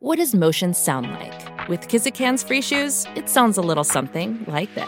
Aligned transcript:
What 0.00 0.18
does 0.18 0.32
motion 0.32 0.74
sound 0.74 1.10
like? 1.10 1.68
With 1.68 1.88
Kizikans 1.88 2.46
free 2.46 2.62
shoes, 2.62 3.04
it 3.16 3.28
sounds 3.28 3.58
a 3.58 3.60
little 3.60 3.82
something 3.82 4.44
like 4.46 4.72
this. 4.76 4.86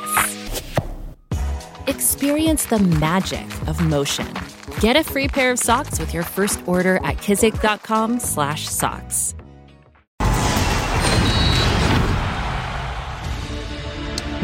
Experience 1.88 2.67
the 2.67 2.79
magic 2.79 3.44
of 3.67 3.84
motion. 3.84 4.33
Get 4.78 4.94
a 4.94 5.02
free 5.02 5.26
pair 5.26 5.50
of 5.50 5.58
socks 5.58 5.99
with 5.99 6.15
your 6.15 6.23
first 6.23 6.62
order 6.65 6.99
at 6.99 7.17
kizik.com/socks. 7.17 9.34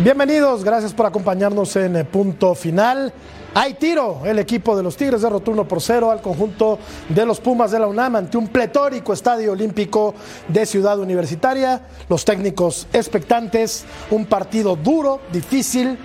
Bienvenidos, 0.03 0.65
gracias 0.65 0.93
por 0.93 1.07
acompañarnos 1.07 1.77
en 1.77 1.95
eh, 1.95 2.05
Punto 2.05 2.57
Final. 2.57 3.13
Hay 3.59 3.73
tiro, 3.73 4.21
el 4.27 4.39
equipo 4.39 4.77
de 4.77 4.83
los 4.83 4.99
Tigres 4.99 5.23
derrotó 5.23 5.51
1 5.51 5.67
por 5.67 5.81
0 5.81 6.11
al 6.11 6.21
conjunto 6.21 6.79
de 7.09 7.25
los 7.25 7.41
Pumas 7.41 7.71
de 7.71 7.79
la 7.79 7.87
UNAM 7.87 8.17
ante 8.17 8.37
un 8.37 8.49
pletórico 8.49 9.15
estadio 9.15 9.53
olímpico 9.53 10.15
de 10.47 10.67
Ciudad 10.67 10.99
Universitaria. 10.99 11.81
Los 12.11 12.27
técnicos 12.27 12.87
expectantes, 12.93 13.87
un 14.11 14.27
partido 14.27 14.77
duro, 14.77 15.23
difícil, 15.33 15.97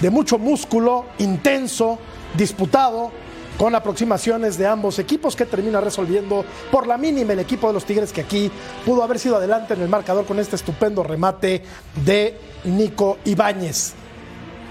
de 0.00 0.08
mucho 0.08 0.38
músculo, 0.38 1.06
intenso, 1.18 1.98
disputado, 2.38 3.10
con 3.58 3.74
aproximaciones 3.74 4.56
de 4.56 4.68
ambos 4.68 5.00
equipos 5.00 5.34
que 5.34 5.46
termina 5.46 5.80
resolviendo 5.80 6.44
por 6.70 6.86
la 6.86 6.96
mínima 6.96 7.32
el 7.32 7.40
equipo 7.40 7.66
de 7.66 7.72
los 7.72 7.84
Tigres 7.86 8.12
que 8.12 8.20
aquí 8.20 8.52
pudo 8.86 9.02
haber 9.02 9.18
sido 9.18 9.34
adelante 9.34 9.74
en 9.74 9.82
el 9.82 9.88
marcador 9.88 10.26
con 10.26 10.38
este 10.38 10.54
estupendo 10.54 11.02
remate 11.02 11.64
de 12.04 12.38
Nico 12.62 13.18
Ibáñez. 13.24 13.94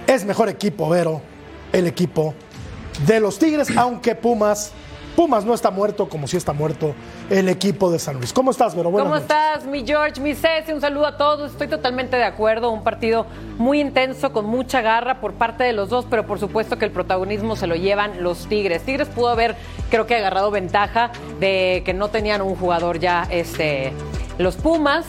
Es 0.07 0.23
mejor 0.23 0.47
equipo, 0.47 0.87
Vero, 0.87 1.21
el 1.71 1.87
equipo 1.87 2.33
de 3.05 3.19
los 3.19 3.39
Tigres, 3.39 3.75
aunque 3.77 4.15
Pumas 4.15 4.73
Pumas 5.19 5.43
no 5.43 5.53
está 5.53 5.69
muerto 5.69 6.07
como 6.07 6.27
si 6.27 6.37
está 6.37 6.53
muerto 6.53 6.95
el 7.29 7.49
equipo 7.49 7.91
de 7.91 7.99
San 7.99 8.15
Luis. 8.15 8.31
¿Cómo 8.31 8.51
estás, 8.51 8.73
Vero? 8.73 8.89
¿Cómo 8.89 9.17
estás, 9.17 9.65
mi 9.65 9.85
George, 9.85 10.21
mi 10.21 10.33
Ceci? 10.33 10.71
Un 10.71 10.79
saludo 10.79 11.07
a 11.07 11.17
todos. 11.17 11.51
Estoy 11.51 11.67
totalmente 11.67 12.15
de 12.15 12.23
acuerdo. 12.23 12.71
Un 12.71 12.85
partido 12.85 13.25
muy 13.57 13.81
intenso, 13.81 14.31
con 14.31 14.45
mucha 14.45 14.79
garra 14.79 15.19
por 15.19 15.33
parte 15.33 15.65
de 15.65 15.73
los 15.73 15.89
dos, 15.89 16.05
pero 16.09 16.25
por 16.25 16.39
supuesto 16.39 16.77
que 16.77 16.85
el 16.85 16.91
protagonismo 16.91 17.57
se 17.57 17.67
lo 17.67 17.75
llevan 17.75 18.23
los 18.23 18.47
Tigres. 18.47 18.83
Tigres 18.83 19.09
pudo 19.09 19.27
haber, 19.27 19.57
creo 19.89 20.07
que, 20.07 20.15
agarrado 20.15 20.51
ventaja 20.51 21.11
de 21.41 21.81
que 21.85 21.93
no 21.93 22.07
tenían 22.07 22.41
un 22.41 22.55
jugador 22.55 22.99
ya, 22.99 23.27
este, 23.29 23.91
los 24.37 24.55
Pumas, 24.55 25.05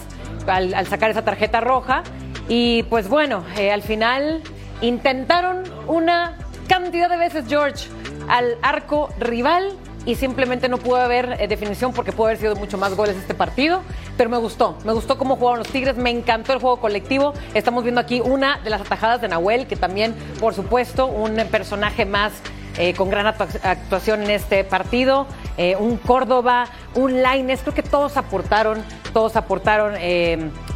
al, 0.49 0.87
sacar 0.89 1.11
esa 1.11 1.23
tarjeta 1.23 1.61
roja. 1.61 2.03
Y 2.49 2.83
pues 2.85 3.09
bueno, 3.09 3.45
eh, 3.57 3.71
al 3.71 3.83
final 3.83 4.43
intentaron 4.81 5.63
una 5.87 6.37
cantidad 6.71 7.11
de 7.11 7.17
veces, 7.17 7.47
George, 7.49 7.89
al 8.29 8.57
arco 8.63 9.13
rival 9.19 9.73
y 10.07 10.15
simplemente 10.15 10.69
no 10.69 10.79
pudo 10.79 10.99
haber 10.99 11.37
eh, 11.41 11.49
definición 11.49 11.93
porque 11.93 12.13
pudo 12.13 12.27
haber 12.27 12.39
sido 12.39 12.55
mucho 12.55 12.79
más 12.79 12.95
goles 12.95 13.17
este 13.17 13.35
partido, 13.35 13.83
pero 14.17 14.31
me 14.31 14.37
gustó, 14.37 14.79
me 14.85 14.93
gustó 14.93 15.19
cómo 15.19 15.35
jugaron 15.35 15.59
los 15.59 15.69
Tigres, 15.69 15.97
me 15.97 16.11
encantó 16.11 16.53
el 16.53 16.61
juego 16.61 16.77
colectivo. 16.79 17.35
Estamos 17.55 17.83
viendo 17.83 18.01
aquí 18.01 18.21
una 18.21 18.61
de 18.61 18.71
las 18.71 18.83
atajadas 18.83 19.21
de 19.21 19.27
Nahuel, 19.27 19.67
que 19.67 19.75
también, 19.75 20.15
por 20.39 20.55
supuesto, 20.55 21.07
un 21.07 21.35
personaje 21.51 22.07
más 22.07 22.35
eh, 22.79 22.95
con 22.95 23.11
gran 23.11 23.27
actuación 23.27 24.23
en 24.23 24.31
este 24.31 24.63
partido, 24.63 25.27
eh, 25.57 25.75
un 25.75 25.97
Córdoba, 25.97 26.67
un 26.95 27.21
Laines, 27.21 27.63
creo 27.63 27.75
que 27.75 27.83
todos 27.83 28.17
aportaron, 28.17 28.85
todos 29.13 29.35
aportaron 29.35 29.95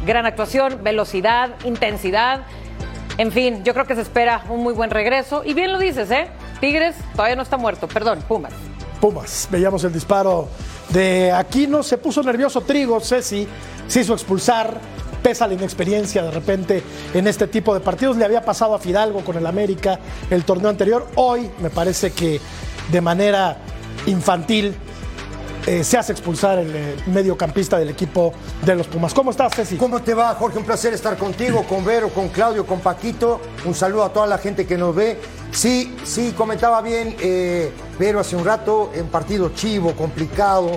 gran 0.05 0.25
actuación, 0.25 0.83
velocidad, 0.83 1.51
intensidad. 1.63 2.41
En 3.17 3.31
fin, 3.31 3.63
yo 3.63 3.73
creo 3.73 3.85
que 3.85 3.95
se 3.95 4.01
espera 4.01 4.43
un 4.49 4.61
muy 4.61 4.73
buen 4.73 4.89
regreso. 4.89 5.43
Y 5.45 5.53
bien 5.53 5.71
lo 5.71 5.79
dices, 5.79 6.11
¿eh? 6.11 6.27
Tigres 6.59 6.95
todavía 7.13 7.35
no 7.35 7.43
está 7.43 7.57
muerto, 7.57 7.87
perdón, 7.87 8.19
Pumas. 8.27 8.53
Pumas. 8.99 9.47
Veíamos 9.49 9.83
el 9.83 9.93
disparo 9.93 10.47
de 10.89 11.31
Aquino, 11.31 11.83
se 11.83 11.97
puso 11.97 12.21
nervioso 12.23 12.61
Trigo, 12.61 12.99
Ceci, 12.99 13.47
se 13.87 14.01
hizo 14.01 14.13
expulsar, 14.13 14.79
pesa 15.23 15.47
la 15.47 15.53
inexperiencia 15.53 16.23
de 16.23 16.31
repente 16.31 16.83
en 17.13 17.27
este 17.27 17.47
tipo 17.47 17.73
de 17.73 17.79
partidos. 17.79 18.17
Le 18.17 18.25
había 18.25 18.43
pasado 18.43 18.75
a 18.75 18.79
Fidalgo 18.79 19.23
con 19.23 19.37
el 19.37 19.45
América 19.45 19.99
el 20.29 20.43
torneo 20.43 20.69
anterior. 20.69 21.07
Hoy 21.15 21.49
me 21.59 21.69
parece 21.69 22.11
que 22.11 22.39
de 22.91 23.01
manera 23.01 23.57
infantil 24.07 24.75
eh, 25.67 25.83
se 25.83 25.97
hace 25.97 26.11
expulsar 26.11 26.59
el 26.59 26.75
eh, 26.75 26.95
mediocampista 27.07 27.79
del 27.79 27.89
equipo 27.89 28.33
de 28.63 28.75
los 28.75 28.85
Pumas. 28.87 29.13
¿Cómo 29.13 29.31
estás, 29.31 29.55
Ceci? 29.55 29.77
¿Cómo 29.77 29.99
te 30.01 30.13
va, 30.13 30.35
Jorge? 30.35 30.59
Un 30.59 30.63
placer 30.63 30.93
estar 30.93 31.17
contigo, 31.17 31.63
con 31.63 31.83
Vero, 31.83 32.09
con 32.09 32.29
Claudio, 32.29 32.65
con 32.67 32.79
Paquito. 32.81 33.41
Un 33.65 33.73
saludo 33.73 34.03
a 34.03 34.13
toda 34.13 34.27
la 34.27 34.37
gente 34.37 34.67
que 34.67 34.77
nos 34.77 34.95
ve. 34.95 35.19
Sí, 35.51 35.95
sí, 36.03 36.33
comentaba 36.37 36.81
bien 36.81 37.15
eh, 37.19 37.71
Vero 37.97 38.19
hace 38.19 38.35
un 38.35 38.45
rato, 38.45 38.91
en 38.93 39.07
partido 39.07 39.49
chivo, 39.55 39.95
complicado. 39.95 40.71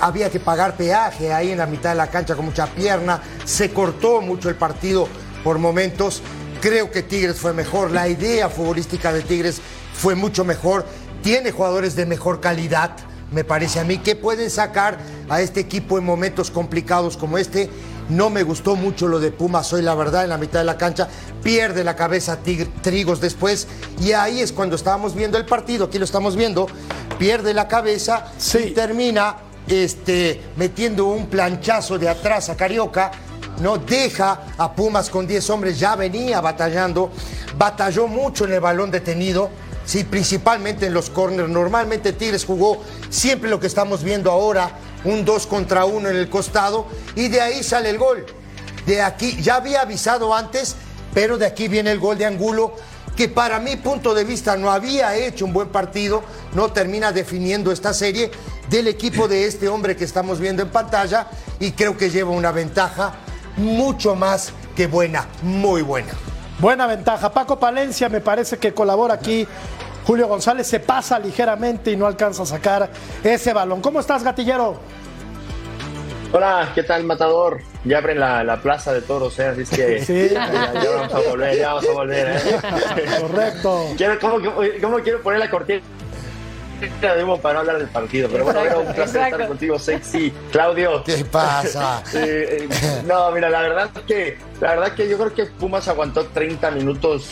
había 0.00 0.30
que 0.30 0.40
pagar 0.40 0.74
peaje 0.74 1.30
ahí 1.30 1.50
en 1.50 1.58
la 1.58 1.66
mitad 1.66 1.90
de 1.90 1.96
la 1.96 2.06
cancha 2.06 2.34
con 2.34 2.46
mucha 2.46 2.66
pierna. 2.68 3.20
Se 3.44 3.72
cortó 3.72 4.22
mucho 4.22 4.48
el 4.48 4.54
partido 4.54 5.06
por 5.44 5.58
momentos. 5.58 6.22
Creo 6.62 6.90
que 6.90 7.02
Tigres 7.02 7.38
fue 7.38 7.52
mejor. 7.52 7.90
La 7.90 8.08
idea 8.08 8.48
futbolística 8.48 9.12
de 9.12 9.20
Tigres 9.20 9.60
fue 9.92 10.14
mucho 10.14 10.44
mejor. 10.44 10.86
Tiene 11.22 11.52
jugadores 11.52 11.94
de 11.94 12.06
mejor 12.06 12.40
calidad 12.40 12.96
me 13.32 13.44
parece 13.44 13.80
a 13.80 13.84
mí, 13.84 13.98
que 13.98 14.16
pueden 14.16 14.50
sacar 14.50 14.98
a 15.28 15.40
este 15.40 15.60
equipo 15.60 15.98
en 15.98 16.04
momentos 16.04 16.50
complicados 16.50 17.16
como 17.16 17.38
este. 17.38 17.70
No 18.08 18.30
me 18.30 18.42
gustó 18.42 18.76
mucho 18.76 19.08
lo 19.08 19.20
de 19.20 19.30
Pumas 19.30 19.72
hoy, 19.72 19.82
la 19.82 19.94
verdad, 19.94 20.24
en 20.24 20.30
la 20.30 20.38
mitad 20.38 20.58
de 20.58 20.64
la 20.64 20.76
cancha. 20.76 21.08
Pierde 21.42 21.84
la 21.84 21.96
cabeza 21.96 22.38
Trigos 22.82 23.20
después. 23.20 23.66
Y 24.00 24.12
ahí 24.12 24.40
es 24.40 24.52
cuando 24.52 24.76
estábamos 24.76 25.14
viendo 25.14 25.38
el 25.38 25.46
partido, 25.46 25.86
aquí 25.86 25.98
lo 25.98 26.04
estamos 26.04 26.36
viendo. 26.36 26.66
Pierde 27.18 27.54
la 27.54 27.68
cabeza 27.68 28.32
y 28.54 28.70
termina 28.72 29.36
este, 29.66 30.40
metiendo 30.56 31.06
un 31.06 31.26
planchazo 31.26 31.98
de 31.98 32.08
atrás 32.08 32.50
a 32.50 32.56
Carioca. 32.56 33.12
No 33.60 33.78
deja 33.78 34.40
a 34.58 34.72
Pumas 34.72 35.08
con 35.08 35.26
10 35.26 35.50
hombres, 35.50 35.78
ya 35.78 35.94
venía 35.96 36.40
batallando. 36.40 37.12
Batalló 37.56 38.08
mucho 38.08 38.44
en 38.44 38.54
el 38.54 38.60
balón 38.60 38.90
detenido 38.90 39.50
sí, 39.84 40.04
principalmente 40.04 40.86
en 40.86 40.94
los 40.94 41.10
corners. 41.10 41.48
Normalmente 41.48 42.12
Tigres 42.12 42.44
jugó 42.44 42.82
siempre 43.10 43.50
lo 43.50 43.60
que 43.60 43.66
estamos 43.66 44.02
viendo 44.02 44.30
ahora, 44.30 44.78
un 45.04 45.24
2 45.24 45.46
contra 45.46 45.84
1 45.84 46.08
en 46.08 46.16
el 46.16 46.28
costado, 46.28 46.86
y 47.16 47.28
de 47.28 47.40
ahí 47.40 47.62
sale 47.62 47.90
el 47.90 47.98
gol. 47.98 48.24
De 48.86 49.02
aquí, 49.02 49.40
ya 49.40 49.56
había 49.56 49.82
avisado 49.82 50.34
antes, 50.34 50.76
pero 51.14 51.38
de 51.38 51.46
aquí 51.46 51.68
viene 51.68 51.92
el 51.92 51.98
gol 51.98 52.18
de 52.18 52.26
Angulo, 52.26 52.74
que 53.16 53.28
para 53.28 53.60
mi 53.60 53.76
punto 53.76 54.14
de 54.14 54.24
vista 54.24 54.56
no 54.56 54.70
había 54.70 55.14
hecho 55.16 55.44
un 55.44 55.52
buen 55.52 55.68
partido, 55.68 56.22
no 56.54 56.72
termina 56.72 57.12
definiendo 57.12 57.70
esta 57.70 57.92
serie 57.92 58.30
del 58.70 58.88
equipo 58.88 59.28
de 59.28 59.46
este 59.46 59.68
hombre 59.68 59.96
que 59.96 60.04
estamos 60.04 60.40
viendo 60.40 60.62
en 60.62 60.70
pantalla, 60.70 61.28
y 61.60 61.72
creo 61.72 61.96
que 61.96 62.10
lleva 62.10 62.30
una 62.30 62.52
ventaja 62.52 63.14
mucho 63.56 64.14
más 64.14 64.52
que 64.74 64.86
buena, 64.86 65.28
muy 65.42 65.82
buena. 65.82 66.12
Buena 66.62 66.86
ventaja. 66.86 67.32
Paco 67.32 67.58
Palencia 67.58 68.08
me 68.08 68.20
parece 68.20 68.56
que 68.56 68.72
colabora 68.72 69.14
aquí. 69.14 69.44
Julio 70.06 70.28
González 70.28 70.64
se 70.64 70.78
pasa 70.78 71.18
ligeramente 71.18 71.90
y 71.90 71.96
no 71.96 72.06
alcanza 72.06 72.44
a 72.44 72.46
sacar 72.46 72.88
ese 73.24 73.52
balón. 73.52 73.80
¿Cómo 73.80 73.98
estás, 73.98 74.22
gatillero? 74.22 74.76
Hola, 76.32 76.70
¿qué 76.72 76.84
tal, 76.84 77.02
Matador? 77.02 77.62
Ya 77.84 77.98
abren 77.98 78.20
la, 78.20 78.60
plaza 78.62 78.92
de 78.92 79.02
toros, 79.02 79.36
¿eh? 79.40 79.46
Así 79.46 79.62
es 79.62 79.70
que 79.70 80.04
sí. 80.04 80.28
ya, 80.32 80.46
vamos 80.48 81.12
a 81.12 81.30
volver, 81.30 81.58
ya 81.58 81.74
vamos 81.74 81.88
a 81.88 81.92
volver, 81.92 82.28
¿eh? 82.28 82.60
Correcto. 83.20 83.86
¿cómo, 84.80 84.98
quiero 85.00 85.20
poner 85.20 85.40
la 85.40 85.50
cortina? 85.50 85.80
Humo 87.22 87.40
para 87.40 87.54
no 87.54 87.60
hablar 87.60 87.78
del 87.78 87.88
partido, 87.88 88.28
pero 88.30 88.44
bueno, 88.44 88.60
era 88.60 88.78
un 88.78 88.92
placer 88.92 89.22
estar 89.22 89.48
contigo, 89.48 89.78
sexy. 89.78 90.32
Claudio. 90.50 91.02
¿Qué 91.04 91.24
pasa? 91.24 92.02
Eh, 92.14 92.68
eh, 92.70 93.02
no, 93.06 93.30
mira, 93.32 93.48
la 93.48 93.62
verdad 93.62 93.90
es 93.94 94.02
que 94.02 94.38
la 94.60 94.74
verdad 94.74 94.94
que 94.94 95.08
yo 95.08 95.16
creo 95.18 95.34
que 95.34 95.46
Pumas 95.46 95.88
aguantó 95.88 96.26
30 96.26 96.70
minutos, 96.72 97.30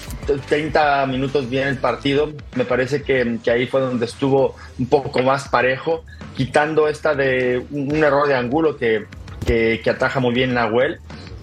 30 0.49 1.07
minutos 1.07 1.49
bien 1.49 1.69
el 1.69 1.79
partido. 1.79 2.33
Me 2.55 2.65
parece 2.65 3.03
que, 3.03 3.39
que 3.43 3.51
ahí 3.51 3.67
fue 3.67 3.81
donde 3.81 4.07
estuvo 4.07 4.55
un 4.79 4.87
poco 4.87 5.23
más 5.23 5.49
parejo, 5.49 6.05
quitando 6.37 6.89
esta 6.89 7.15
de 7.15 7.65
un, 7.71 8.03
error 8.03 8.27
de 8.27 8.35
ángulo 8.35 8.77
que, 8.77 9.07
que, 9.47 9.81
que 9.83 9.91
ataja 9.91 10.19
muy 10.21 10.35
bien 10.35 10.55
Nahuel 10.55 11.01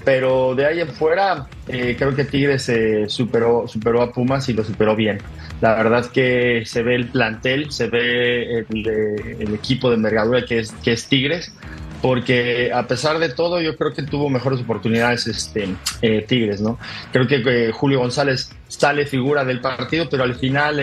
pero 0.08 0.56
de 0.56 0.66
ahí 0.66 0.80
en 0.80 0.88
fuera 0.88 1.48
eh, 1.68 1.98
creo 2.00 2.16
que 2.16 2.24
Tigres 2.24 2.72
superó, 3.08 3.68
superó 3.68 4.02
a 4.02 4.14
Pumas 4.14 4.48
y 4.48 4.54
lo 4.54 4.64
superó 4.64 4.96
bien. 4.96 5.18
La 5.60 5.76
verdad 5.76 6.06
que 6.06 6.64
se 6.66 6.82
ve 6.82 6.96
el 6.96 7.10
plantel, 7.10 7.74
se 7.74 7.90
ve 7.90 8.60
el, 8.60 9.54
equipo 9.54 9.90
de 9.90 9.98
envergadura 9.98 10.46
que 10.46 10.60
es, 10.60 10.72
que 10.82 10.94
es 10.94 11.10
Tigres, 11.10 11.54
porque 12.02 12.72
a 12.74 12.88
pesar 12.88 13.20
de 13.20 13.30
todo 13.30 13.62
yo 13.62 13.76
creo 13.76 13.94
que 13.94 14.04
tuvo 14.04 14.30
mejores 14.30 14.62
oportunidades 14.62 15.28
este, 15.28 15.76
eh, 16.02 16.26
Tigres, 16.28 16.62
¿no? 16.62 16.78
Creo 17.12 17.28
que 17.28 17.44
eh, 17.46 17.72
Julio 17.72 18.00
González 18.00 18.52
sale 18.68 19.06
figura 19.06 19.46
del 19.46 19.62
partido, 19.62 20.08
pero 20.10 20.24
al 20.24 20.36
final 20.36 20.82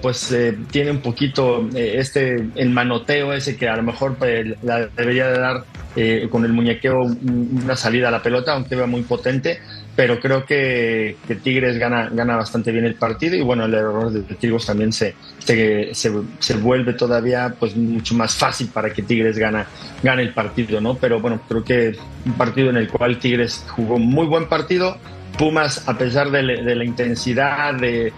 pues 0.00 0.34
tiene 0.70 0.92
un 0.92 1.00
poquito 1.00 1.68
este 1.74 2.46
el 2.54 2.70
manoteo 2.70 3.32
ese 3.32 3.56
que 3.56 3.68
a 3.68 3.76
lo 3.76 3.82
mejor 3.82 4.16
la 4.62 4.86
debería 4.86 5.26
de 5.26 5.38
dar 5.38 5.64
eh, 6.00 6.28
con 6.30 6.44
el 6.44 6.52
muñequeo 6.52 7.00
una 7.02 7.74
salida 7.74 8.06
a 8.06 8.10
la 8.12 8.22
pelota, 8.22 8.52
aunque 8.52 8.76
va 8.76 8.86
muy 8.86 9.02
potente, 9.02 9.58
pero 9.98 10.20
creo 10.20 10.46
que, 10.46 11.16
Tigres 11.42 11.76
gana, 11.76 12.08
gana 12.12 12.36
bastante 12.36 12.70
bien 12.70 12.84
el 12.84 12.94
partido 12.94 13.34
y 13.34 13.40
bueno, 13.40 13.64
el 13.64 13.74
error 13.74 14.12
de 14.12 14.22
Tigres 14.36 14.64
también 14.64 14.92
se, 14.92 15.16
se, 15.40 15.92
se, 15.92 16.54
vuelve 16.54 16.92
todavía 16.92 17.52
pues 17.58 17.74
mucho 17.74 18.14
más 18.14 18.36
fácil 18.36 18.68
para 18.68 18.92
que 18.92 19.02
Tigres 19.02 19.36
gana, 19.36 19.66
gane 20.00 20.22
el 20.22 20.32
partido, 20.32 20.80
¿no? 20.80 20.94
Pero 20.94 21.18
bueno, 21.18 21.40
creo 21.48 21.64
que 21.64 21.98
un 22.24 22.34
partido 22.34 22.70
en 22.70 22.76
el 22.76 22.86
cual 22.86 23.18
Tigres 23.18 23.64
jugó 23.70 23.98
muy 23.98 24.26
buen 24.26 24.48
partido, 24.48 24.98
Pumas, 25.36 25.88
a 25.88 25.98
pesar 25.98 26.30
de, 26.30 26.42
la 26.42 26.84
intensidad, 26.84 27.74
de, 27.74 28.12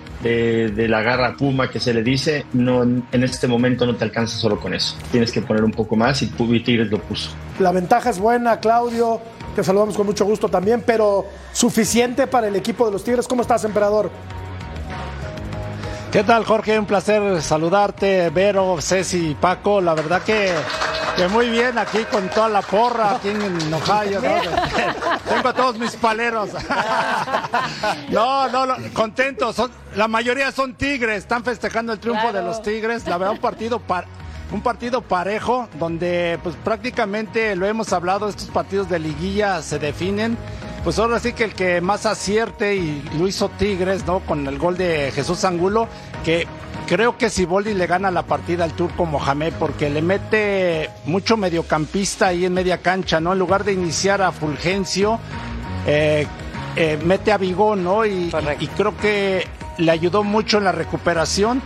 la 0.86 1.00
garra 1.00 1.34
Puma 1.34 1.70
que 1.70 1.80
se 1.80 1.94
le 1.94 2.02
dice, 2.02 2.44
no, 2.52 2.82
en 2.82 3.24
este 3.24 3.46
momento 3.48 3.86
no 3.86 3.96
te 3.96 4.04
alcanza 4.04 4.36
solo 4.36 4.60
con 4.60 4.74
eso. 4.74 4.96
Tienes 5.10 5.32
que 5.32 5.40
poner 5.40 5.64
un 5.64 5.72
poco 5.72 5.96
más 5.96 6.20
y, 6.20 6.26
Tigres 6.26 6.90
lo 6.90 6.98
puso. 6.98 7.30
La 7.58 7.72
ventaja 7.72 8.10
es 8.10 8.18
buena, 8.18 8.60
Claudio. 8.60 9.20
Te 9.55 9.64
saludamos 9.64 9.97
con 9.97 10.06
mucho 10.06 10.25
gusto 10.25 10.49
también, 10.49 10.82
pero 10.87 11.26
suficiente 11.52 12.26
para 12.26 12.49
el 12.49 12.56
equipo 12.56 12.87
de 12.87 12.93
los 12.93 13.02
Tigres. 13.02 13.26
¿Cómo 13.26 13.43
estás, 13.43 13.64
emperador? 13.64 14.11
¿Qué 16.12 16.25
tal, 16.25 16.44
Jorge? 16.44 16.79
Un 16.79 16.87
placer 16.87 17.41
saludarte, 17.41 18.31
Vero, 18.31 18.79
Ceci 18.81 19.31
y 19.31 19.35
Paco. 19.35 19.81
La 19.81 19.94
verdad 19.94 20.23
que, 20.23 20.52
que 21.17 21.29
muy 21.29 21.49
bien 21.50 21.79
aquí 21.79 21.99
con 22.11 22.29
toda 22.29 22.49
la 22.49 22.62
porra, 22.62 23.17
aquí 23.17 23.29
en 23.29 23.73
Ohio. 23.73 24.20
Tengo 25.29 25.49
a 25.49 25.52
todos 25.52 25.79
mis 25.79 25.94
paleros. 25.97 26.50
No, 28.11 28.49
no, 28.49 28.75
contentos. 28.93 29.56
la 29.94 30.08
mayoría 30.08 30.50
son 30.50 30.75
tigres, 30.75 31.19
están 31.19 31.44
festejando 31.44 31.93
el 31.93 32.00
triunfo 32.00 32.32
de 32.32 32.43
los 32.43 32.61
tigres. 32.62 33.06
La 33.06 33.17
verdad, 33.19 33.35
un 33.35 33.41
partido 33.41 33.81
un 34.52 34.62
partido 34.62 35.02
parejo 35.02 35.69
donde 35.79 36.38
pues 36.43 36.56
prácticamente 36.56 37.55
lo 37.56 37.67
hemos 37.67 37.93
hablado, 37.93 38.29
estos 38.29 38.49
partidos 38.49 38.88
de 38.88 38.99
liguilla 38.99 39.62
se 39.62 39.79
definen 39.79 40.37
pues 40.85 40.99
ahora 40.99 41.20
sí 41.20 41.32
que 41.32 41.44
el 41.44 41.55
que 41.55 41.81
más 41.81 42.06
acierte 42.06 42.76
y 42.76 43.02
lo 43.19 43.29
hizo 43.29 43.50
Tigres, 43.50 44.06
¿no? 44.06 44.20
Con 44.20 44.47
el 44.47 44.58
gol 44.58 44.79
de 44.79 45.12
Jesús 45.14 45.44
Angulo, 45.44 45.88
que 46.25 46.47
creo 46.87 47.19
que 47.19 47.29
Siboldi 47.29 47.75
le 47.75 47.87
gana 47.87 48.11
la 48.11 48.23
partida 48.23 48.64
al 48.64 48.73
turco 48.73 49.05
Mohamed 49.05 49.52
porque 49.58 49.91
le 49.91 50.00
mete 50.00 50.88
mucho 51.05 51.37
mediocampista 51.37 52.29
ahí 52.29 52.47
en 52.47 52.55
media 52.55 52.79
cancha, 52.79 53.20
¿no? 53.20 53.35
En 53.35 53.38
lugar 53.38 53.64
de 53.64 53.75
iniciar 53.75 54.23
a 54.23 54.32
Fulgencio, 54.32 55.19
eh, 55.87 56.26
eh, 56.76 56.99
mete 57.05 57.32
a 57.32 57.37
Vigón, 57.37 57.85
¿no? 57.85 58.06
Y, 58.06 58.32
y, 58.58 58.67
creo 58.69 58.97
que 58.97 59.47
le 59.76 59.91
ayudó 59.91 60.25
mucho 60.25 60.58
en 60.58 60.64
la 60.64 60.73
recuperación. 60.73 61.61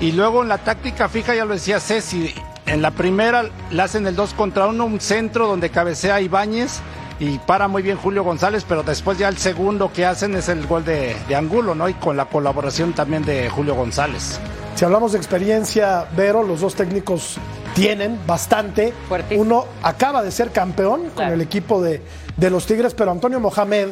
Y 0.00 0.12
luego 0.12 0.42
en 0.42 0.48
la 0.48 0.58
táctica 0.58 1.08
fija, 1.08 1.34
ya 1.34 1.44
lo 1.44 1.54
decía 1.54 1.80
Ceci, 1.80 2.34
en 2.66 2.82
la 2.82 2.90
primera 2.90 3.44
le 3.70 3.82
hacen 3.82 4.06
el 4.06 4.14
2 4.14 4.34
contra 4.34 4.66
1, 4.66 4.84
un 4.84 5.00
centro 5.00 5.46
donde 5.46 5.70
cabecea 5.70 6.20
Ibáñez 6.20 6.80
y 7.18 7.38
para 7.38 7.66
muy 7.66 7.82
bien 7.82 7.96
Julio 7.96 8.22
González, 8.22 8.66
pero 8.68 8.82
después 8.82 9.16
ya 9.16 9.28
el 9.28 9.38
segundo 9.38 9.90
que 9.90 10.04
hacen 10.04 10.34
es 10.34 10.50
el 10.50 10.66
gol 10.66 10.84
de, 10.84 11.16
Angulo, 11.34 11.74
¿no? 11.74 11.88
Y 11.88 11.94
con 11.94 12.16
la 12.16 12.26
colaboración 12.26 12.92
también 12.92 13.24
de 13.24 13.48
Julio 13.48 13.74
González. 13.74 14.38
Si 14.74 14.84
hablamos 14.84 15.12
de 15.12 15.18
experiencia, 15.18 16.06
Vero, 16.14 16.42
los 16.42 16.60
dos 16.60 16.74
técnicos 16.74 17.38
tienen 17.74 18.18
bastante. 18.26 18.92
Uno 19.30 19.64
acaba 19.82 20.22
de 20.22 20.30
ser 20.30 20.50
campeón 20.50 21.08
con 21.14 21.28
el 21.28 21.40
equipo 21.40 21.80
de, 21.80 22.02
de 22.36 22.50
los 22.50 22.66
Tigres, 22.66 22.92
pero 22.92 23.10
Antonio 23.10 23.40
Mohamed 23.40 23.88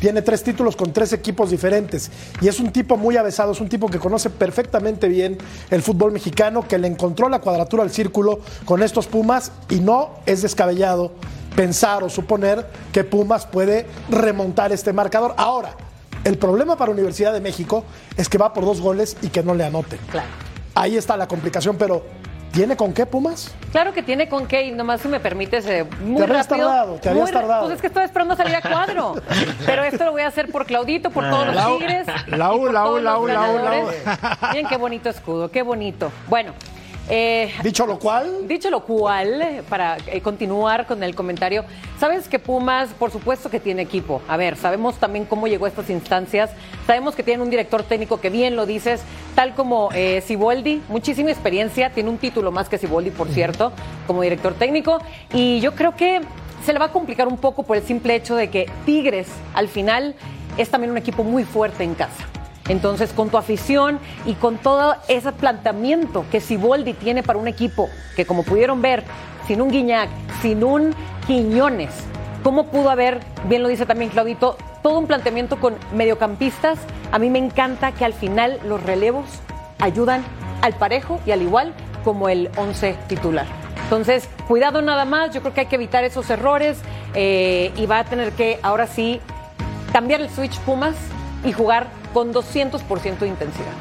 tiene 0.00 0.22
tres 0.22 0.42
títulos 0.42 0.76
con 0.76 0.92
tres 0.92 1.12
equipos 1.12 1.50
diferentes 1.50 2.10
y 2.40 2.48
es 2.48 2.60
un 2.60 2.72
tipo 2.72 2.96
muy 2.96 3.16
avesado, 3.16 3.52
es 3.52 3.60
un 3.60 3.68
tipo 3.68 3.88
que 3.88 3.98
conoce 3.98 4.30
perfectamente 4.30 5.08
bien 5.08 5.38
el 5.70 5.82
fútbol 5.82 6.12
mexicano, 6.12 6.66
que 6.66 6.78
le 6.78 6.88
encontró 6.88 7.28
la 7.28 7.40
cuadratura 7.40 7.82
al 7.82 7.90
círculo 7.90 8.40
con 8.64 8.82
estos 8.82 9.06
Pumas 9.06 9.52
y 9.68 9.80
no 9.80 10.10
es 10.26 10.42
descabellado 10.42 11.12
pensar 11.56 12.04
o 12.04 12.08
suponer 12.08 12.66
que 12.92 13.04
Pumas 13.04 13.46
puede 13.46 13.86
remontar 14.10 14.72
este 14.72 14.92
marcador. 14.92 15.34
Ahora, 15.36 15.74
el 16.24 16.38
problema 16.38 16.76
para 16.76 16.92
Universidad 16.92 17.32
de 17.32 17.40
México 17.40 17.84
es 18.16 18.28
que 18.28 18.38
va 18.38 18.52
por 18.52 18.64
dos 18.64 18.80
goles 18.80 19.16
y 19.22 19.28
que 19.28 19.42
no 19.42 19.54
le 19.54 19.64
anoten. 19.64 19.98
Claro. 20.10 20.28
Ahí 20.74 20.96
está 20.96 21.16
la 21.16 21.26
complicación, 21.26 21.76
pero 21.76 22.04
¿Tiene 22.52 22.76
con 22.76 22.92
qué, 22.92 23.06
Pumas? 23.06 23.54
Claro 23.72 23.92
que 23.92 24.02
tiene 24.02 24.28
con 24.28 24.46
qué, 24.46 24.64
y 24.64 24.72
nomás 24.72 25.00
si 25.00 25.08
me 25.08 25.20
permites, 25.20 25.66
eh, 25.66 25.84
muy 26.02 26.16
te 26.16 26.24
habías 26.24 26.48
tardado, 26.48 26.94
te 26.94 27.08
habías 27.10 27.30
tardado. 27.30 27.64
Pues 27.64 27.76
es 27.76 27.80
que 27.80 27.86
estoy 27.88 28.04
esperando 28.04 28.34
salir 28.36 28.56
a 28.56 28.62
cuadro. 28.62 29.14
Pero 29.66 29.84
esto 29.84 30.04
lo 30.04 30.12
voy 30.12 30.22
a 30.22 30.28
hacer 30.28 30.50
por 30.50 30.66
Claudito, 30.66 31.10
por 31.10 31.28
todos 31.28 31.54
los 31.54 31.78
tigres. 31.78 32.06
La 32.28 32.52
U, 32.52 32.70
la 32.72 32.90
U, 32.90 32.98
la 32.98 33.18
U, 33.18 33.26
la 33.26 33.50
U, 33.50 33.58
la 33.58 33.84
U. 33.84 33.88
Miren 34.52 34.66
qué 34.66 34.76
bonito 34.76 35.10
escudo, 35.10 35.50
qué 35.50 35.62
bonito. 35.62 36.10
Bueno, 36.28 36.52
eh, 37.08 37.52
dicho 37.62 37.86
lo 37.86 37.98
cual. 37.98 38.46
Dicho 38.46 38.70
lo 38.70 38.80
cual, 38.84 39.62
para 39.68 39.96
eh, 40.06 40.20
continuar 40.20 40.86
con 40.86 41.02
el 41.02 41.14
comentario, 41.14 41.64
sabes 41.98 42.28
que 42.28 42.38
Pumas, 42.38 42.90
por 42.90 43.10
supuesto 43.10 43.50
que 43.50 43.60
tiene 43.60 43.82
equipo. 43.82 44.20
A 44.28 44.36
ver, 44.36 44.56
sabemos 44.56 44.96
también 44.96 45.24
cómo 45.24 45.46
llegó 45.46 45.64
a 45.64 45.68
estas 45.68 45.90
instancias. 45.90 46.50
Sabemos 46.86 47.14
que 47.14 47.22
tiene 47.22 47.42
un 47.42 47.50
director 47.50 47.82
técnico 47.82 48.20
que 48.20 48.30
bien 48.30 48.56
lo 48.56 48.66
dices, 48.66 49.02
tal 49.34 49.54
como 49.54 49.90
eh, 49.94 50.22
Siboldi, 50.26 50.82
muchísima 50.88 51.30
experiencia, 51.30 51.90
tiene 51.90 52.10
un 52.10 52.18
título 52.18 52.52
más 52.52 52.68
que 52.68 52.78
Siboldi, 52.78 53.10
por 53.10 53.28
cierto, 53.28 53.72
como 54.06 54.22
director 54.22 54.54
técnico. 54.54 54.98
Y 55.32 55.60
yo 55.60 55.74
creo 55.74 55.96
que 55.96 56.20
se 56.64 56.72
le 56.72 56.78
va 56.78 56.86
a 56.86 56.92
complicar 56.92 57.28
un 57.28 57.38
poco 57.38 57.62
por 57.62 57.76
el 57.76 57.82
simple 57.82 58.14
hecho 58.14 58.36
de 58.36 58.50
que 58.50 58.70
Tigres, 58.84 59.28
al 59.54 59.68
final, 59.68 60.14
es 60.56 60.70
también 60.70 60.90
un 60.90 60.98
equipo 60.98 61.24
muy 61.24 61.44
fuerte 61.44 61.84
en 61.84 61.94
casa. 61.94 62.26
Entonces, 62.68 63.12
con 63.12 63.30
tu 63.30 63.38
afición 63.38 63.98
y 64.26 64.34
con 64.34 64.58
todo 64.58 64.96
ese 65.08 65.32
planteamiento 65.32 66.24
que 66.30 66.40
Siboldi 66.40 66.92
tiene 66.92 67.22
para 67.22 67.38
un 67.38 67.48
equipo 67.48 67.88
que, 68.14 68.26
como 68.26 68.42
pudieron 68.42 68.82
ver, 68.82 69.04
sin 69.46 69.62
un 69.62 69.70
Guiñac, 69.70 70.10
sin 70.42 70.62
un 70.62 70.94
Quiñones, 71.26 71.90
¿cómo 72.42 72.66
pudo 72.66 72.90
haber, 72.90 73.20
bien 73.48 73.62
lo 73.62 73.68
dice 73.68 73.86
también 73.86 74.10
Claudito, 74.10 74.56
todo 74.82 74.98
un 74.98 75.06
planteamiento 75.06 75.58
con 75.60 75.74
mediocampistas? 75.94 76.78
A 77.12 77.18
mí 77.18 77.30
me 77.30 77.38
encanta 77.38 77.92
que 77.92 78.04
al 78.04 78.12
final 78.12 78.58
los 78.66 78.82
relevos 78.82 79.26
ayudan 79.78 80.22
al 80.62 80.74
parejo 80.74 81.20
y 81.26 81.30
al 81.30 81.42
igual 81.42 81.74
como 82.04 82.28
el 82.28 82.50
11 82.56 82.96
titular. 83.08 83.46
Entonces, 83.84 84.28
cuidado 84.46 84.82
nada 84.82 85.04
más, 85.04 85.32
yo 85.34 85.40
creo 85.40 85.54
que 85.54 85.60
hay 85.60 85.66
que 85.66 85.76
evitar 85.76 86.04
esos 86.04 86.28
errores 86.28 86.78
eh, 87.14 87.72
y 87.76 87.86
va 87.86 88.00
a 88.00 88.04
tener 88.04 88.32
que 88.32 88.58
ahora 88.62 88.86
sí 88.86 89.20
cambiar 89.92 90.20
el 90.20 90.28
switch 90.28 90.58
Pumas 90.60 90.94
y 91.44 91.52
jugar 91.52 91.86
con 92.12 92.32
200% 92.32 93.18
de 93.18 93.28
intensidad, 93.28 93.72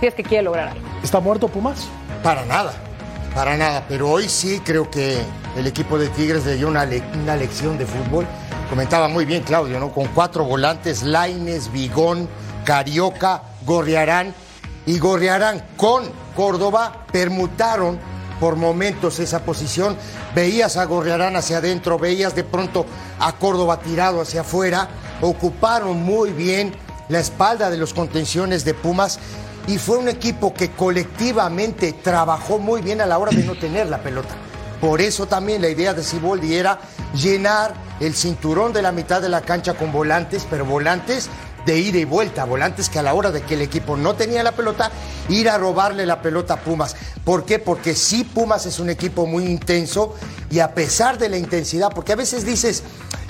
si 0.00 0.06
es 0.06 0.14
que 0.14 0.22
quiere 0.22 0.44
lograr 0.44 0.68
algo. 0.68 0.86
¿Está 1.02 1.20
muerto 1.20 1.48
Pumas? 1.48 1.88
Para 2.22 2.44
nada, 2.44 2.72
para 3.34 3.56
nada, 3.56 3.84
pero 3.88 4.10
hoy 4.10 4.28
sí 4.28 4.60
creo 4.64 4.90
que 4.90 5.18
el 5.56 5.66
equipo 5.66 5.98
de 5.98 6.08
Tigres 6.08 6.46
le 6.46 6.56
dio 6.56 6.68
una, 6.68 6.88
una 7.22 7.36
lección 7.36 7.78
de 7.78 7.86
fútbol. 7.86 8.26
Comentaba 8.70 9.08
muy 9.08 9.24
bien 9.24 9.42
Claudio, 9.42 9.78
¿no? 9.78 9.92
Con 9.92 10.06
cuatro 10.08 10.44
volantes, 10.44 11.02
Laines, 11.02 11.70
Vigón, 11.70 12.28
Carioca, 12.64 13.42
Gorriarán 13.66 14.34
y 14.86 14.98
Gorriarán 14.98 15.64
con 15.76 16.04
Córdoba 16.34 17.04
permutaron 17.12 17.98
por 18.40 18.56
momentos 18.56 19.18
esa 19.20 19.44
posición. 19.44 19.96
Veías 20.34 20.76
a 20.76 20.84
Gorriarán 20.84 21.36
hacia 21.36 21.58
adentro, 21.58 21.98
veías 21.98 22.34
de 22.34 22.44
pronto 22.44 22.84
a 23.18 23.32
Córdoba 23.32 23.80
tirado 23.80 24.20
hacia 24.20 24.42
afuera. 24.42 24.88
Ocuparon 25.20 26.02
muy 26.02 26.30
bien 26.30 26.74
la 27.08 27.20
espalda 27.20 27.70
de 27.70 27.76
los 27.76 27.94
contenciones 27.94 28.64
de 28.64 28.74
Pumas 28.74 29.18
y 29.66 29.78
fue 29.78 29.98
un 29.98 30.08
equipo 30.08 30.52
que 30.52 30.70
colectivamente 30.70 31.92
trabajó 31.92 32.58
muy 32.58 32.82
bien 32.82 33.00
a 33.00 33.06
la 33.06 33.18
hora 33.18 33.32
de 33.32 33.44
no 33.44 33.54
tener 33.54 33.88
la 33.88 34.02
pelota. 34.02 34.34
Por 34.80 35.00
eso 35.00 35.26
también 35.26 35.62
la 35.62 35.68
idea 35.68 35.94
de 35.94 36.02
Siboldi 36.02 36.54
era 36.54 36.78
llenar 37.14 37.74
el 38.00 38.14
cinturón 38.14 38.72
de 38.72 38.82
la 38.82 38.92
mitad 38.92 39.22
de 39.22 39.28
la 39.28 39.40
cancha 39.40 39.74
con 39.74 39.92
volantes, 39.92 40.46
pero 40.50 40.66
volantes 40.66 41.30
de 41.64 41.78
ida 41.78 41.98
y 41.98 42.04
vuelta, 42.04 42.44
volantes 42.44 42.88
que 42.88 42.98
a 42.98 43.02
la 43.02 43.14
hora 43.14 43.30
de 43.30 43.42
que 43.42 43.54
el 43.54 43.62
equipo 43.62 43.96
no 43.96 44.14
tenía 44.14 44.42
la 44.42 44.52
pelota, 44.52 44.90
ir 45.28 45.48
a 45.48 45.58
robarle 45.58 46.06
la 46.06 46.20
pelota 46.20 46.54
a 46.54 46.60
Pumas. 46.60 46.96
¿Por 47.24 47.44
qué? 47.44 47.58
Porque 47.58 47.94
sí 47.94 48.24
Pumas 48.24 48.66
es 48.66 48.78
un 48.78 48.90
equipo 48.90 49.26
muy 49.26 49.44
intenso 49.44 50.14
y 50.50 50.58
a 50.58 50.74
pesar 50.74 51.18
de 51.18 51.28
la 51.28 51.38
intensidad, 51.38 51.90
porque 51.94 52.12
a 52.12 52.16
veces 52.16 52.44
dices, 52.44 52.82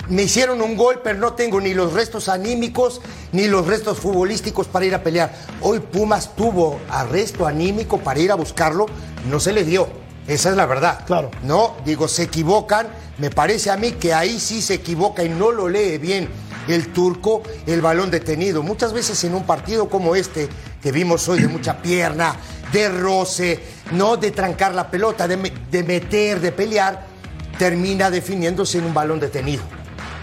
me 0.09 0.23
hicieron 0.23 0.61
un 0.61 0.75
gol, 0.75 1.01
pero 1.03 1.17
no 1.17 1.33
tengo 1.33 1.59
ni 1.59 1.73
los 1.73 1.93
restos 1.93 2.29
anímicos 2.29 3.01
ni 3.31 3.47
los 3.47 3.65
restos 3.65 3.99
futbolísticos 3.99 4.67
para 4.67 4.85
ir 4.85 4.95
a 4.95 5.03
pelear. 5.03 5.33
Hoy 5.61 5.79
Pumas 5.79 6.35
tuvo 6.35 6.79
arresto 6.89 7.47
anímico 7.47 7.99
para 7.99 8.19
ir 8.19 8.31
a 8.31 8.35
buscarlo, 8.35 8.85
no 9.29 9.39
se 9.39 9.53
le 9.53 9.63
dio. 9.63 9.87
Esa 10.27 10.49
es 10.49 10.55
la 10.55 10.65
verdad. 10.65 11.05
Claro. 11.05 11.29
No, 11.43 11.75
digo, 11.85 12.07
se 12.07 12.23
equivocan. 12.23 12.87
Me 13.19 13.29
parece 13.29 13.69
a 13.69 13.77
mí 13.77 13.91
que 13.91 14.13
ahí 14.13 14.39
sí 14.39 14.61
se 14.61 14.73
equivoca 14.73 15.23
y 15.23 15.29
no 15.29 15.51
lo 15.51 15.69
lee 15.69 15.99
bien 15.99 16.29
el 16.67 16.91
turco 16.91 17.43
el 17.65 17.81
balón 17.81 18.11
detenido. 18.11 18.63
Muchas 18.63 18.93
veces 18.93 19.23
en 19.23 19.35
un 19.35 19.43
partido 19.43 19.89
como 19.89 20.15
este, 20.15 20.49
que 20.81 20.91
vimos 20.91 21.27
hoy 21.27 21.41
de 21.41 21.47
mucha 21.47 21.81
pierna, 21.81 22.35
de 22.71 22.89
roce, 22.89 23.59
no 23.91 24.17
de 24.17 24.31
trancar 24.31 24.73
la 24.73 24.89
pelota, 24.89 25.27
de, 25.27 25.53
de 25.71 25.83
meter, 25.83 26.39
de 26.39 26.51
pelear, 26.51 27.05
termina 27.57 28.09
definiéndose 28.09 28.79
en 28.79 28.85
un 28.85 28.93
balón 28.93 29.19
detenido. 29.19 29.63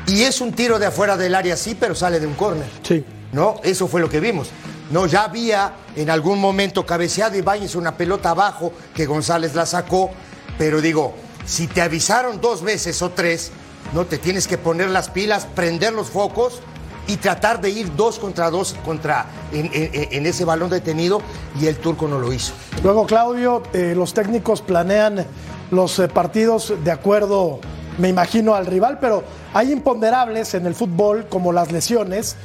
Y 0.06 0.22
es 0.22 0.40
un 0.40 0.52
tiro 0.52 0.78
de 0.78 0.86
afuera 0.86 1.16
del 1.16 1.34
área, 1.34 1.56
sí, 1.56 1.76
pero 1.78 1.94
sale 1.94 2.18
de 2.18 2.26
un 2.26 2.34
córner. 2.34 2.66
Sí. 2.82 3.04
¿No? 3.32 3.60
Eso 3.62 3.86
fue 3.86 4.00
lo 4.00 4.10
que 4.10 4.20
vimos. 4.20 4.48
No, 4.90 5.06
ya 5.06 5.24
había 5.24 5.72
en 5.96 6.10
algún 6.10 6.38
momento 6.38 6.84
cabeceado 6.84 7.36
y 7.36 7.40
Bañez 7.40 7.76
una 7.76 7.96
pelota 7.96 8.30
abajo 8.30 8.72
que 8.94 9.06
González 9.06 9.54
la 9.54 9.64
sacó, 9.64 10.10
pero 10.58 10.82
digo, 10.82 11.14
si 11.46 11.66
te 11.66 11.80
avisaron 11.80 12.40
dos 12.40 12.62
veces 12.62 13.00
o 13.00 13.10
tres, 13.10 13.52
no 13.92 14.06
te 14.06 14.18
tienes 14.18 14.46
que 14.46 14.58
poner 14.58 14.90
las 14.90 15.10
pilas, 15.10 15.46
prender 15.46 15.92
los 15.92 16.08
focos 16.08 16.60
y 17.06 17.16
tratar 17.16 17.60
de 17.60 17.70
ir 17.70 17.94
dos 17.96 18.18
contra 18.18 18.50
dos 18.50 18.76
contra, 18.84 19.26
en, 19.52 20.26
ese 20.26 20.44
balón 20.44 20.70
detenido 20.70 21.20
y 21.60 21.66
el 21.66 21.76
turco 21.76 22.08
no 22.08 22.18
lo 22.18 22.32
hizo. 22.32 22.52
Luego, 22.82 23.06
Claudio, 23.06 23.62
eh, 23.72 23.94
los 23.96 24.14
técnicos 24.14 24.62
planean 24.62 25.26
los 25.70 25.98
eh, 25.98 26.08
partidos 26.08 26.74
de 26.84 26.90
acuerdo, 26.90 27.60
me 27.98 28.08
imagino, 28.08 28.54
al 28.54 28.66
rival, 28.66 28.98
pero 29.00 29.24
hay 29.52 29.72
imponderables 29.72 30.54
en 30.54 30.66
el 30.66 30.74
fútbol 30.74 31.26
como 31.28 31.52
las 31.52 31.72
lesiones. 31.72 32.36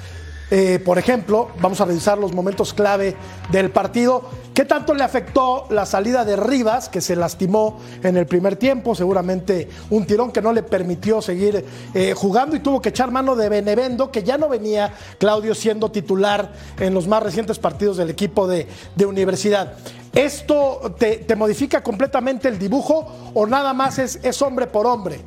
Eh, 0.49 0.79
por 0.83 0.97
ejemplo, 0.97 1.49
vamos 1.59 1.81
a 1.81 1.85
revisar 1.85 2.17
los 2.17 2.33
momentos 2.33 2.73
clave 2.73 3.15
del 3.51 3.69
partido. 3.69 4.29
¿Qué 4.57 4.65
tanto 4.65 4.95
le 4.95 5.03
afectó 5.03 5.67
la 5.69 5.85
salida 5.85 6.25
de 6.25 6.35
Rivas, 6.35 6.89
que 6.89 6.99
se 6.99 7.15
lastimó 7.15 7.77
en 8.01 8.17
el 8.17 8.25
primer 8.25 8.55
tiempo? 8.55 8.95
Seguramente 8.95 9.69
un 9.91 10.07
tirón 10.07 10.31
que 10.31 10.41
no 10.41 10.51
le 10.51 10.63
permitió 10.63 11.21
seguir 11.21 11.63
eh, 11.93 12.15
jugando 12.15 12.55
y 12.55 12.61
tuvo 12.61 12.81
que 12.81 12.89
echar 12.89 13.11
mano 13.11 13.35
de 13.35 13.49
Benevendo, 13.49 14.11
que 14.11 14.23
ya 14.23 14.35
no 14.39 14.49
venía 14.49 14.91
Claudio 15.19 15.53
siendo 15.53 15.91
titular 15.91 16.51
en 16.79 16.95
los 16.95 17.07
más 17.07 17.21
recientes 17.21 17.59
partidos 17.59 17.97
del 17.97 18.09
equipo 18.09 18.47
de, 18.47 18.67
universidad. 19.05 19.73
¿Esto 20.15 20.95
te, 20.97 21.35
modifica 21.35 21.83
completamente 21.83 22.47
el 22.47 22.57
dibujo 22.57 23.31
o 23.35 23.45
nada 23.45 23.75
más 23.75 23.99
es 23.99 24.41
hombre 24.41 24.65
por 24.65 24.87
hombre? 24.87 25.19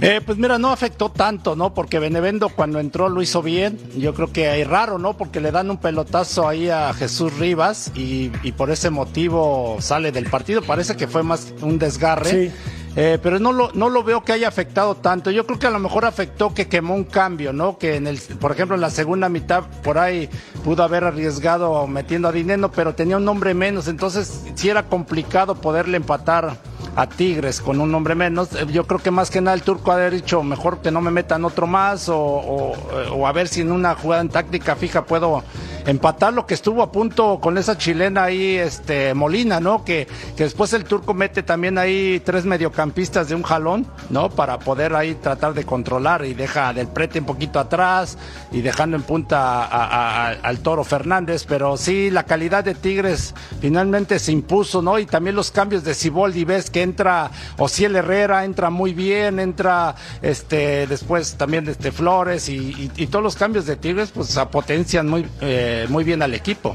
Eh, 0.00 0.20
pues 0.24 0.36
mira, 0.38 0.58
no 0.58 0.70
afectó 0.70 1.08
tanto, 1.10 1.56
¿no? 1.56 1.72
Porque 1.74 1.98
Benevendo 1.98 2.48
cuando 2.48 2.80
entró 2.80 3.08
lo 3.08 3.22
hizo 3.22 3.42
bien. 3.42 3.78
Yo 3.96 4.14
creo 4.14 4.32
que 4.32 4.60
es 4.60 4.68
raro, 4.68 4.98
¿no? 4.98 5.16
Porque 5.16 5.40
le 5.40 5.50
dan 5.52 5.70
un 5.70 5.78
pelotazo 5.78 6.48
ahí 6.48 6.68
a 6.68 6.92
Jesús 6.92 7.36
Rivas 7.38 7.92
y, 7.94 8.30
y 8.42 8.52
por 8.52 8.70
ese 8.70 8.90
motivo 8.90 9.76
sale 9.80 10.12
del 10.12 10.28
partido. 10.28 10.62
Parece 10.62 10.96
que 10.96 11.06
fue 11.06 11.22
más 11.22 11.54
un 11.62 11.78
desgarre. 11.78 12.30
Sí. 12.30 12.52
Eh, 12.98 13.18
pero 13.22 13.38
no 13.38 13.52
lo, 13.52 13.70
no 13.74 13.90
lo 13.90 14.02
veo 14.02 14.24
que 14.24 14.32
haya 14.32 14.48
afectado 14.48 14.94
tanto. 14.94 15.30
Yo 15.30 15.46
creo 15.46 15.58
que 15.58 15.66
a 15.66 15.70
lo 15.70 15.78
mejor 15.78 16.06
afectó 16.06 16.54
que 16.54 16.66
quemó 16.66 16.94
un 16.94 17.04
cambio, 17.04 17.52
¿no? 17.52 17.76
Que 17.76 17.96
en 17.96 18.06
el, 18.06 18.18
por 18.18 18.52
ejemplo, 18.52 18.74
en 18.74 18.80
la 18.80 18.88
segunda 18.88 19.28
mitad 19.28 19.64
por 19.82 19.98
ahí 19.98 20.30
pudo 20.64 20.82
haber 20.82 21.04
arriesgado 21.04 21.86
metiendo 21.86 22.28
a 22.28 22.32
Dineno, 22.32 22.72
pero 22.72 22.94
tenía 22.94 23.18
un 23.18 23.28
hombre 23.28 23.52
menos. 23.52 23.86
Entonces, 23.86 24.44
sí 24.54 24.70
era 24.70 24.84
complicado 24.84 25.56
poderle 25.56 25.98
empatar 25.98 26.56
a 26.96 27.06
Tigres 27.06 27.60
con 27.60 27.80
un 27.80 27.94
hombre 27.94 28.14
menos. 28.14 28.52
Eh, 28.54 28.66
Yo 28.72 28.84
creo 28.86 29.00
que 29.00 29.10
más 29.10 29.30
que 29.30 29.40
nada 29.40 29.54
el 29.54 29.62
turco 29.62 29.92
ha 29.92 30.10
dicho 30.10 30.42
mejor 30.42 30.78
que 30.80 30.90
no 30.90 31.00
me 31.00 31.10
metan 31.10 31.44
otro 31.44 31.66
más 31.66 32.08
o, 32.08 32.16
o- 32.18 32.74
o 33.14 33.26
a 33.26 33.32
ver 33.32 33.48
si 33.48 33.60
en 33.60 33.70
una 33.70 33.94
jugada 33.94 34.22
en 34.22 34.30
táctica 34.30 34.74
fija 34.76 35.04
puedo 35.04 35.44
empatar 35.86 36.32
lo 36.32 36.46
que 36.46 36.54
estuvo 36.54 36.82
a 36.82 36.90
punto 36.92 37.38
con 37.40 37.58
esa 37.58 37.78
chilena 37.78 38.24
ahí, 38.24 38.56
este 38.56 39.14
Molina, 39.14 39.60
¿no? 39.60 39.84
Que, 39.84 40.06
que 40.36 40.44
después 40.44 40.72
el 40.72 40.84
turco 40.84 41.14
mete 41.14 41.42
también 41.42 41.78
ahí 41.78 42.20
tres 42.24 42.44
mediocampistas 42.44 43.28
de 43.28 43.34
un 43.34 43.42
jalón, 43.42 43.86
¿no? 44.10 44.28
Para 44.30 44.58
poder 44.58 44.94
ahí 44.94 45.14
tratar 45.14 45.54
de 45.54 45.64
controlar 45.64 46.24
y 46.24 46.34
deja 46.34 46.72
del 46.72 46.88
prete 46.88 47.20
un 47.20 47.26
poquito 47.26 47.58
atrás 47.60 48.18
y 48.52 48.60
dejando 48.60 48.96
en 48.96 49.02
punta 49.04 49.64
a- 49.64 50.28
al 50.30 50.58
toro 50.60 50.84
Fernández, 50.84 51.44
pero 51.48 51.76
sí, 51.76 52.10
la 52.10 52.24
calidad 52.24 52.64
de 52.64 52.74
Tigres 52.74 53.34
finalmente 53.60 54.18
se 54.18 54.32
impuso, 54.32 54.82
¿no? 54.82 54.98
Y 54.98 55.06
también 55.06 55.36
los 55.36 55.50
cambios 55.50 55.84
de 55.84 55.94
Ciboldi, 55.94 56.44
ves 56.44 56.70
que 56.70 56.82
entra 56.82 57.30
Ociel 57.58 57.94
Herrera, 57.96 58.44
entra 58.44 58.70
muy 58.70 58.92
bien, 58.92 59.38
entra 59.38 59.94
este 60.22 60.86
después 60.86 61.36
también 61.36 61.68
este 61.68 61.92
Flores 61.92 62.48
y 62.48 63.06
todos 63.10 63.22
los 63.22 63.36
cambios 63.36 63.66
de 63.66 63.76
Tigres 63.76 64.10
pues 64.12 64.36
potencian 64.50 65.08
muy, 65.08 65.26
eh, 65.40 65.75
muy 65.88 66.04
bien 66.04 66.22
al 66.22 66.34
equipo. 66.34 66.74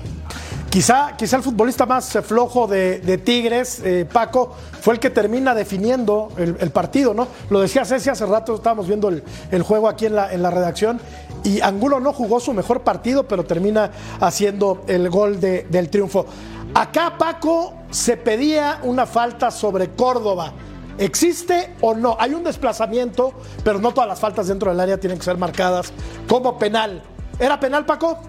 Quizá, 0.70 1.18
quizá 1.18 1.36
el 1.36 1.44
futbolista 1.44 1.86
más 1.86 2.16
eh, 2.16 2.22
flojo 2.22 2.66
de, 2.66 3.22
Tigres, 3.26 3.82
eh, 3.84 4.06
Paco, 4.12 4.56
fue 4.80 4.94
el 4.94 5.00
que 5.02 5.10
termina 5.10 5.54
definiendo 5.54 6.30
el, 6.38 6.56
el 6.60 6.72
partido, 6.72 7.14
¿no? 7.14 7.28
Lo 7.50 7.60
decía 7.60 7.84
Ceci 7.84 8.10
hace 8.10 8.26
rato, 8.26 8.56
estábamos 8.56 8.88
viendo 8.88 9.10
el, 9.10 9.22
el 9.52 9.64
juego 9.64 9.90
aquí 9.90 10.06
en 10.06 10.16
la, 10.16 10.32
en 10.32 10.42
la 10.42 10.50
redacción, 10.50 11.02
y 11.44 11.60
Angulo 11.60 12.00
no 12.00 12.14
jugó 12.14 12.40
su 12.40 12.54
mejor 12.54 12.82
partido, 12.84 13.28
pero 13.28 13.44
termina 13.44 13.92
haciendo 14.22 14.84
el 14.88 15.10
gol 15.10 15.42
de- 15.42 15.64
del 15.70 15.90
triunfo. 15.90 16.26
Acá, 16.74 17.18
Paco, 17.18 17.74
se 17.90 18.16
pedía 18.16 18.80
una 18.84 19.06
falta 19.06 19.52
sobre 19.52 19.90
Córdoba. 19.90 20.54
¿Existe 20.98 21.76
o 21.82 21.96
no? 21.96 22.16
Hay 22.18 22.34
un 22.34 22.46
desplazamiento, 22.46 23.34
pero 23.64 23.80
no 23.80 23.92
todas 23.94 24.08
las 24.08 24.20
faltas 24.20 24.48
dentro 24.48 24.70
del 24.72 24.80
área 24.80 24.98
tienen 24.98 25.18
que 25.18 25.26
ser 25.26 25.38
marcadas 25.38 25.92
como 26.30 26.58
penal. 26.58 27.02
¿Era 27.40 27.60
penal, 27.60 27.86
Paco? 27.86 28.20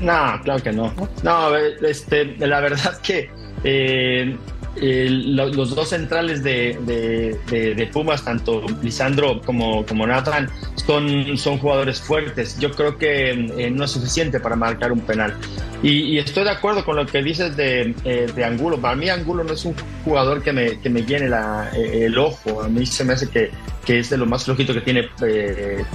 No, 0.00 0.40
claro 0.42 0.62
que 0.62 0.72
no. 0.72 0.92
No, 1.22 1.54
este, 1.56 2.36
la 2.38 2.60
verdad 2.60 2.98
que 3.02 3.30
eh, 3.64 4.36
lo- 4.76 5.48
los 5.48 5.74
dos 5.74 5.88
centrales 5.90 6.42
de, 6.42 6.78
de- 6.86 7.86
Pumas, 7.92 8.24
tanto 8.24 8.64
Lisandro 8.82 9.40
como, 9.42 9.84
como 9.84 10.06
Nathan, 10.06 10.48
son, 10.86 11.36
son 11.36 11.58
jugadores 11.58 12.00
fuertes. 12.00 12.56
Yo 12.58 12.70
creo 12.70 12.96
que 12.96 13.30
eh, 13.30 13.70
no 13.70 13.84
es 13.84 13.90
suficiente 13.90 14.38
para 14.40 14.54
marcar 14.56 14.92
un 14.92 15.00
penal. 15.00 15.34
Y, 15.82 15.90
y 16.14 16.18
estoy 16.18 16.44
de 16.44 16.50
acuerdo 16.50 16.84
con 16.84 16.94
lo 16.96 17.04
que 17.06 17.22
dices 17.22 17.56
de, 17.56 17.94
eh, 18.04 18.26
de 18.34 18.44
Angulo. 18.44 18.78
Para 18.78 18.94
mí 18.94 19.08
Angulo 19.08 19.42
no 19.44 19.52
es 19.54 19.64
un 19.64 19.74
jugador 20.04 20.42
que 20.42 20.52
me, 20.52 20.78
que 20.80 20.88
me 20.88 21.02
llene 21.04 21.28
la- 21.28 21.68
el 21.74 22.16
ojo. 22.16 22.62
A 22.62 22.68
mí 22.68 22.86
se 22.86 23.04
me 23.04 23.14
hace 23.14 23.28
que, 23.28 23.50
que 23.84 23.98
es 23.98 24.08
de 24.10 24.16
lo 24.18 24.26
más 24.26 24.44
flojito 24.44 24.72
que 24.72 24.80
tiene 24.82 25.08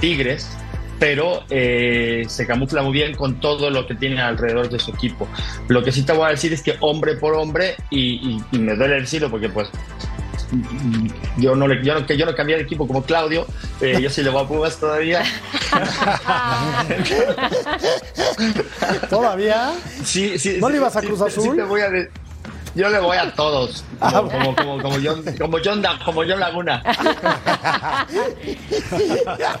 Tigres 0.00 0.48
pero 0.98 1.44
eh, 1.50 2.24
se 2.28 2.46
camufla 2.46 2.82
muy 2.82 2.92
bien 2.92 3.14
con 3.14 3.40
todo 3.40 3.70
lo 3.70 3.86
que 3.86 3.94
tiene 3.94 4.20
alrededor 4.20 4.68
de 4.68 4.78
su 4.78 4.90
equipo. 4.92 5.28
Lo 5.68 5.82
que 5.84 5.92
sí 5.92 6.02
te 6.04 6.12
voy 6.12 6.26
a 6.26 6.30
decir 6.30 6.52
es 6.52 6.62
que 6.62 6.76
hombre 6.80 7.14
por 7.16 7.34
hombre, 7.34 7.76
y, 7.90 8.00
y- 8.30 8.44
y 8.52 8.58
me 8.58 8.74
duele 8.74 9.00
decirlo 9.00 9.30
porque 9.30 9.48
pues 9.48 9.68
yo 11.38 11.56
no, 11.56 11.66
le, 11.66 11.84
yo 11.84 11.94
no, 11.98 12.06
que 12.06 12.16
yo 12.16 12.24
no 12.24 12.34
cambié 12.34 12.56
de 12.56 12.62
equipo 12.62 12.86
como 12.86 13.02
Claudio, 13.02 13.46
eh, 13.80 13.98
yo 14.00 14.08
sí 14.08 14.22
le 14.22 14.30
voy 14.30 14.44
a 14.44 14.48
Pumas 14.48 14.78
todavía. 14.78 15.22
¿Todavía? 19.10 19.72
Sí, 20.04 20.38
sí, 20.38 20.58
¿No 20.60 20.66
sí, 20.68 20.72
le 20.72 20.78
ibas 20.78 20.96
a 20.96 21.00
sí, 21.00 21.06
Cruz 21.06 21.18
sí, 21.20 21.24
Azul? 21.26 21.50
sí 21.50 21.56
te 21.56 21.62
voy 21.62 21.80
a 21.80 21.90
de- 21.90 22.10
yo 22.76 22.90
le 22.90 22.98
voy 23.00 23.16
a 23.16 23.32
todos, 23.32 23.84
como, 23.98 24.30
como, 24.30 24.54
como, 24.54 24.82
como 24.82 24.96
John, 25.02 25.24
como 25.38 25.58
John, 25.64 25.82
como 26.04 26.22
John 26.22 26.38
Laguna. 26.38 26.82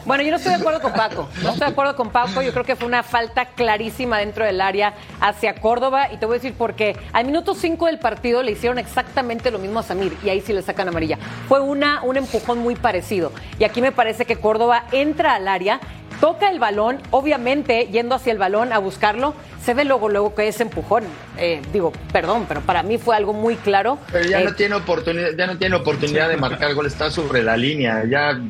Bueno, 0.04 0.22
yo 0.22 0.30
no 0.30 0.36
estoy 0.36 0.52
de 0.52 0.58
acuerdo 0.58 0.80
con 0.80 0.92
Paco. 0.92 1.28
No 1.42 1.50
estoy 1.50 1.66
de 1.66 1.72
acuerdo 1.72 1.96
con 1.96 2.10
Paco. 2.10 2.42
Yo 2.42 2.52
creo 2.52 2.64
que 2.64 2.76
fue 2.76 2.86
una 2.86 3.02
falta 3.02 3.46
clarísima 3.46 4.18
dentro 4.18 4.44
del 4.44 4.60
área 4.60 4.94
hacia 5.20 5.54
Córdoba. 5.56 6.12
Y 6.12 6.18
te 6.18 6.26
voy 6.26 6.34
a 6.36 6.38
decir 6.38 6.54
por 6.54 6.74
qué. 6.74 6.96
Al 7.12 7.26
minuto 7.26 7.54
5 7.54 7.86
del 7.86 7.98
partido 7.98 8.42
le 8.42 8.52
hicieron 8.52 8.78
exactamente 8.78 9.50
lo 9.50 9.58
mismo 9.58 9.80
a 9.80 9.82
Samir. 9.82 10.16
Y 10.24 10.28
ahí 10.28 10.40
sí 10.40 10.52
le 10.52 10.62
sacan 10.62 10.88
amarilla. 10.88 11.18
Fue 11.48 11.60
una, 11.60 12.02
un 12.02 12.16
empujón 12.16 12.58
muy 12.58 12.76
parecido. 12.76 13.32
Y 13.58 13.64
aquí 13.64 13.80
me 13.80 13.92
parece 13.92 14.24
que 14.24 14.36
Córdoba 14.36 14.84
entra 14.92 15.34
al 15.34 15.48
área. 15.48 15.80
Toca 16.20 16.50
el 16.50 16.58
balón, 16.58 16.98
obviamente 17.10 17.88
yendo 17.92 18.14
hacia 18.14 18.32
el 18.32 18.38
balón 18.38 18.72
a 18.72 18.78
buscarlo, 18.78 19.34
se 19.62 19.74
ve 19.74 19.84
luego 19.84 20.08
luego 20.08 20.34
que 20.34 20.48
es 20.48 20.60
empujón. 20.60 21.04
Eh, 21.38 21.60
digo, 21.72 21.92
perdón, 22.12 22.46
pero 22.48 22.60
para 22.62 22.82
mí 22.82 22.96
fue 22.98 23.16
algo 23.16 23.32
muy 23.32 23.56
claro. 23.56 23.98
Pero 24.10 24.28
ya 24.28 24.40
Eh, 24.40 24.44
no 24.44 24.54
tiene 24.54 24.74
oportunidad, 24.76 25.30
ya 25.36 25.46
no 25.46 25.58
tiene 25.58 25.76
oportunidad 25.76 26.28
de 26.28 26.36
marcar 26.36 26.72
gol, 26.74 26.86
está 26.86 27.10
sobre 27.10 27.42
la 27.42 27.56
línea. 27.56 28.04
Ya 28.08 28.40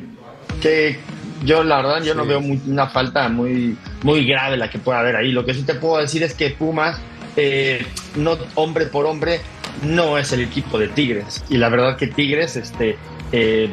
que 0.61 0.99
yo 1.43 1.63
la 1.63 1.77
verdad 1.77 2.03
yo 2.03 2.15
no 2.15 2.25
veo 2.25 2.39
muy- 2.41 2.61
una 2.67 2.87
falta 2.87 3.27
muy 3.29 3.77
muy 4.03 4.25
grave 4.25 4.57
la 4.57 4.69
que 4.69 4.79
pueda 4.79 4.99
haber 4.99 5.15
ahí. 5.17 5.31
Lo 5.31 5.45
que 5.45 5.53
sí 5.53 5.63
te 5.63 5.73
puedo 5.75 5.97
decir 5.97 6.23
es 6.23 6.33
que 6.33 6.51
Pumas 6.51 6.97
eh, 7.35 7.85
no 8.15 8.37
hombre 8.55 8.85
por 8.87 9.05
hombre 9.05 9.41
no 9.83 10.17
es 10.17 10.31
el 10.31 10.41
equipo 10.41 10.79
de 10.79 10.87
Tigres 10.87 11.43
y 11.49 11.57
la 11.57 11.69
verdad 11.69 11.95
que 11.97 12.07
Tigres 12.07 12.55
este 12.55 12.97
eh, 13.31 13.69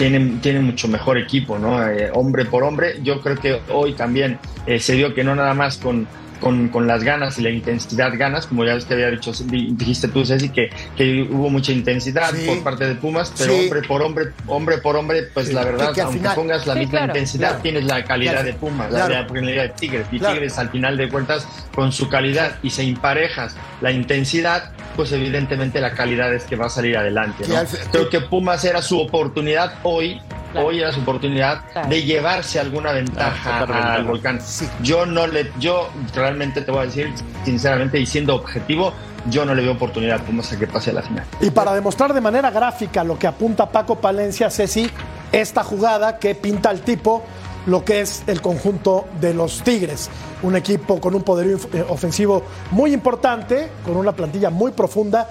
tiene, 0.00 0.38
tiene 0.40 0.60
mucho 0.60 0.88
mejor 0.88 1.18
equipo, 1.18 1.58
¿no? 1.58 1.86
Eh, 1.86 2.10
hombre 2.14 2.46
por 2.46 2.62
hombre, 2.62 3.00
yo 3.02 3.20
creo 3.20 3.36
que 3.36 3.60
hoy 3.70 3.92
también 3.92 4.38
eh, 4.64 4.80
se 4.80 4.94
dio 4.94 5.12
que 5.12 5.22
no 5.22 5.34
nada 5.34 5.52
más 5.52 5.76
con, 5.76 6.08
con, 6.40 6.68
con 6.68 6.86
las 6.86 7.04
ganas 7.04 7.38
y 7.38 7.42
la 7.42 7.50
intensidad 7.50 8.12
ganas, 8.16 8.46
como 8.46 8.64
ya 8.64 8.78
te 8.78 8.94
había 8.94 9.10
dicho, 9.10 9.32
di- 9.44 9.68
dijiste 9.72 10.08
tú, 10.08 10.24
Ceci, 10.24 10.48
que, 10.48 10.70
que 10.96 11.22
hubo 11.30 11.50
mucha 11.50 11.72
intensidad 11.72 12.30
Sí. 12.34 12.46
por 12.46 12.62
parte 12.62 12.86
de 12.86 12.94
Pumas, 12.94 13.32
pero 13.38 13.52
Sí. 13.52 13.60
hombre 13.64 13.82
por 13.82 14.02
hombre, 14.02 14.24
hombre 14.46 14.78
por 14.78 14.96
hombre, 14.96 15.24
pues 15.34 15.48
Sí, 15.48 15.52
la 15.52 15.64
verdad, 15.64 15.92
aunque 15.96 16.18
final- 16.18 16.34
pongas 16.34 16.66
la 16.66 16.72
Sí, 16.74 16.78
misma 16.80 16.90
claro. 16.98 17.06
intensidad, 17.12 17.48
Claro. 17.48 17.62
tienes 17.62 17.84
la 17.84 18.04
calidad 18.04 18.32
Claro. 18.32 18.46
de 18.46 18.52
Pumas, 18.54 18.88
Claro. 18.88 19.14
la 19.14 19.26
calidad 19.26 19.62
de 19.62 19.68
Tigres, 19.70 20.06
y 20.10 20.18
Claro. 20.18 20.34
Tigres 20.34 20.58
al 20.58 20.70
final 20.70 20.96
de 20.96 21.08
cuentas, 21.08 21.46
con 21.74 21.92
su 21.92 22.08
calidad 22.08 22.58
y 22.62 22.70
se 22.70 22.82
emparejas 22.82 23.56
la 23.80 23.90
intensidad, 23.92 24.72
pues 24.96 25.12
evidentemente 25.12 25.80
la 25.80 25.92
calidad 25.92 26.34
es 26.34 26.44
que 26.44 26.56
va 26.56 26.66
a 26.66 26.70
salir 26.70 26.96
adelante. 26.96 27.44
¿no? 27.48 27.54
Creo 27.92 28.08
que 28.10 28.20
Pumas 28.20 28.64
era 28.64 28.82
su 28.82 28.98
oportunidad 29.00 29.74
hoy. 29.82 30.20
Claro. 30.52 30.66
Hoy 30.66 30.80
era 30.80 30.92
su 30.92 31.00
oportunidad 31.00 31.62
Claro. 31.72 31.88
de 31.88 32.02
llevarse 32.02 32.58
alguna 32.60 32.92
ventaja 32.92 33.60
ventaja. 33.60 33.94
al 33.94 34.04
volcán. 34.04 34.40
Sí. 34.40 34.66
Yo 34.82 35.06
no 35.06 35.26
le, 35.26 35.50
yo 35.58 35.88
realmente 36.14 36.62
te 36.62 36.70
voy 36.70 36.82
a 36.82 36.86
decir, 36.86 37.12
sinceramente 37.44 37.98
y 37.98 38.06
siendo 38.06 38.34
objetivo, 38.34 38.92
yo 39.28 39.44
no 39.44 39.54
le 39.54 39.62
veo 39.62 39.72
oportunidad 39.72 40.20
a 40.20 40.22
Pumas 40.24 40.52
a 40.52 40.58
que 40.58 40.66
pase 40.66 40.90
a 40.90 40.94
la 40.94 41.02
final. 41.02 41.24
Y 41.40 41.50
para 41.50 41.74
demostrar 41.74 42.12
de 42.14 42.20
manera 42.20 42.50
gráfica 42.50 43.04
lo 43.04 43.18
que 43.18 43.26
apunta 43.26 43.66
Paco 43.70 43.96
Palencia, 44.00 44.50
Ceci, 44.50 44.90
esta 45.32 45.62
jugada 45.62 46.18
que 46.18 46.34
pinta 46.34 46.70
al 46.70 46.80
tipo 46.80 47.22
lo 47.66 47.84
que 47.84 48.00
es 48.00 48.22
el 48.26 48.40
conjunto 48.40 49.06
de 49.20 49.34
los 49.34 49.62
Tigres. 49.62 50.08
Un 50.42 50.56
equipo 50.56 50.98
con 51.00 51.14
un 51.14 51.22
poderío 51.22 51.58
eh, 51.74 51.84
ofensivo 51.88 52.42
muy 52.70 52.94
importante, 52.94 53.68
con 53.84 53.96
una 53.98 54.12
plantilla 54.12 54.48
muy 54.50 54.72
profunda. 54.72 55.28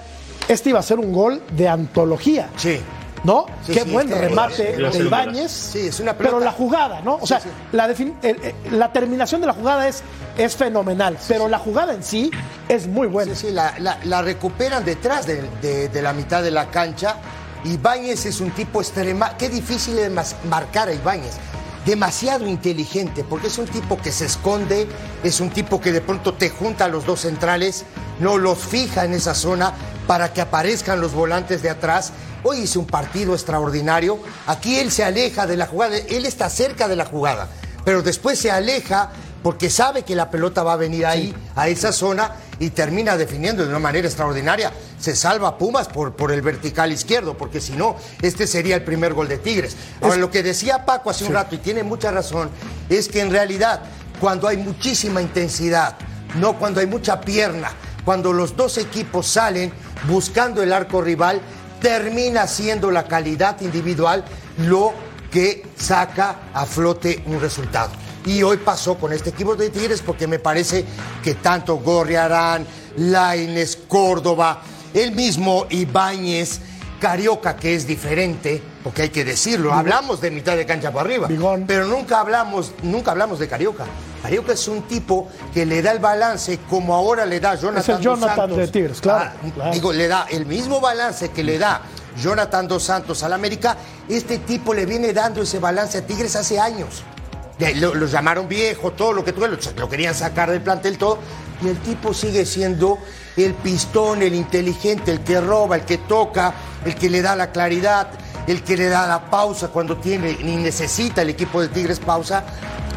este 0.48 0.70
iba 0.70 0.78
a 0.78 0.82
ser 0.82 0.98
un 1.00 1.12
gol 1.12 1.42
de 1.50 1.68
antología. 1.68 2.48
Sí. 2.56 2.80
¿No? 3.24 3.44
Sí, 3.66 3.72
Qué 3.74 3.82
sí, 3.84 3.90
buen 3.90 4.08
es 4.08 4.14
que- 4.14 4.20
remate 4.28 4.76
de 4.76 4.98
Ibáñez. 4.98 5.50
sí, 5.52 5.80
es 5.88 6.00
una 6.00 6.14
Pero 6.16 6.40
la 6.40 6.52
jugada, 6.52 7.00
¿no? 7.02 7.18
O 7.20 7.26
sea. 7.26 7.40
La, 7.72 7.84
el- 7.86 8.14
eh, 8.22 8.54
la 8.70 8.92
terminación 8.92 9.40
de 9.42 9.46
la 9.46 9.52
jugada 9.52 9.86
es, 9.88 10.02
es 10.38 10.56
fenomenal, 10.56 11.18
pero 11.28 11.46
la 11.48 11.58
jugada 11.58 11.92
en 11.92 12.02
sí 12.02 12.30
es 12.68 12.86
muy 12.86 13.06
buena. 13.08 13.34
Sí, 13.34 13.48
sí, 13.48 13.52
la, 13.52 13.74
la- 13.78 13.98
la 14.04 14.22
recuperan 14.22 14.84
detrás 14.84 15.26
de, 15.26 15.42
de- 15.60 15.88
de 15.90 16.02
la 16.02 16.12
mitad 16.14 16.42
de 16.42 16.50
la 16.50 16.70
cancha. 16.70 17.16
Ibáñez 17.64 18.24
es 18.24 18.40
un 18.40 18.52
tipo 18.52 18.80
extrema. 18.80 19.36
Qué 19.36 19.50
difícil 19.50 19.98
es 19.98 20.10
marcar 20.48 20.88
a 20.88 20.94
Ibáñez. 20.94 21.34
Demasiado 21.84 22.46
inteligente, 22.46 23.24
porque 23.24 23.48
es 23.48 23.58
un 23.58 23.66
tipo 23.66 23.96
que 23.98 24.12
se 24.12 24.26
esconde, 24.26 24.86
es 25.24 25.40
un 25.40 25.50
tipo 25.50 25.80
que 25.80 25.92
de 25.92 26.00
pronto 26.00 26.34
te 26.34 26.48
junta 26.50 26.84
a 26.86 26.88
los 26.88 27.04
dos 27.06 27.20
centrales, 27.20 27.84
no 28.18 28.36
los 28.38 28.58
fija 28.58 29.04
en 29.04 29.14
esa 29.14 29.34
zona 29.34 29.72
para 30.06 30.32
que 30.32 30.40
aparezcan 30.42 31.00
los 31.00 31.12
volantes 31.14 31.62
de 31.62 31.70
atrás. 31.70 32.12
Hoy 32.42 32.60
hizo 32.60 32.80
un 32.80 32.86
partido 32.86 33.34
extraordinario. 33.34 34.18
Aquí 34.46 34.78
él 34.78 34.90
se 34.90 35.04
aleja 35.04 35.46
de 35.46 35.56
la 35.56 35.66
jugada, 35.66 35.96
él 35.96 36.26
está 36.26 36.48
cerca 36.48 36.88
de 36.88 36.96
la 36.96 37.04
jugada, 37.04 37.48
pero 37.84 38.02
después 38.02 38.38
se 38.38 38.50
aleja 38.50 39.10
porque 39.42 39.70
sabe 39.70 40.02
que 40.02 40.14
la 40.14 40.30
pelota 40.30 40.62
va 40.62 40.74
a 40.74 40.76
venir 40.76 41.06
ahí, 41.06 41.34
a 41.56 41.68
esa 41.68 41.92
zona, 41.92 42.32
y 42.58 42.70
termina 42.70 43.16
definiendo 43.16 43.62
de 43.62 43.70
una 43.70 43.78
manera 43.78 44.06
extraordinaria. 44.06 44.70
Se 44.98 45.16
salva 45.16 45.56
Pumas 45.56 45.88
por, 45.88 46.14
por 46.14 46.30
el 46.30 46.42
vertical 46.42 46.92
izquierdo, 46.92 47.38
porque 47.38 47.60
si 47.60 47.72
no, 47.72 47.96
este 48.20 48.46
sería 48.46 48.76
el 48.76 48.84
primer 48.84 49.14
gol 49.14 49.28
de 49.28 49.38
Tigres. 49.38 49.76
Ahora, 50.02 50.16
lo 50.16 50.30
que 50.30 50.42
decía 50.42 50.84
Paco 50.84 51.08
hace 51.08 51.24
un 51.24 51.32
rato, 51.32 51.54
y 51.54 51.58
tiene 51.58 51.82
mucha 51.82 52.10
razón, 52.10 52.50
es 52.90 53.08
que 53.08 53.20
en 53.20 53.30
realidad, 53.30 53.80
cuando 54.20 54.46
hay 54.46 54.58
muchísima 54.58 55.22
intensidad, 55.22 55.96
no 56.34 56.58
cuando 56.58 56.80
hay 56.80 56.86
mucha 56.86 57.22
pierna, 57.22 57.70
cuando 58.04 58.34
los 58.34 58.56
dos 58.56 58.76
equipos 58.76 59.26
salen 59.26 59.72
buscando 60.06 60.62
el 60.62 60.72
arco 60.72 61.00
rival, 61.00 61.40
termina 61.80 62.46
siendo 62.46 62.90
la 62.90 63.04
calidad 63.04 63.60
individual 63.60 64.24
lo 64.58 64.92
que 65.30 65.64
saca 65.76 66.50
a 66.52 66.66
flote 66.66 67.22
un 67.26 67.40
resultado. 67.40 67.90
Y 68.26 68.42
hoy 68.42 68.58
pasó 68.58 68.96
con 68.96 69.12
este 69.12 69.30
equipo 69.30 69.56
de 69.56 69.70
Tigres 69.70 70.02
porque 70.02 70.26
me 70.26 70.38
parece 70.38 70.84
que 71.22 71.34
tanto 71.34 71.76
Gorriarán, 71.76 72.66
Laines, 72.96 73.78
Córdoba, 73.88 74.62
el 74.92 75.12
mismo 75.12 75.66
Ibáñez, 75.70 76.60
Carioca, 77.00 77.56
que 77.56 77.74
es 77.74 77.86
diferente, 77.86 78.60
porque 78.84 79.02
hay 79.02 79.08
que 79.08 79.24
decirlo, 79.24 79.72
hablamos 79.72 80.20
de 80.20 80.30
mitad 80.30 80.54
de 80.54 80.66
cancha 80.66 80.92
para 80.92 81.08
arriba, 81.08 81.28
Bigón. 81.28 81.64
pero 81.66 81.86
nunca 81.86 82.20
hablamos, 82.20 82.72
nunca 82.82 83.12
hablamos 83.12 83.38
de 83.38 83.48
Carioca. 83.48 83.86
Carioca 84.22 84.52
es 84.52 84.68
un 84.68 84.82
tipo 84.82 85.28
que 85.54 85.64
le 85.64 85.80
da 85.82 85.92
el 85.92 85.98
balance 85.98 86.58
como 86.68 86.94
ahora 86.94 87.24
le 87.26 87.40
da 87.40 87.54
Jonathan 87.54 87.80
Es 87.82 87.88
el 87.88 87.94
dos 87.96 88.02
Jonathan 88.04 88.36
Santos. 88.36 88.56
de 88.58 88.68
Tigres, 88.68 89.00
claro, 89.00 89.30
Ah, 89.42 89.50
claro. 89.54 89.72
Digo, 89.72 89.92
le 89.92 90.08
da 90.08 90.26
el 90.30 90.46
mismo 90.46 90.80
balance 90.80 91.30
que 91.30 91.42
le 91.42 91.58
da 91.58 91.80
Jonathan 92.20 92.68
Dos 92.68 92.82
Santos 92.82 93.22
al 93.22 93.32
América, 93.32 93.76
este 94.08 94.38
tipo 94.38 94.74
le 94.74 94.84
viene 94.84 95.12
dando 95.12 95.42
ese 95.42 95.58
balance 95.58 95.98
a 95.98 96.06
Tigres 96.06 96.34
hace 96.36 96.58
años. 96.58 97.02
De- 97.58 97.74
Lo, 97.76 97.94
lo 97.94 98.06
llamaron 98.06 98.48
viejo, 98.48 98.92
todo 98.92 99.12
lo 99.12 99.24
que 99.24 99.32
tú 99.32 99.40
lo, 99.40 99.56
lo 99.76 99.88
querían 99.88 100.14
sacar 100.14 100.50
del 100.50 100.60
plantel, 100.60 100.98
todo. 100.98 101.18
Y 101.62 101.68
el 101.68 101.78
tipo 101.78 102.12
sigue 102.14 102.44
siendo 102.46 102.98
el 103.36 103.54
pistón, 103.54 104.22
el 104.22 104.34
inteligente, 104.34 105.12
el 105.12 105.20
que 105.20 105.40
roba, 105.40 105.76
el 105.76 105.82
que 105.82 105.98
toca, 105.98 106.52
el 106.84 106.94
que 106.94 107.08
le 107.10 107.20
da 107.22 107.36
la 107.36 107.52
claridad, 107.52 108.08
el 108.46 108.62
que 108.62 108.76
le 108.76 108.88
da 108.88 109.06
la 109.06 109.30
pausa 109.30 109.68
cuando 109.68 109.96
tiene 109.96 110.36
ni 110.42 110.56
necesita 110.56 111.22
el 111.22 111.30
equipo 111.30 111.60
de 111.60 111.68
Tigres 111.68 112.00
pausa. 112.00 112.44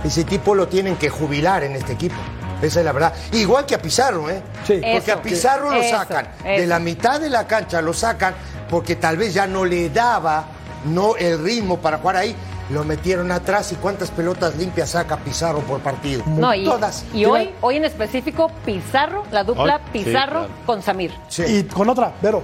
Ese 0.04 0.24
tipo 0.24 0.54
lo 0.54 0.68
tienen 0.68 0.96
que 0.98 1.10
jubilar 1.10 1.64
en 1.64 1.76
este 1.76 1.94
equipo. 1.94 2.16
Esa 2.62 2.80
es 2.80 2.86
la 2.86 2.92
verdad. 2.92 3.14
Igual 3.34 3.66
que 3.66 3.76
a 3.76 3.82
Pizarro, 3.82 4.30
¿eh? 4.30 4.42
Sí. 4.66 4.74
Porque 4.76 4.98
Eso, 4.98 5.14
a 5.14 5.22
Pizarro 5.22 5.72
lo 5.72 5.82
eso, 5.82 5.98
sacan. 5.98 6.28
De 6.44 6.66
la 6.66 6.80
mitad 6.80 7.20
de 7.20 7.30
la 7.30 7.46
cancha 7.46 7.82
lo 7.82 7.94
sacan 7.94 8.34
porque 8.70 8.96
tal 8.96 9.18
vez 9.18 9.34
ya 9.34 9.48
no 9.48 9.66
le 9.66 9.90
daba 9.90 10.46
no 10.86 11.16
el 11.16 11.44
ritmo 11.44 11.80
para 11.80 11.98
jugar 11.98 12.18
ahí. 12.18 12.36
Lo 12.70 12.86
metieron 12.86 13.32
atrás 13.32 13.72
y 13.74 13.76
cuántas 13.76 14.10
pelotas 14.12 14.56
limpias 14.56 14.92
saca 14.92 15.18
Pizarro 15.18 15.60
por 15.60 15.82
partido. 15.82 16.24
No, 16.26 16.54
y, 16.54 16.64
Todas. 16.64 17.04
y 17.14 17.26
hoy, 17.26 17.52
hoy 17.60 17.76
en 17.76 17.86
específico, 17.86 18.50
Pizarro, 18.66 19.26
la 19.32 19.44
dupla 19.44 19.76
Hoy, 19.76 19.82
sí, 19.92 20.04
Pizarro 20.06 20.40
claro. 20.40 20.54
con 20.66 20.82
Samir. 20.82 21.12
Sí. 21.28 21.44
Y 21.46 21.64
con 21.64 21.90
otra, 21.90 22.14
Vero, 22.22 22.42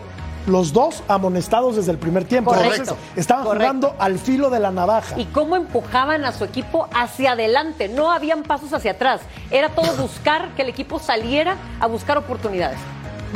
los 0.47 0.73
dos 0.73 1.03
amonestados 1.07 1.75
desde 1.75 1.91
el 1.91 1.97
primer 1.97 2.25
tiempo. 2.25 2.51
Correcto. 2.51 2.75
Entonces, 2.75 2.97
estaban 3.15 3.45
Correcto. 3.45 3.65
jugando 3.65 3.95
al 3.99 4.19
filo 4.19 4.49
de 4.49 4.59
la 4.59 4.71
navaja. 4.71 5.19
Y 5.19 5.25
cómo 5.25 5.55
empujaban 5.55 6.25
a 6.25 6.31
su 6.31 6.43
equipo 6.43 6.87
hacia 6.93 7.31
adelante. 7.31 7.87
No 7.87 8.11
habían 8.11 8.43
pasos 8.43 8.73
hacia 8.73 8.91
atrás. 8.91 9.21
Era 9.51 9.69
todo 9.69 9.93
buscar 9.95 10.49
que 10.55 10.63
el 10.63 10.69
equipo 10.69 10.99
saliera 10.99 11.57
a 11.79 11.87
buscar 11.87 12.17
oportunidades. 12.17 12.79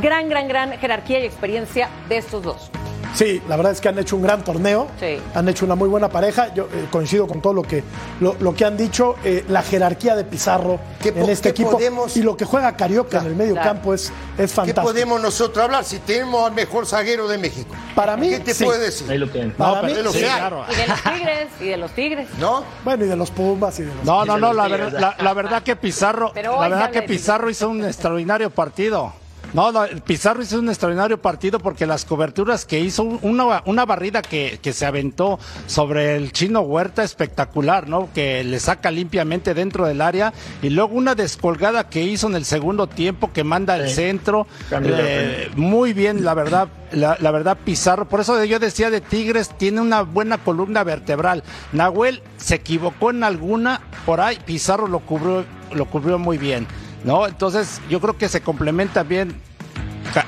Gran, 0.01 0.27
gran, 0.29 0.47
gran 0.47 0.71
jerarquía 0.79 1.19
y 1.19 1.25
experiencia 1.25 1.89
de 2.09 2.17
estos 2.17 2.43
dos. 2.43 2.71
Sí, 3.15 3.41
la 3.47 3.57
verdad 3.57 3.73
es 3.73 3.79
que 3.81 3.89
han 3.89 3.99
hecho 3.99 4.15
un 4.15 4.23
gran 4.23 4.43
torneo. 4.43 4.87
Sí. 4.99 5.17
Han 5.35 5.47
hecho 5.47 5.65
una 5.65 5.75
muy 5.75 5.87
buena 5.87 6.09
pareja. 6.09 6.53
Yo 6.53 6.63
eh, 6.63 6.87
coincido 6.91 7.27
con 7.27 7.41
todo 7.41 7.53
lo 7.53 7.61
que, 7.61 7.83
lo, 8.19 8.35
lo 8.39 8.55
que 8.55 8.65
han 8.65 8.75
dicho. 8.75 9.15
Eh, 9.23 9.45
la 9.49 9.61
jerarquía 9.61 10.15
de 10.15 10.23
Pizarro 10.23 10.79
¿Qué 10.99 11.09
en 11.09 11.29
este 11.29 11.43
qué 11.43 11.49
equipo. 11.49 11.71
podemos- 11.71 12.17
Y 12.17 12.23
lo 12.23 12.35
que 12.35 12.45
juega 12.45 12.75
Carioca 12.75 13.19
en 13.19 13.27
el 13.27 13.35
medio 13.35 13.53
Claro. 13.53 13.69
campo 13.69 13.93
es, 13.93 14.05
es 14.05 14.11
¿Qué 14.37 14.47
fantástico. 14.47 14.81
podemos 14.87 15.21
nosotros 15.21 15.63
hablar 15.63 15.83
si 15.83 15.99
tenemos 15.99 16.47
al 16.47 16.53
mejor 16.53 16.87
zaguero 16.87 17.27
de 17.27 17.37
México? 17.37 17.73
Para 17.93 18.17
mí, 18.17 18.29
¿Qué 18.29 18.39
te 18.39 18.53
sí. 18.55 18.63
puede 18.63 18.79
decir? 18.79 19.09
Ahí 19.11 19.17
lo 19.19 19.29
tienen. 19.29 19.51
Para 19.53 19.75
No, 19.81 19.87
mí, 19.87 19.91
pero- 19.93 20.03
lo 20.05 20.11
sí, 20.11 20.19
que 20.19 20.29
hay. 20.29 20.39
claro. 20.39 20.65
Y 20.71 20.75
de 20.75 20.87
los 20.87 21.03
Tigres, 21.03 21.47
y 21.59 21.65
de 21.67 21.77
los 21.77 21.91
Tigres. 21.91 22.27
¿No? 22.39 22.63
Bueno, 22.83 23.05
y 23.05 23.07
de 23.07 23.15
los 23.15 23.29
Pumas 23.29 23.79
y 23.79 23.83
de 23.83 23.93
los. 23.93 24.03
No, 24.05 24.25
no, 24.25 24.37
no, 24.37 24.53
la, 24.53 24.67
ver- 24.67 24.91
verdad 25.35 25.61
que 25.63 25.75
Pizarro, 25.75 26.31
Pero 26.33 26.59
la 26.59 26.67
verdad 26.67 26.89
que 26.91 27.03
Pizarro 27.03 27.49
hizo 27.49 27.69
un 27.69 27.83
extraordinario 27.85 28.49
partido. 28.49 29.13
No, 29.53 29.71
no, 29.71 29.85
Pizarro 30.05 30.41
hizo 30.41 30.57
un 30.57 30.69
extraordinario 30.69 31.21
partido 31.21 31.59
porque 31.59 31.85
las 31.85 32.05
coberturas 32.05 32.65
que 32.65 32.79
hizo, 32.79 33.03
una, 33.03 33.61
una 33.65 33.85
barrida 33.85 34.23
que, 34.23 34.59
que 34.61 34.73
se 34.73 34.85
aventó 34.85 35.39
sobre 35.67 36.15
el 36.15 36.31
chino 36.31 36.61
Huerta 36.61 37.03
espectacular, 37.03 37.87
¿no? 37.87 38.09
Que 38.15 38.43
le 38.43 38.59
saca 38.59 38.89
limpiamente 38.89 39.53
dentro 39.53 39.85
del 39.85 40.01
área 40.01 40.33
y 40.63 40.69
luego 40.69 40.95
una 40.95 41.13
descolgada 41.13 41.87
que 41.87 42.01
hizo 42.01 42.27
en 42.27 42.35
el 42.35 42.45
segundo 42.45 42.87
tiempo 42.87 43.31
que 43.31 43.43
manda 43.43 43.75
al 43.75 43.89
Sí. 43.89 43.95
centro. 43.95 44.47
Eh, 44.71 45.49
muy 45.55 45.93
bien, 45.93 46.23
la 46.25 46.33
verdad, 46.33 46.67
la, 46.91 47.17
la 47.19 47.31
verdad 47.31 47.57
Pizarro. 47.63 48.09
Por 48.09 48.21
eso 48.21 48.43
yo 48.45 48.57
decía 48.57 48.89
de 48.89 49.01
Tigres, 49.01 49.49
tiene 49.57 49.81
una 49.81 50.01
buena 50.01 50.39
columna 50.39 50.83
vertebral. 50.83 51.43
Nahuel 51.73 52.21
se 52.37 52.55
equivocó 52.55 53.11
en 53.11 53.23
alguna, 53.23 53.81
por 54.05 54.19
ahí 54.19 54.39
Pizarro 54.45 54.87
lo 54.87 54.99
cubrió, 55.01 55.45
lo 55.73 55.85
cubrió 55.85 56.17
muy 56.17 56.37
bien. 56.39 56.65
¿No? 57.03 57.27
Entonces 57.27 57.81
yo 57.89 57.99
creo 57.99 58.17
que 58.17 58.29
se 58.29 58.41
complementa 58.41 59.03
bien 59.03 59.35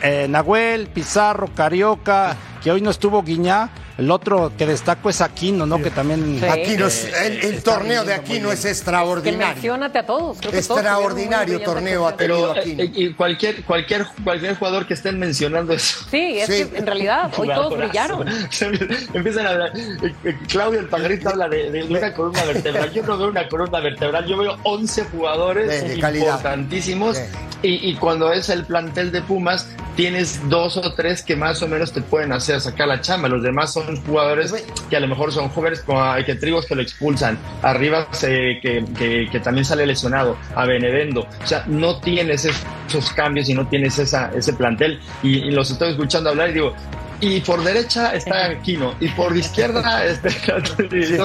eh, 0.01 0.27
Nahuel, 0.29 0.87
Pizarro, 0.87 1.49
Carioca, 1.55 2.35
que 2.63 2.71
hoy 2.71 2.81
no 2.81 2.89
estuvo 2.89 3.21
Guiñá. 3.23 3.69
El 3.97 4.11
otro 4.11 4.51
que 4.57 4.65
destaco 4.65 5.09
es 5.09 5.21
Aquino, 5.21 5.65
¿no? 5.65 5.81
Que 5.81 5.89
también... 5.89 6.37
Sí. 6.39 6.45
Aquí 6.45 6.75
no 6.77 6.87
es- 6.87 7.05
Eh, 7.05 7.27
el, 7.27 7.53
el 7.55 7.63
torneo 7.63 8.03
de 8.03 8.15
rindiendo 8.17 8.21
aquí 8.23 8.31
muy 8.33 8.39
no 8.41 8.45
bien. 8.47 8.57
es 8.57 8.63
Que 8.65 8.69
extraordinario. 8.71 9.47
menciónate 9.53 9.99
a 9.99 10.05
todos. 10.05 10.37
Creo 10.39 10.51
que 10.51 10.61
todos 10.61 10.79
Extraordinario 10.81 11.55
muy 11.55 11.63
torneo 11.63 12.07
ha 12.07 12.17
tenido 12.17 12.51
Pero 12.53 12.59
aquí. 12.61 12.75
eh, 12.77 12.91
y 12.93 13.13
cualquier, 13.13 13.63
cualquier, 13.63 14.05
cualquier 14.23 14.55
jugador 14.57 14.85
que 14.85 14.95
estén 14.95 15.17
mencionando 15.17 15.71
eso. 15.73 16.05
Sí, 16.11 16.39
es 16.39 16.47
Sí. 16.47 16.65
que 16.65 16.77
en 16.77 16.85
realidad 16.85 17.31
hoy 17.37 17.47
todos 17.47 17.77
brillaron. 17.77 18.27
Empiezan 19.13 19.47
a 19.47 19.49
hablar. 19.51 19.71
eh, 19.77 20.13
eh, 20.25 20.37
Claudio 20.49 20.79
el 20.81 20.87
Pajarito 20.89 21.29
habla 21.29 21.47
de, 21.47 21.71
de 21.71 21.83
una 21.83 22.13
columna 22.13 22.43
vertebral. 22.43 22.91
Yo 22.91 23.03
no 23.03 23.17
veo 23.17 23.27
una 23.29 23.47
columna 23.47 23.79
vertebral, 23.79 24.25
yo 24.25 24.37
veo 24.37 24.57
11 24.63 25.03
jugadores 25.05 25.67
De- 25.69 25.95
de 25.95 26.17
importantísimos. 26.19 27.17
Y, 27.65 27.89
y 27.89 27.95
cuando 27.95 28.31
es 28.31 28.49
el 28.49 28.63
plantel 28.65 29.11
de 29.11 29.21
Pumas, 29.21 29.67
tienes 29.95 30.47
dos 30.49 30.77
o 30.77 30.93
tres 30.93 31.23
que 31.23 31.35
más 31.35 31.61
o 31.63 31.67
menos 31.67 31.91
te 31.91 32.01
pueden 32.01 32.31
hacer 32.31 32.61
sacar 32.61 32.87
la 32.87 33.01
chamba. 33.01 33.27
Los 33.27 33.41
demás 33.43 33.73
son 33.73 33.95
jugadores 34.05 34.53
que 34.89 34.95
a 34.95 34.99
lo 34.99 35.07
mejor 35.07 35.31
son 35.31 35.49
jóvenes, 35.49 35.83
que 36.25 36.35
Trigos 36.35 36.65
que 36.65 36.75
lo 36.75 36.81
expulsan. 36.81 37.39
Arriba 37.63 38.07
se- 38.11 38.59
que, 38.61 38.85
que- 38.97 39.27
que 39.31 39.39
también 39.39 39.65
sale 39.65 39.85
lesionado. 39.85 40.37
A 40.55 40.65
Benedendo. 40.65 41.27
O 41.43 41.47
sea, 41.47 41.63
no 41.67 41.99
tienes 42.01 42.45
es- 42.45 42.61
esos 42.87 43.11
cambios 43.13 43.49
y 43.49 43.53
no 43.55 43.67
tienes 43.67 43.97
esa, 43.97 44.31
ese 44.35 44.53
plantel. 44.53 44.99
Y, 45.23 45.37
y 45.39 45.51
los 45.51 45.71
estoy 45.71 45.91
escuchando 45.91 46.29
hablar 46.29 46.49
y 46.49 46.53
digo. 46.53 46.73
Y 47.21 47.39
por 47.39 47.63
derecha 47.63 48.13
está 48.13 48.47
Aquino, 48.47 48.93
y 48.99 49.07
por 49.07 49.35
izquierda 49.35 50.03
este, 50.05 50.29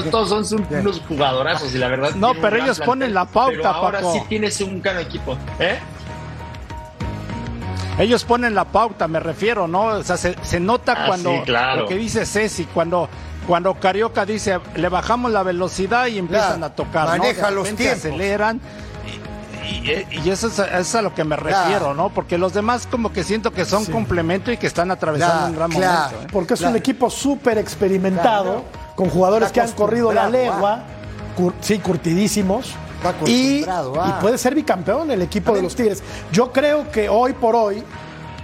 todos 0.09 0.29
son 0.49 0.67
unos 0.71 1.01
jugadorazos, 1.09 1.75
y 1.75 1.79
la 1.79 1.89
verdad. 1.89 2.15
No, 2.15 2.33
pero 2.41 2.57
ellos 2.63 2.79
ponen 2.81 3.13
la 3.13 3.25
pauta, 3.27 3.57
pero 3.57 3.69
ahora 3.69 3.99
Paco. 3.99 4.13
sí 4.15 4.21
tienes 4.29 4.61
un 4.61 4.81
gran 4.81 5.01
equipo. 5.01 5.37
¿Eh? 5.59 5.79
Ellos 8.01 8.25
ponen 8.25 8.55
la 8.55 8.65
pauta, 8.65 9.07
me 9.09 9.21
refiero, 9.21 9.69
¿no? 9.69 9.85
O 9.87 10.03
sea, 10.03 10.17
se, 10.17 10.35
se 10.43 10.59
nota 10.59 10.95
Ah, 10.97 11.07
cuando 11.07 11.31
sí, 11.33 11.41
claro. 11.45 11.83
lo 11.83 11.87
que 11.89 11.95
dice 11.97 12.25
Ceci, 12.27 12.65
cuando 12.65 13.09
cuando 13.47 13.75
Carioca 13.75 14.25
dice, 14.25 14.61
le 14.77 14.89
bajamos 14.89 15.33
la 15.33 15.43
velocidad 15.43 16.07
y 16.07 16.19
empiezan 16.19 16.63
a 16.63 16.71
tocar, 16.71 17.05
¿no? 17.05 17.17
maneja 17.19 17.49
De 17.51 17.55
los 17.57 17.75
tiempos. 17.75 17.99
aceleran. 17.99 18.61
Y, 19.67 19.91
y- 19.91 20.07
y 20.25 20.31
eso 20.31 20.47
es, 20.49 20.59
a- 20.61 20.79
es 20.79 20.95
a 20.95 21.03
lo 21.03 21.15
que 21.15 21.25
me 21.25 21.37
refiero. 21.37 21.93
¿no? 21.95 22.09
Porque 22.11 22.39
los 22.39 22.53
demás 22.55 22.87
como 22.91 23.13
que 23.13 23.23
siento 23.25 23.51
que 23.53 23.65
son 23.65 23.85
complemento 23.87 24.51
y 24.53 24.57
que 24.57 24.67
están 24.67 24.91
atravesando 24.91 25.47
un 25.49 25.57
gran 25.57 25.71
claro. 25.71 25.95
momento. 26.11 26.23
¿eh? 26.23 26.29
Porque 26.33 26.55
es 26.55 26.61
un 26.63 26.77
equipo 26.77 27.11
súper 27.11 27.59
experimentado, 27.59 28.65
con 28.95 29.09
jugadores 29.11 29.51
que 29.53 29.61
han 29.61 29.73
corrido 29.73 30.13
la 30.13 30.29
legua, 30.29 30.81
cur- 31.37 31.55
sí, 31.61 31.79
curtidísimos. 31.79 32.73
Y, 33.27 33.65
puede 34.21 34.39
ser 34.39 34.55
bicampeón 34.55 35.11
el 35.11 35.23
equipo 35.23 35.55
de 35.55 35.63
los 35.63 35.75
Tigres. 35.75 36.03
Yo 36.33 36.53
creo 36.53 36.91
que 36.91 37.09
hoy 37.09 37.33
por 37.33 37.57
hoy 37.57 37.83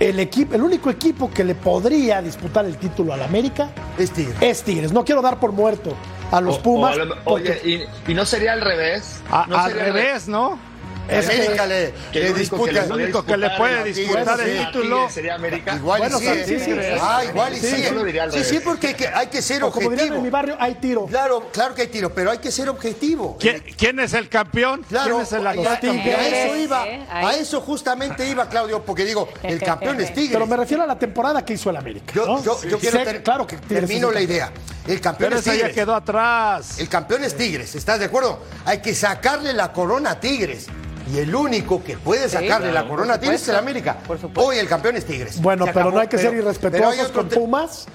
el, 0.00 0.18
equipo, 0.20 0.54
el 0.54 0.62
único 0.62 0.90
equipo 0.90 1.30
que 1.30 1.44
le 1.44 1.54
podría 1.54 2.20
disputar 2.22 2.64
el 2.66 2.76
título 2.76 3.12
al 3.14 3.22
América 3.22 3.70
Es 3.98 4.10
Tigre. 4.10 4.34
es 4.40 4.62
Tigres. 4.62 4.92
No 4.92 5.04
quiero 5.04 5.22
dar 5.22 5.38
por 5.38 5.52
muerto 5.52 5.94
a 6.30 6.40
los 6.40 6.56
O- 6.56 6.62
Pumas. 6.62 6.96
o 6.96 7.00
porque 7.24 7.60
oye, 7.64 7.86
y, 8.06 8.10
y 8.12 8.14
no 8.14 8.24
sería 8.26 8.52
al 8.52 8.60
revés. 8.60 9.20
A- 9.30 9.46
no 9.46 9.56
al 9.56 9.70
sería 9.70 9.84
revés, 9.84 10.28
¿no? 10.28 10.58
Es 11.08 11.26
que- 11.28 11.36
América 11.36 11.66
le, 11.66 11.94
Que 12.12 12.20
le 12.20 12.26
que 12.32 12.38
disputa. 12.40 12.72
le 12.72 12.80
el 12.80 12.92
único 12.92 13.24
que 13.24 13.36
le 13.36 13.50
puede 13.50 13.84
disputar 13.84 14.36
Tigres 14.38 14.58
el 14.60 14.66
título. 14.66 14.96
Tigres, 14.96 15.14
sería 15.14 15.34
América. 15.34 15.74
Igual 15.76 15.98
Bueno, 16.00 16.18
y 16.20 16.24
sí. 16.44 16.58
sí. 16.60 16.70
Ah, 17.00 17.22
igual 17.28 17.52
y 17.54 17.60
Sí, 17.60 17.66
sí. 18.32 18.44
Sí, 18.44 18.60
porque 18.60 18.88
hay 18.88 18.94
que, 18.94 19.08
hay 19.08 19.26
que 19.28 19.42
ser 19.42 19.62
o 19.64 19.70
como 19.70 19.90
en 19.92 19.96
mi 19.96 20.02
objetivo. 20.02 20.30
barrio, 20.30 20.56
hay 20.58 20.74
tiro. 20.76 21.06
Claro, 21.06 21.48
claro 21.52 21.74
que 21.74 21.82
hay 21.82 21.88
tiro, 21.88 22.12
pero 22.14 22.30
hay 22.30 22.38
que 22.38 22.50
ser 22.50 22.68
objetivo. 22.68 23.36
¿Quién, 23.38 23.62
quién 23.76 24.00
es 24.00 24.12
el 24.14 24.28
campeón? 24.28 24.84
Claro, 24.88 25.16
¿Quién 25.16 25.22
es 25.22 25.32
el 25.32 25.42
y 25.42 26.08
a- 26.10 26.44
eso 26.44 26.56
iba, 26.56 26.86
¿eh? 26.88 27.06
A 27.10 27.34
eso 27.34 27.60
justamente 27.60 28.26
iba 28.28 28.48
Claudio, 28.48 28.82
porque 28.84 29.04
digo, 29.04 29.28
el 29.42 29.60
campeón 29.60 30.00
es 30.00 30.12
Tigres. 30.12 30.32
Pero 30.32 30.46
me 30.46 30.56
refiero 30.56 30.82
a 30.82 30.86
la 30.86 30.98
temporada 30.98 31.44
que 31.44 31.54
hizo 31.54 31.70
el 31.70 31.76
América. 31.76 32.12
Yo, 32.14 32.26
¿no? 32.26 32.42
yo, 32.42 32.60
yo 32.64 32.78
quiero 32.78 32.98
Sé- 32.98 33.04
ter- 33.04 33.22
claro 33.22 33.46
que 33.46 33.56
Tigres 33.56 33.80
termino 33.88 34.10
la 34.10 34.20
idea. 34.20 34.50
El 34.86 35.00
campeón 35.00 35.30
Pero 35.30 35.40
es 35.40 35.46
ese 35.46 35.56
ya 35.56 35.66
Tigres. 35.66 35.74
quedó 35.74 35.94
atrás. 35.94 36.78
El 36.78 36.88
campeón 36.88 37.24
es 37.24 37.36
Tigres, 37.36 37.74
¿estás 37.74 37.98
de 37.98 38.04
acuerdo? 38.06 38.40
Hay 38.64 38.80
que 38.80 38.94
sacarle 38.94 39.52
la 39.52 39.72
corona 39.72 40.12
a 40.12 40.20
Tigres. 40.20 40.66
Y 41.12 41.18
el 41.18 41.34
único 41.34 41.82
que 41.84 41.96
puede 41.96 42.28
sacarle 42.28 42.70
claro, 42.70 42.72
la 42.72 42.88
corona 42.88 43.20
Tigres 43.20 43.42
es 43.42 43.48
el 43.48 43.56
América. 43.56 43.98
por 44.06 44.18
supuesto. 44.18 44.40
Hoy 44.50 44.58
el 44.58 44.68
campeón 44.68 44.96
es 44.96 45.04
Tigres. 45.04 45.40
Bueno, 45.40 45.64
pero 45.72 45.90
no 45.90 46.00
hay 46.00 46.08
que 46.08 46.18
ser 46.18 46.30
pero- 46.30 46.42
irrespetuosos 46.42 47.08
con 47.08 47.28
te- 47.28 47.36
Pumas, 47.36 47.86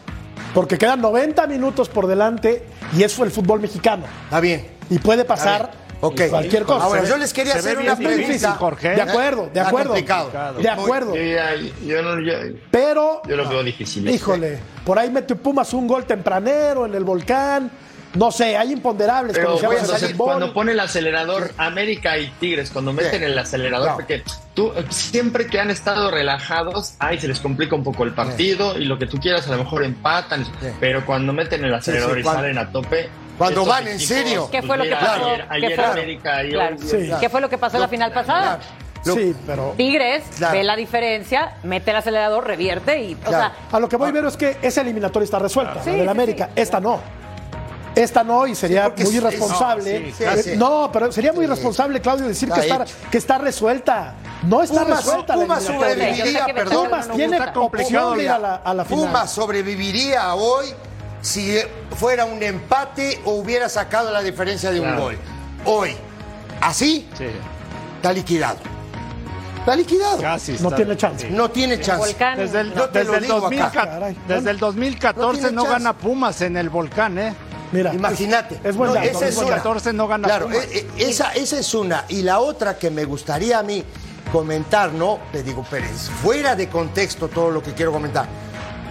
porque 0.53 0.77
quedan 0.77 1.01
90 1.01 1.45
minutos 1.47 1.89
por 1.89 2.07
delante 2.07 2.65
y 2.95 3.03
eso 3.03 3.23
es 3.23 3.27
el 3.27 3.31
fútbol 3.31 3.59
mexicano. 3.59 4.05
Está 4.25 4.39
bien. 4.39 4.65
Y 4.89 4.99
puede 4.99 5.25
pasar 5.25 5.71
cualquier 5.99 6.63
cosa. 6.63 6.85
Ahora, 6.85 7.03
yo 7.03 7.17
les 7.17 7.31
quería 7.33 7.55
hacer 7.55 7.77
una 7.77 7.95
difícil, 7.95 8.23
pregunta. 8.25 8.51
Jorge. 8.53 8.89
De 8.91 9.01
acuerdo, 9.01 9.49
de 9.53 9.59
acuerdo. 9.59 9.89
complicado. 9.89 10.31
De 10.59 10.69
acuerdo. 10.69 11.15
Yo, 11.15 11.21
ya- 11.21 11.55
yo 11.85 12.01
no, 12.01 12.19
yo- 12.21 12.57
Pero, 12.71 13.21
yo 13.27 13.35
lo 13.35 13.47
veo 13.49 13.63
difícil. 13.63 14.09
híjole, 14.09 14.57
por 14.85 14.97
ahí 14.97 15.09
mete 15.11 15.35
Pumas 15.35 15.73
un 15.73 15.85
gol 15.87 16.05
tempranero 16.05 16.85
en 16.85 16.95
el 16.95 17.03
volcán. 17.03 17.69
No 18.13 18.31
sé, 18.31 18.57
hay 18.57 18.73
imponderables. 18.73 19.35
Pero 19.37 19.57
como 19.57 20.25
cuando, 20.25 20.53
pone 20.53 20.73
el 20.73 20.79
acelerador, 20.79 21.51
América 21.57 22.17
y 22.17 22.27
Tigres, 22.39 22.69
cuando 22.71 22.91
meten 22.91 23.23
el 23.23 23.37
acelerador, 23.37 23.89
No. 23.89 23.95
porque 23.95 24.23
tú 24.53 24.73
eh, 24.75 24.85
siempre 24.89 25.47
que 25.47 25.59
han 25.59 25.71
estado 25.71 26.11
relajados, 26.11 26.95
ay, 26.99 27.19
se 27.19 27.27
les 27.27 27.39
complica 27.39 27.75
un 27.75 27.83
poco 27.83 28.03
el 28.03 28.13
partido 28.13 28.77
y 28.77 28.85
lo 28.85 28.99
que 28.99 29.07
tú 29.07 29.17
quieras, 29.17 29.47
a 29.47 29.51
lo 29.51 29.57
mejor 29.63 29.83
empatan, 29.83 30.45
pero 30.79 31.05
cuando 31.05 31.31
meten 31.31 31.63
el 31.63 31.73
acelerador 31.73 32.15
sí, 32.15 32.19
y 32.19 32.23
cuando- 32.23 32.41
salen 32.41 32.57
a 32.57 32.69
tope. 32.71 33.09
cuando 33.37 33.65
van 33.65 33.87
en 33.87 33.99
serio. 33.99 34.49
¿Qué 34.51 34.61
fue 34.61 34.77
lo 34.77 34.83
que 34.83 34.91
pasó? 34.91 35.25
Ayer, 35.27 35.47
¿Qué 35.47 35.55
ayer 35.55 35.75
fue? 35.75 35.85
América 35.85 36.43
y 36.43 36.49
Claro. 36.51 36.75
hoy- 36.79 36.87
Sí. 36.87 37.11
¿Qué 37.19 37.29
fue 37.29 37.41
lo 37.41 37.49
que 37.49 37.57
pasó 37.57 37.77
en 37.77 37.81
la 37.81 37.87
final 37.87 38.11
pasada? 38.11 38.59
Lo- 39.05 39.15
Sí, 39.15 39.33
pero 39.47 39.73
Tigres 39.77 40.23
Claro. 40.37 40.57
ve 40.57 40.63
la 40.63 40.75
diferencia, 40.75 41.55
mete 41.63 41.89
el 41.89 41.97
acelerador, 41.97 42.45
revierte 42.45 43.01
y, 43.01 43.17
o 43.25 43.29
sea, 43.29 43.51
a 43.71 43.79
lo 43.79 43.89
que 43.89 43.95
voy, 43.95 44.11
Vero, 44.11 44.27
es 44.27 44.37
que 44.37 44.57
esa 44.61 44.81
eliminatoria 44.81 45.23
está 45.23 45.39
resuelta, 45.39 45.75
la 45.75 45.83
del 45.83 46.01
sí, 46.03 46.07
América. 46.07 46.47
sí. 46.53 46.61
Esta 46.61 46.79
no. 46.79 46.99
Esta 47.95 48.23
no, 48.23 48.47
y 48.47 48.55
sería 48.55 48.85
Sí, 48.95 49.03
muy 49.03 49.09
es- 49.11 49.15
irresponsable. 49.15 49.99
no, 49.99 50.05
sí, 50.07 50.13
sí, 50.43 50.43
sí. 50.51 50.57
no, 50.57 50.89
pero 50.93 51.11
sería 51.11 51.33
muy 51.33 51.43
irresponsable, 51.43 51.99
Claudio, 51.99 52.25
decir 52.27 52.49
que 52.49 52.59
está, 52.61 52.83
hecho. 52.83 52.95
que 53.11 53.17
está 53.17 53.37
resuelta. 53.37 54.13
No 54.43 54.63
está 54.63 54.83
resuelta 54.85 55.35
la 55.35 55.43
eliminatoria. 55.43 55.79
sobreviviría, 55.79 56.45
perdón. 56.55 56.85
Pumas 56.85 57.07
no 57.07 57.13
tiene 57.15 57.37
está 57.37 57.53
complicado 57.53 58.19
ir 58.21 58.29
a 58.29 58.39
la, 58.39 58.55
a 58.55 58.73
la 58.73 58.85
final. 58.85 59.05
Pumas 59.07 59.31
sobreviviría 59.31 60.33
hoy 60.35 60.67
si 61.21 61.57
fuera 61.97 62.25
un 62.25 62.41
empate 62.41 63.19
o 63.25 63.31
hubiera 63.33 63.67
sacado 63.67 64.09
la 64.11 64.21
diferencia 64.21 64.71
de 64.71 64.79
un 64.79 64.87
Claro. 64.87 65.01
gol. 65.03 65.17
Hoy, 65.65 65.95
así, 66.61 67.07
Sí, 67.17 67.25
está 67.97 68.13
liquidado. 68.13 68.57
Está 69.59 69.75
liquidado. 69.75 70.17
casi 70.19 70.53
No 70.59 70.71
tiene 70.71 70.97
chance. 70.97 71.29
No 71.29 71.51
tiene 71.51 71.79
chance. 71.79 72.15
Desde 72.37 72.61
el, 72.61 72.73
Yo 72.73 72.89
te 72.89 72.99
desde 72.99 73.11
lo 73.11 73.17
el 73.17 73.23
digo 73.25 73.39
2000 73.41 73.61
acá. 73.61 73.85
Caray. 73.89 74.17
desde 74.27 74.49
el 74.49 74.57
2014 74.57 75.51
No 75.51 75.65
gana 75.65 75.93
Pumas 75.93 76.41
en 76.41 76.57
el 76.57 76.69
volcán, 76.69 77.19
¿eh? 77.19 77.33
Mira, 77.71 77.93
Imagínate. 77.93 78.55
Es, 78.55 78.61
es 78.71 78.75
buen 78.77 78.89
No, 78.89 78.95
dato, 78.95 79.07
esa 79.07 79.19
es 79.25 79.29
es 79.29 79.35
buen 79.35 79.47
una. 79.47 79.55
dato. 79.57 79.69
14 79.69 79.93
no 79.93 80.07
gana 80.07 80.27
Claro, 80.27 80.51
eh, 80.51 80.67
eh, 80.71 80.87
esa, 80.97 81.31
esa 81.33 81.57
es 81.59 81.73
una. 81.73 82.05
Y 82.09 82.21
la 82.23 82.39
otra 82.39 82.77
que 82.77 82.89
me 82.91 83.05
gustaría 83.05 83.59
a 83.59 83.63
mí 83.63 83.83
comentar, 84.31 84.91
¿no? 84.93 85.19
Le 85.33 85.43
digo, 85.43 85.63
Pérez, 85.63 86.09
fuera 86.21 86.55
de 86.55 86.67
contexto 86.69 87.27
todo 87.27 87.49
lo 87.51 87.61
que 87.63 87.73
quiero 87.73 87.91
comentar. 87.91 88.25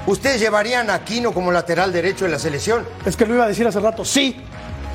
¿Ustedes 0.07 0.41
llevarían 0.41 0.89
a 0.91 0.95
Aquino 0.95 1.33
como 1.33 1.53
lateral 1.53 1.93
derecho 1.93 2.25
de 2.25 2.31
la 2.31 2.39
selección? 2.39 2.87
Es 3.05 3.17
que 3.17 3.27
lo 3.27 3.35
iba 3.35 3.45
a 3.45 3.49
decir 3.49 3.67
hace 3.67 3.81
rato. 3.81 4.05
Sí, 4.05 4.37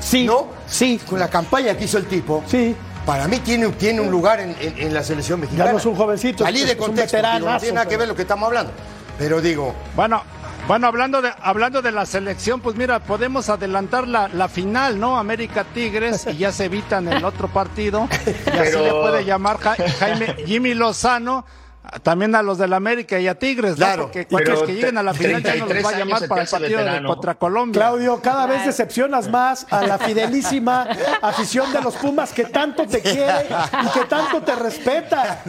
sí, 0.00 0.24
¿No? 0.26 0.48
sí, 0.66 1.00
Con 1.08 1.18
la 1.20 1.28
campaña 1.28 1.76
que 1.76 1.84
hizo 1.84 1.98
el 1.98 2.06
tipo. 2.06 2.42
sí. 2.46 2.74
Para 3.06 3.28
mí 3.28 3.38
tiene, 3.38 3.68
tiene 3.68 4.00
un 4.00 4.10
lugar 4.10 4.40
en, 4.40 4.56
en- 4.60 4.78
en 4.78 4.92
la 4.92 5.00
selección 5.04 5.38
mexicana. 5.38 5.66
Ya 5.66 5.72
no 5.74 5.78
es 5.78 5.86
un 5.86 5.94
jovencito, 5.94 6.42
Salí 6.42 6.62
es 6.62 6.66
de 6.66 6.72
un 6.72 6.78
contexto, 6.78 7.16
digo, 7.16 7.28
no 7.28 7.34
veteranazo, 7.34 7.60
tiene 7.60 7.74
nada 7.76 7.88
que 7.88 7.96
ver 7.96 8.08
lo 8.08 8.16
que 8.16 8.22
estamos 8.22 8.46
hablando. 8.48 8.72
Pero 9.16 9.40
digo, 9.40 9.72
Bueno, 9.94 10.24
bueno, 10.66 10.88
hablando 10.88 11.22
de, 11.22 11.32
hablando 11.42 11.80
de 11.80 11.92
la 11.92 12.06
selección, 12.06 12.60
pues 12.60 12.74
mira, 12.76 12.98
podemos 13.00 13.48
adelantar 13.48 14.08
la, 14.08 14.28
la 14.28 14.48
final, 14.48 14.98
¿no? 14.98 15.16
América 15.18 15.64
Tigres 15.72 16.26
y 16.30 16.38
ya 16.38 16.50
se 16.50 16.64
evitan 16.64 17.06
el 17.08 17.24
otro 17.24 17.46
partido. 17.48 18.08
Y 18.26 18.30
así 18.30 18.42
Pero- 18.72 18.82
le 18.84 18.90
puede 18.90 19.24
llamar 19.24 19.58
Ja- 19.58 19.76
Jaime 20.00 20.34
Jimmy 20.44 20.74
Lozano 20.74 21.44
también 22.02 22.34
a 22.34 22.42
los 22.42 22.58
del 22.58 22.72
América 22.72 23.18
y 23.18 23.28
a 23.28 23.38
Tigres, 23.38 23.72
¿no? 23.72 23.76
Claro. 23.76 24.02
Porque 24.06 24.26
que 24.66 24.72
lleguen 24.74 24.98
a 24.98 25.02
la 25.02 25.14
final 25.14 25.42
ya 25.42 25.54
no 25.54 25.66
los 25.66 25.68
33 25.68 25.84
va 25.84 25.88
a 25.90 25.98
llamar 25.98 26.28
para 26.28 26.42
el 26.42 26.48
partido 26.48 26.84
de- 26.84 27.02
contra 27.04 27.34
Colombia. 27.36 27.80
Claudio, 27.80 28.20
cada 28.22 28.46
vez 28.46 28.64
decepcionas 28.66 29.28
más 29.28 29.66
a 29.70 29.86
la 29.86 29.98
fidelísima 29.98 30.86
afición 31.22 31.72
de 31.72 31.80
los 31.82 31.94
Pumas 31.96 32.32
que 32.32 32.44
tanto 32.44 32.86
te 32.86 33.00
quiere 33.00 33.46
y 33.84 33.88
que 33.98 34.04
tanto 34.06 34.42
te 34.42 34.54
respeta. 34.54 35.42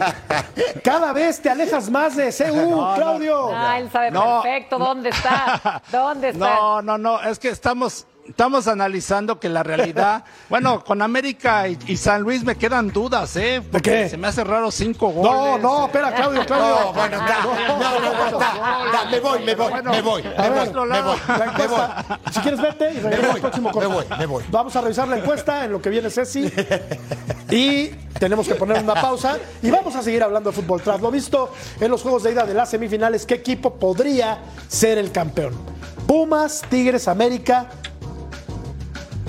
Cada 0.82 1.12
vez 1.12 1.40
te 1.40 1.50
alejas 1.50 1.90
más 1.90 2.16
de 2.16 2.32
CU, 2.32 2.84
Claudio. 2.96 3.50
Ah, 3.54 3.78
él 3.78 3.90
sabe 3.90 4.10
No, 4.10 4.42
perfecto 4.42 4.78
dónde 4.78 5.08
está. 5.10 5.82
¿Dónde 5.92 6.28
está? 6.30 6.54
No, 6.56 6.82
no, 6.82 6.98
no, 6.98 7.20
es 7.22 7.38
que 7.38 7.48
estamos, 7.48 8.06
estamos 8.28 8.68
analizando 8.68 9.40
que 9.40 9.48
la 9.48 9.62
realidad, 9.62 10.24
bueno, 10.48 10.84
con 10.84 11.02
América 11.02 11.66
y, 11.68 11.78
y 11.86 11.96
San 11.96 12.22
Luis 12.22 12.44
me 12.44 12.56
quedan 12.56 12.92
dudas, 12.92 13.34
¿eh? 13.36 13.62
Porque 13.72 13.90
qué? 13.90 14.08
Se 14.08 14.16
me 14.16 14.28
hace 14.28 14.44
raro 14.44 14.70
cinco 14.70 15.08
goles. 15.08 15.32
No, 15.32 15.58
no, 15.58 15.86
espera, 15.86 16.14
Claudio, 16.14 16.44
Claudio. 16.46 16.80
no, 16.86 16.92
bueno, 16.92 17.16
está, 17.16 17.42
no, 17.42 17.78
no, 17.78 18.00
no, 18.00 18.24
está, 18.24 18.86
está, 18.86 19.04
me 19.10 19.20
voy, 19.20 19.44
me 19.44 19.54
voy, 19.54 19.70
Bueno, 19.70 19.90
me 19.90 20.02
voy, 20.02 20.22
me 20.22 20.28
ver, 20.30 20.50
voy, 20.52 20.66
me 20.68 20.72
voy, 20.72 20.88
La 20.88 20.98
me 20.98 21.02
voy. 21.02 21.16
encuesta, 21.48 22.20
si 22.32 22.40
quieres 22.40 22.60
vete 22.60 22.92
y 22.92 23.00
regresamos 23.00 23.26
voy, 23.26 23.34
al 23.34 23.40
próximo 23.40 23.68
me 23.68 23.72
corte. 23.72 23.88
voy, 23.88 24.18
me 24.18 24.26
voy. 24.26 24.44
Vamos 24.50 24.76
a 24.76 24.80
revisar 24.80 25.08
la 25.08 25.18
encuesta 25.18 25.64
en 25.64 25.72
lo 25.72 25.80
que 25.82 25.90
viene 25.90 26.10
Ceci 26.10 26.52
y 27.50 27.88
tenemos 28.18 28.46
que 28.46 28.54
poner 28.56 28.82
una 28.82 28.94
pausa 28.94 29.38
y 29.62 29.70
vamos 29.70 29.96
a 29.96 30.02
seguir 30.02 30.22
hablando 30.22 30.50
de 30.50 30.56
fútbol. 30.56 30.82
Tras 30.82 31.00
lo 31.00 31.10
visto 31.10 31.52
en 31.80 31.90
los 31.90 32.02
juegos 32.02 32.22
de 32.22 32.32
ida 32.32 32.44
de 32.44 32.54
las 32.54 32.70
semifinales, 32.70 33.24
¿qué 33.26 33.34
equipo 33.34 33.74
podría 33.74 34.38
ser 34.68 34.98
el 34.98 35.10
campeón? 35.12 35.54
Pumas, 36.06 36.62
Tigres, 36.70 37.08
América. 37.08 37.68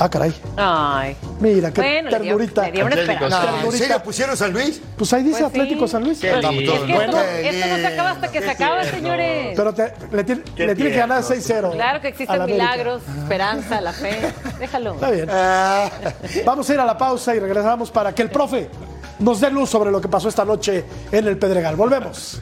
Ah, 0.02 0.10
caray. 0.10 0.34
Ay. 0.56 1.16
Mira, 1.42 1.72
qué 1.72 1.82
Bueno, 1.82 2.10
le 2.10 2.20
dio, 2.20 2.38
ternurita. 2.38 2.62
le 2.66 2.72
dio 2.72 2.86
una 2.86 2.96
Atlético, 2.96 3.26
esperanza. 3.26 3.52
No, 3.62 3.66
¿En 3.72 3.78
serio 3.78 4.04
pusieron 4.04 4.38
San 4.38 4.54
Luis? 4.54 4.82
Pues 4.98 5.12
ahí 5.14 5.24
dice 5.24 5.40
Pues 5.42 5.52
sí. 5.52 5.60
Atlético 5.60 5.88
San 5.90 6.04
Luis. 6.06 6.20
Qué 6.20 6.30
Es 6.30 6.36
lindo. 6.38 6.50
que 6.50 6.64
esto, 6.64 6.94
Bueno, 6.96 7.12
no, 7.12 7.22
esto 7.22 7.68
no 7.68 7.76
se 7.76 7.88
acaba 7.88 8.10
hasta 8.12 8.28
que 8.32 8.40
se 8.42 8.50
acaba, 8.50 8.84
señores. 8.86 9.54
Pero 9.58 9.74
te- 9.74 9.94
le, 10.12 10.24
tiene- 10.24 10.42
le 10.56 10.76
tiene 10.76 10.92
que 10.92 10.98
ganar 10.98 11.22
tierno. 11.26 11.44
6-0. 11.46 11.72
Claro 11.74 12.02
que 12.02 12.08
existen 12.08 12.42
América. 12.42 12.64
milagros, 12.64 13.02
esperanza, 13.24 13.82
la 13.82 13.92
fe. 13.94 14.20
Déjalo. 14.60 14.94
Está 14.94 15.12
bien. 15.12 15.28
Ah, 15.30 15.90
Vamos 16.46 16.70
a 16.70 16.74
ir 16.74 16.80
a 16.80 16.86
la 16.86 16.98
pausa 16.98 17.36
y 17.36 17.40
regresamos 17.40 17.92
para 17.92 18.16
que 18.16 18.22
el 18.22 18.30
profe 18.32 18.70
nos 19.20 19.42
dé 19.42 19.50
luz 19.52 19.70
sobre 19.70 19.92
lo 19.92 20.00
que 20.00 20.08
pasó 20.08 20.30
esta 20.30 20.46
noche 20.46 20.86
en 21.12 21.28
el 21.28 21.38
Pedregal. 21.38 21.76
Volvemos. 21.76 22.42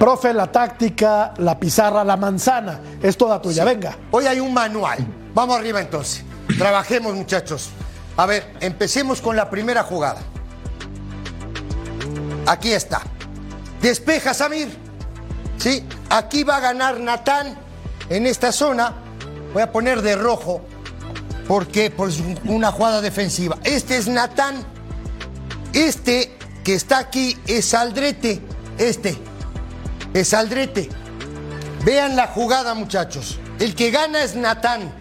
Profe, 0.00 0.32
la 0.32 0.50
táctica, 0.50 1.34
la 1.36 1.60
pizarra, 1.60 2.02
la 2.02 2.16
manzana, 2.16 2.80
es 3.02 3.18
toda 3.18 3.42
tuya. 3.42 3.66
Venga. 3.66 3.98
Hoy 4.10 4.24
hay 4.24 4.40
un 4.40 4.54
manual. 4.54 4.96
Vamos 5.34 5.58
arriba 5.58 5.78
entonces. 5.78 6.24
Trabajemos, 6.56 7.14
muchachos. 7.14 7.68
A 8.16 8.24
ver, 8.24 8.50
empecemos 8.60 9.20
con 9.20 9.36
la 9.36 9.50
primera 9.50 9.82
jugada. 9.82 10.22
Aquí 12.46 12.72
está. 12.72 13.02
Despeja 13.82 14.32
Samir. 14.32 14.74
¿Sí? 15.58 15.86
Aquí 16.08 16.44
va 16.44 16.56
a 16.56 16.60
ganar 16.60 16.98
Natán 16.98 17.58
en 18.08 18.26
esta 18.26 18.52
zona. 18.52 18.94
Voy 19.52 19.60
a 19.60 19.70
poner 19.70 20.00
de 20.00 20.16
rojo 20.16 20.62
porque 21.46 21.90
por 21.90 22.08
una 22.46 22.72
jugada 22.72 23.02
defensiva. 23.02 23.58
Este 23.64 23.98
es 23.98 24.08
Natán. 24.08 24.64
Este 25.74 26.38
que 26.64 26.72
está 26.72 27.00
aquí 27.00 27.36
es 27.46 27.74
Aldrete. 27.74 28.40
Este 28.78 29.28
es 30.14 30.34
Aldrete. 30.34 30.88
Vean 31.84 32.16
la 32.16 32.26
jugada, 32.26 32.74
muchachos. 32.74 33.38
El 33.58 33.74
que 33.74 33.90
gana 33.90 34.22
es 34.22 34.34
Natán. 34.34 34.92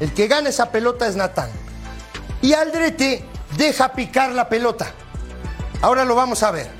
El 0.00 0.12
que 0.12 0.26
gana 0.28 0.48
esa 0.48 0.70
pelota 0.70 1.06
es 1.06 1.16
Natán. 1.16 1.50
Y 2.42 2.52
Aldrete 2.52 3.24
deja 3.56 3.92
picar 3.92 4.32
la 4.32 4.48
pelota. 4.48 4.86
Ahora 5.80 6.04
lo 6.04 6.14
vamos 6.14 6.42
a 6.42 6.50
ver. 6.50 6.70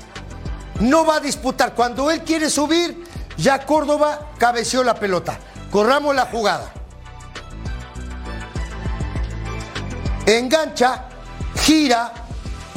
No 0.79 1.05
va 1.05 1.17
a 1.17 1.19
disputar. 1.19 1.73
Cuando 1.73 2.11
él 2.11 2.23
quiere 2.23 2.49
subir, 2.49 3.03
ya 3.37 3.65
Córdoba 3.65 4.31
cabeció 4.37 4.83
la 4.83 4.95
pelota. 4.95 5.39
Corramos 5.71 6.15
la 6.15 6.25
jugada. 6.25 6.71
Engancha, 10.25 11.05
gira, 11.55 12.11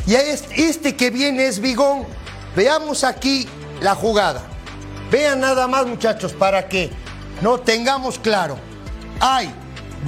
y 0.07 0.15
este 0.15 0.97
que 0.97 1.11
viene 1.11 1.47
es 1.47 1.61
Bigón. 1.61 2.07
Veamos 2.57 3.05
aquí 3.05 3.49
la 3.81 3.95
jugada. 3.95 4.43
Vean 5.11 5.41
nada 5.41 5.67
más, 5.67 5.87
muchachos, 5.87 6.33
para 6.33 6.69
que 6.69 6.91
no 7.41 7.59
tengamos 7.61 8.19
claro. 8.19 8.59
Hay 9.21 9.53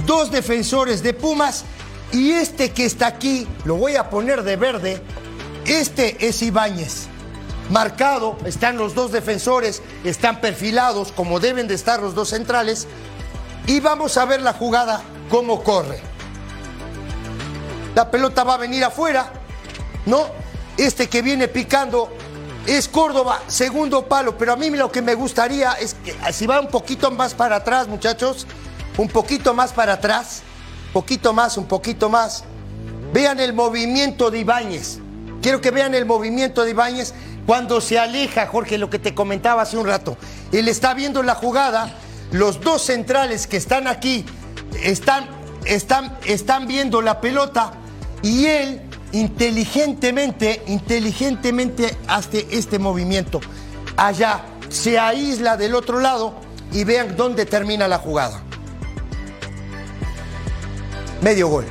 dos 0.05 0.31
defensores 0.31 1.01
de 1.01 1.13
Pumas 1.13 1.65
y 2.11 2.31
este 2.31 2.71
que 2.71 2.85
está 2.85 3.07
aquí, 3.07 3.47
lo 3.65 3.75
voy 3.75 3.95
a 3.95 4.09
poner 4.09 4.43
de 4.43 4.55
verde, 4.57 5.01
este 5.65 6.27
es 6.27 6.41
Ibáñez. 6.41 7.07
Marcado, 7.69 8.37
están 8.45 8.77
los 8.77 8.93
dos 8.93 9.11
defensores, 9.11 9.81
están 10.03 10.41
perfilados 10.41 11.13
como 11.13 11.39
deben 11.39 11.67
de 11.67 11.75
estar 11.75 12.01
los 12.01 12.13
dos 12.13 12.29
centrales. 12.29 12.87
Y 13.65 13.79
vamos 13.79 14.17
a 14.17 14.25
ver 14.25 14.41
la 14.41 14.53
jugada, 14.53 15.01
cómo 15.29 15.63
corre. 15.63 16.01
La 17.95 18.11
pelota 18.11 18.43
va 18.43 18.55
a 18.55 18.57
venir 18.57 18.83
afuera, 18.83 19.31
¿no? 20.05 20.25
Este 20.77 21.07
que 21.07 21.21
viene 21.21 21.47
picando 21.47 22.09
es 22.67 22.87
Córdoba, 22.87 23.41
segundo 23.47 24.07
palo, 24.07 24.37
pero 24.37 24.53
a 24.53 24.55
mí 24.55 24.69
lo 24.69 24.91
que 24.91 25.01
me 25.01 25.15
gustaría 25.15 25.73
es 25.73 25.95
que 25.95 26.15
si 26.31 26.45
va 26.45 26.59
un 26.59 26.67
poquito 26.67 27.11
más 27.11 27.33
para 27.33 27.57
atrás, 27.57 27.87
muchachos, 27.87 28.45
un 28.97 29.07
poquito 29.07 29.53
más 29.53 29.73
para 29.73 29.93
atrás, 29.93 30.43
poquito 30.93 31.33
más, 31.33 31.57
un 31.57 31.65
poquito 31.65 32.09
más. 32.09 32.43
Vean 33.13 33.39
el 33.39 33.53
movimiento 33.53 34.31
de 34.31 34.39
Ibáñez. 34.39 34.99
Quiero 35.41 35.59
que 35.59 35.71
vean 35.71 35.95
el 35.95 36.05
movimiento 36.05 36.63
de 36.63 36.71
Ibáñez 36.71 37.13
cuando 37.45 37.81
se 37.81 37.97
aleja, 37.97 38.47
Jorge, 38.47 38.77
lo 38.77 38.89
que 38.89 38.99
te 38.99 39.15
comentaba 39.15 39.63
hace 39.63 39.77
un 39.77 39.87
rato. 39.87 40.17
Él 40.51 40.67
está 40.67 40.93
viendo 40.93 41.23
la 41.23 41.35
jugada, 41.35 41.95
los 42.31 42.61
dos 42.61 42.83
centrales 42.83 43.47
que 43.47 43.57
están 43.57 43.87
aquí 43.87 44.25
están, 44.83 45.27
están, 45.65 46.17
están 46.25 46.67
viendo 46.67 47.01
la 47.01 47.19
pelota 47.19 47.73
y 48.21 48.45
él 48.45 48.81
inteligentemente, 49.13 50.63
inteligentemente 50.67 51.97
hace 52.07 52.47
este 52.51 52.79
movimiento. 52.79 53.39
Allá 53.97 54.43
se 54.69 54.97
aísla 54.97 55.57
del 55.57 55.75
otro 55.75 55.99
lado 55.99 56.33
y 56.71 56.83
vean 56.83 57.15
dónde 57.15 57.45
termina 57.45 57.87
la 57.87 57.97
jugada. 57.97 58.41
Medio 61.21 61.47
gol. 61.49 61.65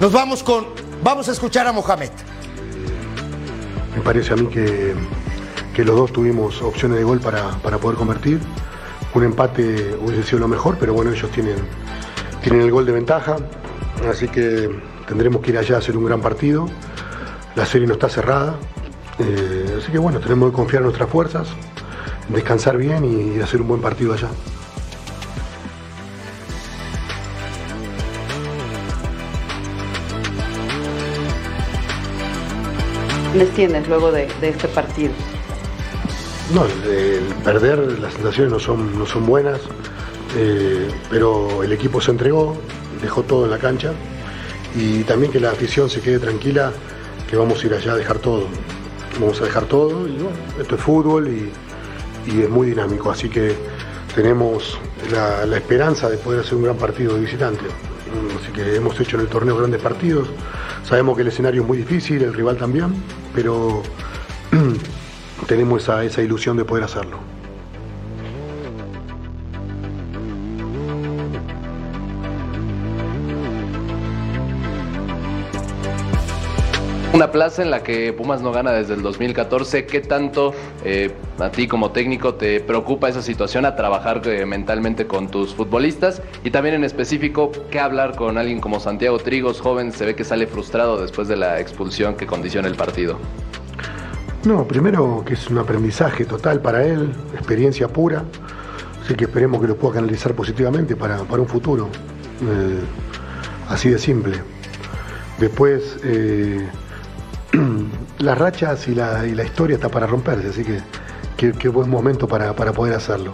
Nos 0.00 0.12
vamos 0.12 0.42
con, 0.42 0.66
vamos 1.02 1.28
a 1.28 1.32
escuchar 1.32 1.66
a 1.66 1.72
Mohamed. 1.72 2.10
Me 3.94 4.02
parece 4.02 4.34
a 4.34 4.36
mí 4.36 4.46
que, 4.46 4.94
que 5.74 5.84
los 5.84 5.96
dos 5.96 6.12
tuvimos 6.12 6.62
opciones 6.62 6.98
de 6.98 7.04
gol 7.04 7.20
para, 7.20 7.50
para, 7.62 7.78
poder 7.78 7.96
convertir. 7.96 8.40
Un 9.14 9.24
empate 9.24 9.96
hubiese 10.00 10.22
sido 10.22 10.40
lo 10.40 10.48
mejor, 10.48 10.76
pero 10.78 10.92
bueno, 10.92 11.10
ellos 11.10 11.30
tienen, 11.30 11.56
tienen 12.42 12.62
el 12.62 12.70
gol 12.70 12.86
de 12.86 12.92
ventaja. 12.92 13.36
Así 14.08 14.28
que 14.28 14.68
tendremos 15.06 15.42
que 15.42 15.50
ir 15.50 15.58
allá 15.58 15.76
a 15.76 15.78
hacer 15.78 15.96
un 15.96 16.04
gran 16.04 16.20
partido. 16.20 16.68
La 17.54 17.66
serie 17.66 17.86
no 17.86 17.94
está 17.94 18.08
cerrada. 18.08 18.56
Eh, 19.18 19.78
así 19.78 19.90
que 19.90 19.98
bueno, 19.98 20.20
tenemos 20.20 20.50
que 20.50 20.56
confiar 20.56 20.82
en 20.82 20.86
nuestras 20.86 21.08
fuerzas, 21.08 21.48
descansar 22.28 22.76
bien 22.76 23.04
y 23.04 23.40
hacer 23.40 23.62
un 23.62 23.68
buen 23.68 23.80
partido 23.80 24.12
allá. 24.12 24.28
les 33.36 33.50
tienes 33.50 33.86
luego 33.86 34.10
de, 34.12 34.28
este 34.40 34.68
partido? 34.68 35.12
No, 36.54 36.64
el, 36.64 37.22
perder, 37.44 37.78
las 38.00 38.14
sensaciones 38.14 38.52
no 38.52 38.58
son, 38.58 38.98
no 38.98 39.06
son 39.06 39.26
buenas, 39.26 39.60
eh, 40.36 40.88
pero 41.10 41.62
el 41.62 41.72
equipo 41.72 42.00
se 42.00 42.12
entregó, 42.12 42.56
dejó 43.02 43.22
todo 43.22 43.44
en 43.44 43.50
la 43.50 43.58
cancha 43.58 43.92
y 44.76 45.04
también 45.04 45.32
que 45.32 45.40
la 45.40 45.50
afición 45.50 45.88
se 45.88 46.00
quede 46.00 46.18
tranquila 46.18 46.72
que 47.28 47.36
vamos 47.36 47.62
a 47.62 47.66
ir 47.66 47.74
allá 47.74 47.92
a 47.92 47.96
dejar 47.96 48.18
todo. 48.18 48.46
Vamos 49.18 49.40
a 49.40 49.44
dejar 49.44 49.64
todo 49.64 50.06
y 50.06 50.12
bueno, 50.12 50.36
esto 50.60 50.74
es 50.76 50.80
fútbol 50.80 51.28
y, 51.28 51.50
es 52.26 52.50
muy 52.50 52.68
dinámico, 52.68 53.08
así 53.08 53.28
que 53.28 53.54
tenemos 54.14 54.76
la, 55.12 55.46
la, 55.46 55.56
esperanza 55.58 56.10
de 56.10 56.16
poder 56.16 56.40
hacer 56.40 56.56
un 56.56 56.64
gran 56.64 56.76
partido 56.76 57.14
de 57.14 57.20
visitante. 57.20 57.64
Así 58.42 58.52
que 58.52 58.74
hemos 58.74 58.98
hecho 58.98 59.16
en 59.16 59.22
el 59.22 59.28
torneo 59.28 59.56
grandes 59.56 59.80
partidos, 59.80 60.28
sabemos 60.84 61.14
que 61.14 61.22
el 61.22 61.28
escenario 61.28 61.62
es 61.62 61.68
muy 61.68 61.78
difícil, 61.78 62.22
el 62.22 62.34
rival 62.34 62.56
también, 62.56 62.92
pero 63.32 63.84
tenemos 65.46 65.84
esa, 65.84 66.02
esa 66.02 66.20
ilusión 66.20 66.56
de 66.56 66.64
poder 66.64 66.82
hacerlo. 66.82 67.18
Una 77.16 77.32
plaza 77.32 77.62
en 77.62 77.70
la 77.70 77.82
que 77.82 78.12
Pumas 78.12 78.42
no 78.42 78.52
gana 78.52 78.72
desde 78.72 78.92
el 78.92 79.00
2014. 79.00 79.86
¿Qué 79.86 80.02
tanto 80.02 80.52
eh, 80.84 81.10
a 81.38 81.48
ti 81.48 81.66
como 81.66 81.90
técnico 81.90 82.34
te 82.34 82.60
preocupa 82.60 83.08
esa 83.08 83.22
situación 83.22 83.64
a 83.64 83.74
trabajar 83.74 84.20
eh, 84.26 84.44
mentalmente 84.44 85.06
con 85.06 85.28
tus 85.28 85.54
futbolistas? 85.54 86.20
Y 86.44 86.50
también 86.50 86.74
en 86.74 86.84
específico, 86.84 87.52
¿qué 87.70 87.80
hablar 87.80 88.16
con 88.16 88.36
alguien 88.36 88.60
como 88.60 88.80
Santiago 88.80 89.18
Trigos, 89.18 89.62
joven? 89.62 89.92
Se 89.92 90.04
ve 90.04 90.14
que 90.14 90.24
sale 90.24 90.46
frustrado 90.46 91.00
después 91.00 91.26
de 91.26 91.36
la 91.36 91.58
expulsión 91.58 92.16
que 92.16 92.26
condiciona 92.26 92.68
el 92.68 92.74
partido. 92.74 93.18
No, 94.44 94.68
primero 94.68 95.24
que 95.26 95.32
es 95.32 95.48
un 95.48 95.56
aprendizaje 95.56 96.26
total 96.26 96.60
para 96.60 96.84
él, 96.84 97.14
experiencia 97.32 97.88
pura. 97.88 98.24
Así 99.02 99.14
que 99.14 99.24
esperemos 99.24 99.62
que 99.62 99.68
lo 99.68 99.76
pueda 99.78 99.94
canalizar 99.94 100.34
positivamente 100.34 100.96
para, 100.96 101.22
un 101.22 101.48
futuro. 101.48 101.88
Eh, 102.42 102.78
así 103.70 103.88
de 103.88 103.98
simple. 103.98 104.34
Después 105.38 105.96
las 108.18 108.38
rachas 108.38 108.86
y 108.88 108.94
la, 108.94 109.26
historia 109.44 109.76
está 109.76 109.88
para 109.88 110.06
romperse, 110.06 110.48
así 110.48 110.64
que 110.64 111.52
qué 111.52 111.68
buen 111.68 111.88
momento 111.90 112.26
para, 112.26 112.54
poder 112.54 112.94
hacerlo. 112.94 113.32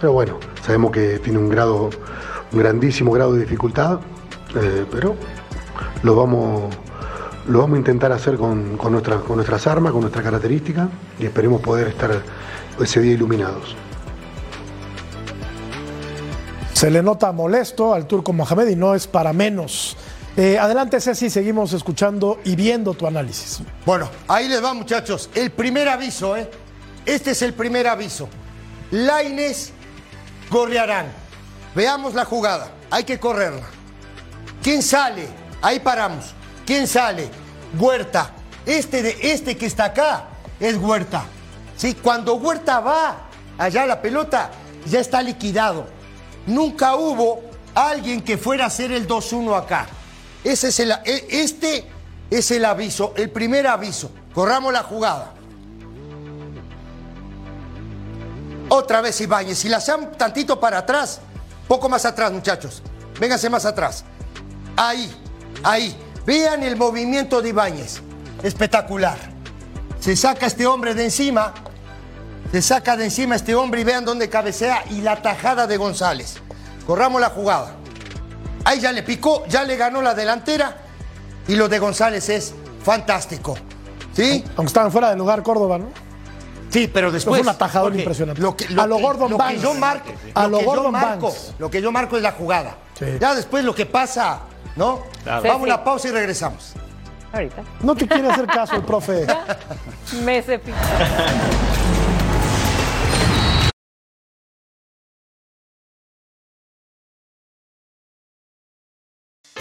Pero 0.00 0.12
bueno, 0.12 0.38
sabemos 0.64 0.90
que 0.90 1.18
tiene 1.18 1.38
un 1.38 1.48
grado, 1.48 1.90
un 2.52 2.58
grandísimo 2.58 3.12
grado 3.12 3.34
de 3.34 3.40
dificultad, 3.40 4.00
eh, 4.60 4.86
pero 4.90 5.16
lo 6.02 6.16
vamos, 6.16 6.74
lo 7.46 7.60
vamos 7.60 7.76
a 7.76 7.78
intentar 7.78 8.12
hacer 8.12 8.36
con, 8.36 8.76
con, 8.76 9.00
con 9.00 9.36
nuestras 9.36 9.66
armas, 9.66 9.92
con 9.92 10.02
nuestras 10.02 10.24
características 10.24 10.88
y 11.18 11.26
esperemos 11.26 11.60
poder 11.60 11.88
estar 11.88 12.10
ese 12.80 13.00
día 13.00 13.12
iluminados. 13.12 13.76
Se 16.72 16.90
le 16.90 17.02
nota 17.02 17.32
molesto 17.32 17.94
al 17.94 18.06
turco 18.06 18.32
Mohamed 18.32 18.68
y 18.68 18.76
no 18.76 18.94
es 18.94 19.06
para 19.06 19.32
menos. 19.32 19.96
Eh, 20.36 20.58
adelante, 20.58 21.00
Ceci, 21.00 21.30
seguimos 21.30 21.72
escuchando 21.72 22.40
y 22.44 22.56
viendo 22.56 22.92
tu 22.94 23.06
análisis. 23.06 23.60
Bueno, 23.86 24.10
ahí 24.26 24.48
les 24.48 24.62
va, 24.62 24.74
muchachos. 24.74 25.30
El 25.32 25.52
primer 25.52 25.88
aviso, 25.88 26.36
¿eh? 26.36 26.50
Este 27.06 27.30
es 27.30 27.42
el 27.42 27.54
primer 27.54 27.86
aviso. 27.86 28.28
Laines 28.90 29.72
Gorriarán. 30.50 31.06
Veamos 31.74 32.14
la 32.14 32.24
jugada. 32.24 32.72
Hay 32.90 33.04
que 33.04 33.20
correrla. 33.20 33.66
¿Quién 34.60 34.82
sale? 34.82 35.28
Ahí 35.62 35.78
paramos. 35.78 36.34
¿Quién 36.66 36.88
sale? 36.88 37.28
Huerta. 37.78 38.32
Este, 38.66 39.02
de, 39.02 39.16
este 39.20 39.56
que 39.56 39.66
está 39.66 39.86
acá 39.86 40.28
es 40.58 40.76
Huerta. 40.76 41.24
¿Sí? 41.76 41.94
Cuando 41.94 42.34
Huerta 42.34 42.80
va 42.80 43.28
allá 43.56 43.86
la 43.86 44.02
pelota, 44.02 44.50
ya 44.86 44.98
está 44.98 45.22
liquidado. 45.22 45.86
Nunca 46.46 46.96
hubo 46.96 47.42
alguien 47.74 48.20
que 48.20 48.36
fuera 48.36 48.64
a 48.64 48.66
hacer 48.66 48.90
el 48.90 49.06
2-1 49.06 49.56
acá. 49.56 49.86
E, 50.44 50.52
este 51.30 51.84
es 52.30 52.50
el 52.50 52.64
aviso, 52.64 53.14
el 53.16 53.30
primer 53.30 53.66
aviso. 53.66 54.10
Corramos 54.34 54.72
la 54.72 54.82
jugada. 54.82 55.32
Otra 58.68 59.00
vez 59.00 59.20
Ibáñez. 59.20 59.58
Si 59.58 59.68
la 59.68 59.78
hacen 59.78 60.12
tantito 60.12 60.58
para 60.58 60.78
atrás, 60.78 61.20
poco 61.68 61.88
más 61.88 62.04
atrás, 62.04 62.32
muchachos. 62.32 62.82
Vénganse 63.18 63.48
más 63.48 63.64
atrás. 63.64 64.04
Ahí, 64.76 65.14
ahí. 65.62 65.96
Vean 66.26 66.62
el 66.62 66.76
movimiento 66.76 67.40
de 67.40 67.50
Ibáñez. 67.50 68.00
Espectacular. 68.42 69.18
Se 70.00 70.16
saca 70.16 70.46
este 70.46 70.66
hombre 70.66 70.94
de 70.94 71.04
encima. 71.04 71.54
Se 72.50 72.62
saca 72.62 72.96
de 72.96 73.04
encima 73.04 73.36
este 73.36 73.54
hombre 73.54 73.80
y 73.80 73.84
vean 73.84 74.04
dónde 74.04 74.28
cabecea 74.28 74.84
y 74.90 75.00
la 75.00 75.22
tajada 75.22 75.66
de 75.66 75.76
González. 75.76 76.36
Corramos 76.86 77.20
la 77.20 77.30
jugada. 77.30 77.76
Ahí 78.64 78.80
ya 78.80 78.92
le 78.92 79.02
picó, 79.02 79.44
ya 79.46 79.62
le 79.64 79.76
ganó 79.76 80.00
la 80.02 80.14
delantera 80.14 80.76
y 81.46 81.54
lo 81.56 81.68
de 81.68 81.78
González 81.78 82.28
es 82.28 82.54
fantástico. 82.82 83.56
¿Sí? 84.14 84.44
Aunque 84.56 84.68
estaban 84.68 84.90
fuera 84.92 85.10
de 85.10 85.16
lugar 85.16 85.42
Córdoba, 85.42 85.78
¿no? 85.78 85.88
Sí, 86.70 86.88
pero 86.92 87.12
después. 87.12 87.36
Fue 87.38 87.42
un 87.42 87.48
atajador 87.48 87.90
porque 87.90 88.02
impresionante. 88.02 88.40
Lo 88.42 88.56
que, 88.56 88.64
A 88.66 88.86
lo 88.86 88.96
que- 88.96 89.02
Gordon 89.02 89.30
lo 89.32 89.38
Banks. 89.38 89.54
Que 89.54 89.60
yo 89.62 89.74
marco, 89.74 90.10
A 90.34 90.42
lo 90.44 90.48
lo 90.48 90.58
que 90.58 90.64
yo 90.64 90.70
Gordon 90.70 90.92
marco, 90.92 91.26
Banks. 91.28 91.54
Lo 91.58 91.70
que 91.70 91.82
yo 91.82 91.92
marco 91.92 92.16
es 92.16 92.22
la 92.22 92.32
jugada. 92.32 92.76
Sí. 92.98 93.06
Ya 93.20 93.34
después 93.34 93.64
lo 93.64 93.74
que 93.74 93.86
pasa, 93.86 94.40
¿no? 94.76 95.02
Claro. 95.22 95.42
Vamos 95.42 95.60
a 95.60 95.64
una 95.64 95.84
pausa 95.84 96.08
y 96.08 96.10
regresamos. 96.12 96.72
Ahorita. 97.32 97.62
No 97.80 97.94
te 97.96 98.06
quiere 98.06 98.28
hacer 98.28 98.46
caso 98.46 98.76
el 98.76 98.82
profe. 98.82 99.26
Me 100.24 100.40
cepillo. 100.42 100.76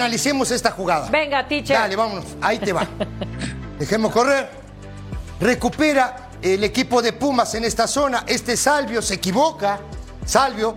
Analicemos 0.00 0.50
esta 0.50 0.70
jugada. 0.70 1.10
Venga, 1.10 1.46
teacher. 1.46 1.76
Dale, 1.76 1.94
vámonos. 1.94 2.24
Ahí 2.40 2.58
te 2.58 2.72
va. 2.72 2.86
Dejemos 3.78 4.12
correr. 4.12 4.50
Recupera 5.38 6.30
el 6.42 6.64
equipo 6.64 7.02
de 7.02 7.12
Pumas 7.12 7.54
en 7.54 7.64
esta 7.64 7.86
zona. 7.86 8.24
Este 8.26 8.56
Salvio 8.56 9.02
se 9.02 9.14
equivoca. 9.14 9.80
Salvio. 10.24 10.76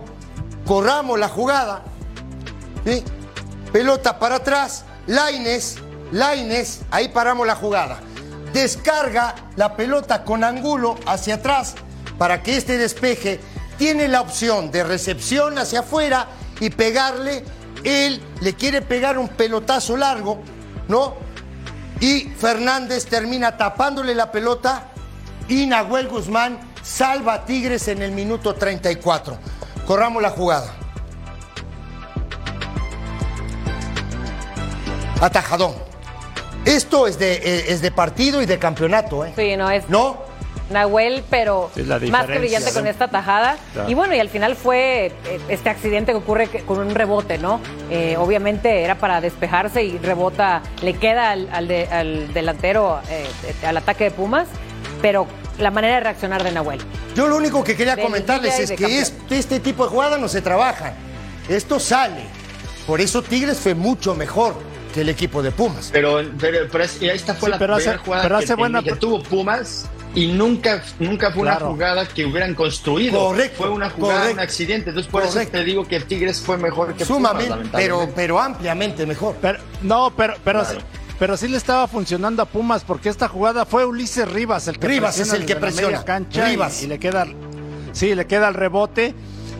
Corramos 0.66 1.18
la 1.18 1.28
jugada. 1.28 1.82
¿Sí? 2.84 3.02
Pelota 3.72 4.18
para 4.18 4.36
atrás. 4.36 4.84
Laines. 5.06 5.76
Laines. 6.12 6.82
Ahí 6.90 7.08
paramos 7.08 7.46
la 7.46 7.56
jugada. 7.56 8.00
Descarga 8.52 9.34
la 9.56 9.74
pelota 9.74 10.22
con 10.22 10.44
ángulo 10.44 10.96
hacia 11.06 11.36
atrás 11.36 11.74
para 12.18 12.42
que 12.42 12.56
este 12.56 12.78
despeje 12.78 13.40
tiene 13.78 14.06
la 14.06 14.20
opción 14.20 14.70
de 14.70 14.84
recepción 14.84 15.58
hacia 15.58 15.80
afuera 15.80 16.28
y 16.60 16.70
pegarle. 16.70 17.44
Él 17.84 18.20
le 18.40 18.54
quiere 18.54 18.82
pegar 18.82 19.18
un 19.18 19.28
pelotazo 19.28 19.96
largo, 19.96 20.42
¿no? 20.88 21.14
Y 22.00 22.22
Fernández 22.36 23.06
termina 23.06 23.56
tapándole 23.56 24.14
la 24.14 24.32
pelota 24.32 24.88
y 25.48 25.66
Nahuel 25.66 26.08
Guzmán 26.08 26.58
salva 26.82 27.34
a 27.34 27.44
Tigres 27.44 27.88
en 27.88 28.02
el 28.02 28.12
minuto 28.12 28.54
34. 28.54 29.38
Corramos 29.86 30.22
la 30.22 30.30
jugada. 30.30 30.74
Atajadón. 35.20 35.74
Esto 36.64 37.06
es 37.06 37.18
de, 37.18 37.34
eh, 37.34 37.64
es 37.68 37.82
de 37.82 37.90
partido 37.90 38.40
y 38.40 38.46
de 38.46 38.58
campeonato, 38.58 39.24
¿eh? 39.24 39.32
Sí, 39.36 39.56
no 39.56 39.70
es. 39.70 39.88
¿No? 39.88 40.18
Nahuel, 40.70 41.22
pero 41.30 41.70
Sí, 41.74 41.82
más 42.10 42.26
que 42.26 42.38
brillante 42.38 42.70
¿no? 42.70 42.74
con 42.74 42.86
esta 42.86 43.08
tajada. 43.08 43.56
Claro. 43.72 43.90
Y 43.90 43.94
bueno, 43.94 44.14
y 44.14 44.20
al 44.20 44.28
final 44.28 44.56
fue 44.56 45.06
eh, 45.26 45.40
este 45.48 45.68
accidente 45.70 46.12
que 46.12 46.18
ocurre 46.18 46.48
con 46.66 46.78
un 46.78 46.94
rebote, 46.94 47.38
¿no? 47.38 47.60
Eh, 47.90 48.16
obviamente 48.18 48.82
era 48.82 48.94
para 48.96 49.20
despejarse 49.20 49.82
y 49.84 49.98
rebota, 49.98 50.62
le 50.82 50.94
queda 50.94 51.30
al, 51.30 51.48
al 51.52 51.68
de- 51.68 51.86
al 51.88 52.32
delantero, 52.32 53.00
eh, 53.10 53.26
al 53.66 53.76
ataque 53.76 54.04
de 54.04 54.10
Pumas, 54.10 54.48
pero 55.02 55.26
la 55.58 55.70
manera 55.70 55.96
de 55.96 56.00
reaccionar 56.00 56.42
de 56.42 56.50
Nahuel. 56.52 56.80
Yo 57.14 57.28
lo 57.28 57.36
único 57.36 57.62
que 57.62 57.76
quería 57.76 57.94
De 57.96 58.02
comentarles 58.02 58.58
es 58.58 58.72
que 58.72 58.98
este, 58.98 59.38
este 59.38 59.60
tipo 59.60 59.84
de 59.84 59.90
jugadas 59.90 60.18
no 60.18 60.28
se 60.28 60.40
trabajan. 60.42 60.94
Esto 61.48 61.78
sale. 61.78 62.22
Por 62.86 63.00
eso 63.00 63.22
Tigres 63.22 63.58
fue 63.60 63.74
mucho 63.74 64.14
mejor 64.14 64.54
que 64.94 65.00
el 65.02 65.08
equipo 65.08 65.42
de 65.42 65.50
Pumas. 65.50 65.90
Pero, 65.92 66.22
pero, 66.40 66.60
pero 66.70 66.84
es- 66.84 67.02
y 67.02 67.08
esta 67.08 67.34
fue 67.34 67.48
Sí, 67.48 67.50
la 67.50 67.58
pero 67.58 67.74
hace- 67.74 67.82
primera 67.84 68.04
jugada 68.04 68.22
pero 68.22 68.38
que, 68.38 68.44
hace 68.44 68.54
buena- 68.54 68.82
que 68.82 68.92
tuvo 68.94 69.22
Pumas 69.22 69.86
y 70.14 70.28
nunca, 70.28 70.82
nunca 71.00 71.32
fue 71.32 71.42
Claro. 71.42 71.66
una 71.66 71.74
jugada 71.74 72.06
que 72.08 72.24
hubieran 72.24 72.54
construido. 72.54 73.18
Correcto, 73.26 73.56
Fue 73.58 73.68
una 73.70 73.90
jugada, 73.90 74.20
correcto. 74.20 74.34
un 74.34 74.40
accidente. 74.40 74.90
Entonces, 74.90 75.10
por 75.10 75.22
Correcto. 75.22 75.40
eso 75.40 75.50
te 75.50 75.64
digo 75.64 75.84
que 75.86 76.00
Tigres 76.00 76.40
fue 76.40 76.56
mejor 76.56 76.94
que 76.94 77.04
Sumamente, 77.04 77.52
Pumas, 77.52 77.68
pero, 77.72 78.08
pero 78.14 78.40
ampliamente 78.40 79.04
mejor. 79.04 79.34
Pero, 79.42 79.58
no, 79.82 80.12
pero, 80.16 80.34
pero, 80.44 80.60
Claro. 80.62 80.78
sí, 80.80 80.86
pero 81.18 81.36
sí 81.36 81.48
le 81.48 81.56
estaba 81.56 81.88
funcionando 81.88 82.42
a 82.42 82.46
Pumas 82.46 82.84
porque 82.84 83.08
esta 83.08 83.26
jugada 83.26 83.66
fue 83.66 83.84
Ulises 83.84 84.30
Rivas 84.30 84.68
el 84.68 84.78
que 84.78 84.86
Rivas 84.86 85.16
presiona 85.16 85.34
es 85.36 85.40
el 85.40 85.46
que 85.46 85.56
presiona. 85.56 86.04
cancha 86.04 86.46
y- 86.48 86.50
Rivas. 86.52 86.82
Y, 86.82 86.86
le 86.86 86.98
queda, 87.00 87.26
sí, 87.92 88.14
le 88.14 88.26
queda 88.26 88.46
el 88.48 88.54
rebote. 88.54 89.14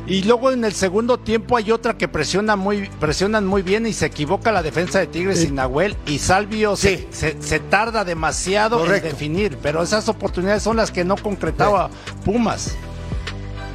Y 0.06 0.22
luego 0.24 0.50
en 0.50 0.64
el 0.64 0.74
segundo 0.74 1.18
tiempo 1.18 1.56
hay 1.56 1.70
otra 1.72 1.96
que 1.96 2.08
presiona 2.08 2.56
muy, 2.56 2.88
presionan 3.00 3.46
muy 3.46 3.62
bien 3.62 3.86
y 3.86 3.94
se 3.94 4.04
equivoca 4.04 4.52
la 4.52 4.62
defensa 4.62 4.98
de 4.98 5.06
Tigres 5.06 5.42
y 5.44 5.50
Nahuel 5.50 5.96
y 6.06 6.18
Salvio 6.18 6.76
Sí. 6.76 7.06
se, 7.10 7.32
se- 7.32 7.42
se 7.42 7.58
tarda 7.58 8.04
demasiado 8.04 8.78
Correcto. 8.80 9.06
en 9.08 9.12
definir, 9.14 9.58
pero 9.62 9.82
esas 9.82 10.06
oportunidades 10.10 10.62
son 10.62 10.76
las 10.76 10.90
que 10.90 11.04
no 11.04 11.16
concretaba 11.16 11.88
Pumas. 12.24 12.74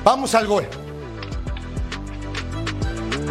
Vamos 0.04 0.36
al 0.36 0.46
gol. 0.46 0.66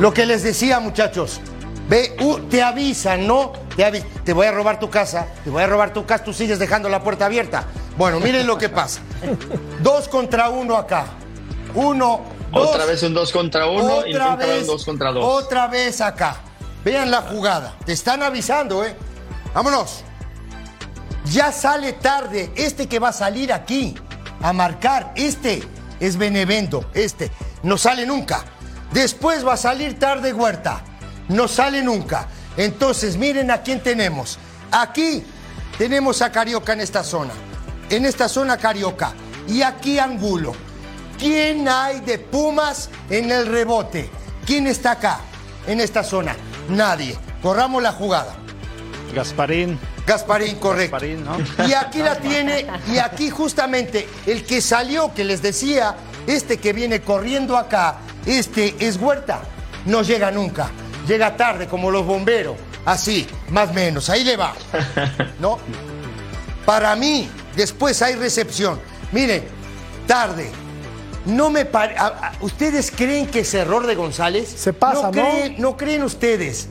Lo 0.01 0.13
que 0.13 0.27
les 0.27 0.43
decía, 0.43 0.81
muchachos. 0.81 1.41
Ve, 1.89 2.17
uh, 2.21 2.39
te 2.51 2.63
avisan, 2.63 3.27
¿no? 3.27 3.53
Te, 3.77 3.85
avi- 3.87 4.05
te 4.25 4.33
voy 4.33 4.47
a 4.47 4.53
robar 4.53 4.79
tu 4.79 4.91
casa, 4.91 5.27
te 5.45 5.51
voy 5.51 5.63
a 5.63 5.67
robar 5.67 5.93
tu 5.93 6.05
casa, 6.05 6.25
tú 6.25 6.33
sigues 6.33 6.59
dejando 6.59 6.89
la 6.89 7.03
puerta 7.03 7.27
abierta. 7.27 7.65
Bueno, 7.97 8.21
miren 8.21 8.47
lo 8.47 8.59
que 8.59 8.69
pasa. 8.69 9.01
Dos 9.83 10.09
contra 10.09 10.51
uno 10.51 10.77
acá. 10.77 11.07
Uno, 11.75 12.21
dos. 12.53 12.69
Otra 12.69 12.85
vez 12.87 13.03
un 13.03 13.15
2 13.15 13.33
contra 13.33 13.67
1 13.67 14.07
y 14.07 14.15
Otra 14.15 14.31
nunca 14.31 14.45
un 14.45 14.51
vez, 14.51 14.67
2 14.67 14.85
contra 14.85 15.13
2. 15.13 15.25
Otra 15.25 15.67
vez 15.67 16.01
acá. 16.01 16.37
Vean 16.85 17.11
la 17.11 17.23
jugada. 17.23 17.77
Te 17.85 17.93
están 17.93 18.23
avisando, 18.23 18.85
¿eh? 18.85 18.97
Vámonos. 19.55 20.05
Ya 21.27 21.53
sale 21.53 21.93
tarde. 21.95 22.53
Este 22.57 22.89
que 22.89 22.99
va 22.99 23.09
a 23.09 23.13
salir 23.13 23.53
aquí 23.53 23.95
a 24.41 24.53
marcar, 24.53 25.13
este 25.17 25.63
es 26.01 26.17
Benevento. 26.17 26.85
Este 26.95 27.31
no 27.63 27.77
sale 27.77 28.07
nunca. 28.07 28.45
Después 28.93 29.47
va 29.47 29.55
a 29.55 29.59
salir 29.59 29.99
tarde 29.99 30.33
Huerta. 30.33 30.83
No 31.29 31.49
sale 31.49 31.83
nunca. 31.83 32.29
Entonces, 32.57 33.17
miren 33.17 33.51
a 33.51 33.63
quién 33.63 33.83
tenemos. 33.83 34.39
Aquí 34.71 35.25
tenemos 35.77 36.23
a 36.23 36.33
Carioca 36.33 36.73
en 36.73 36.81
esta 36.81 37.05
zona. 37.05 37.33
En 37.91 38.07
esta 38.07 38.29
zona 38.29 38.57
Carioca. 38.57 39.13
Y 39.47 39.63
aquí 39.63 39.99
Angulo. 39.99 40.55
¿Quién 41.19 41.69
hay 41.69 42.01
de 42.01 42.19
Pumas 42.19 42.89
en 43.11 43.31
el 43.31 43.47
rebote? 43.47 44.09
¿Quién 44.47 44.67
está 44.67 44.93
acá, 44.93 45.21
en 45.67 45.81
esta 45.81 46.05
zona? 46.05 46.37
Nadie. 46.69 47.19
Corramos 47.43 47.83
la 47.83 47.93
jugada. 47.93 48.37
Gasparín. 49.15 49.79
Gasparín, 50.07 50.57
correcto. 50.57 50.93
Gasparín, 50.93 51.25
¿no? 51.25 51.37
Y 51.67 51.73
aquí 51.75 51.99
la 51.99 52.17
tiene, 52.17 52.67
y 52.93 52.99
aquí 52.99 53.31
justamente 53.31 54.09
el 54.27 54.45
que 54.45 54.61
salió, 54.61 55.13
que 55.13 55.25
les 55.25 55.43
decía, 55.43 55.97
este 56.27 56.59
que 56.59 56.73
viene 56.73 57.01
corriendo 57.01 57.57
acá, 57.57 57.97
este 58.25 58.77
es 58.79 58.97
Huerta. 58.97 59.41
No 59.87 60.03
llega 60.03 60.31
nunca. 60.31 60.71
Llega 61.07 61.37
tarde, 61.37 61.67
como 61.67 61.91
los 61.91 62.07
bomberos. 62.07 62.57
Así, 62.85 63.27
más 63.51 63.71
o 63.71 63.73
menos. 63.75 64.09
Ahí 64.09 64.25
le 64.25 64.37
va. 64.37 64.55
¿No? 65.41 65.59
Para 66.65 66.95
mí, 66.97 67.29
después 67.57 68.01
hay 68.03 68.15
recepción. 68.15 68.79
Miren, 69.13 69.45
tarde. 70.07 70.51
No 71.27 71.51
me 71.51 71.65
pare- 71.65 71.95
¿Ustedes 72.41 72.91
creen 72.91 73.27
que 73.27 73.41
es 73.41 73.55
error 73.55 73.87
de 73.87 73.95
González? 73.95 74.49
Se 74.49 74.73
pasa, 74.73 75.03
¿no? 75.07 75.11
creen, 75.11 75.57
¿no? 75.59 75.77
creen 75.77 76.03
ustedes 76.03 76.69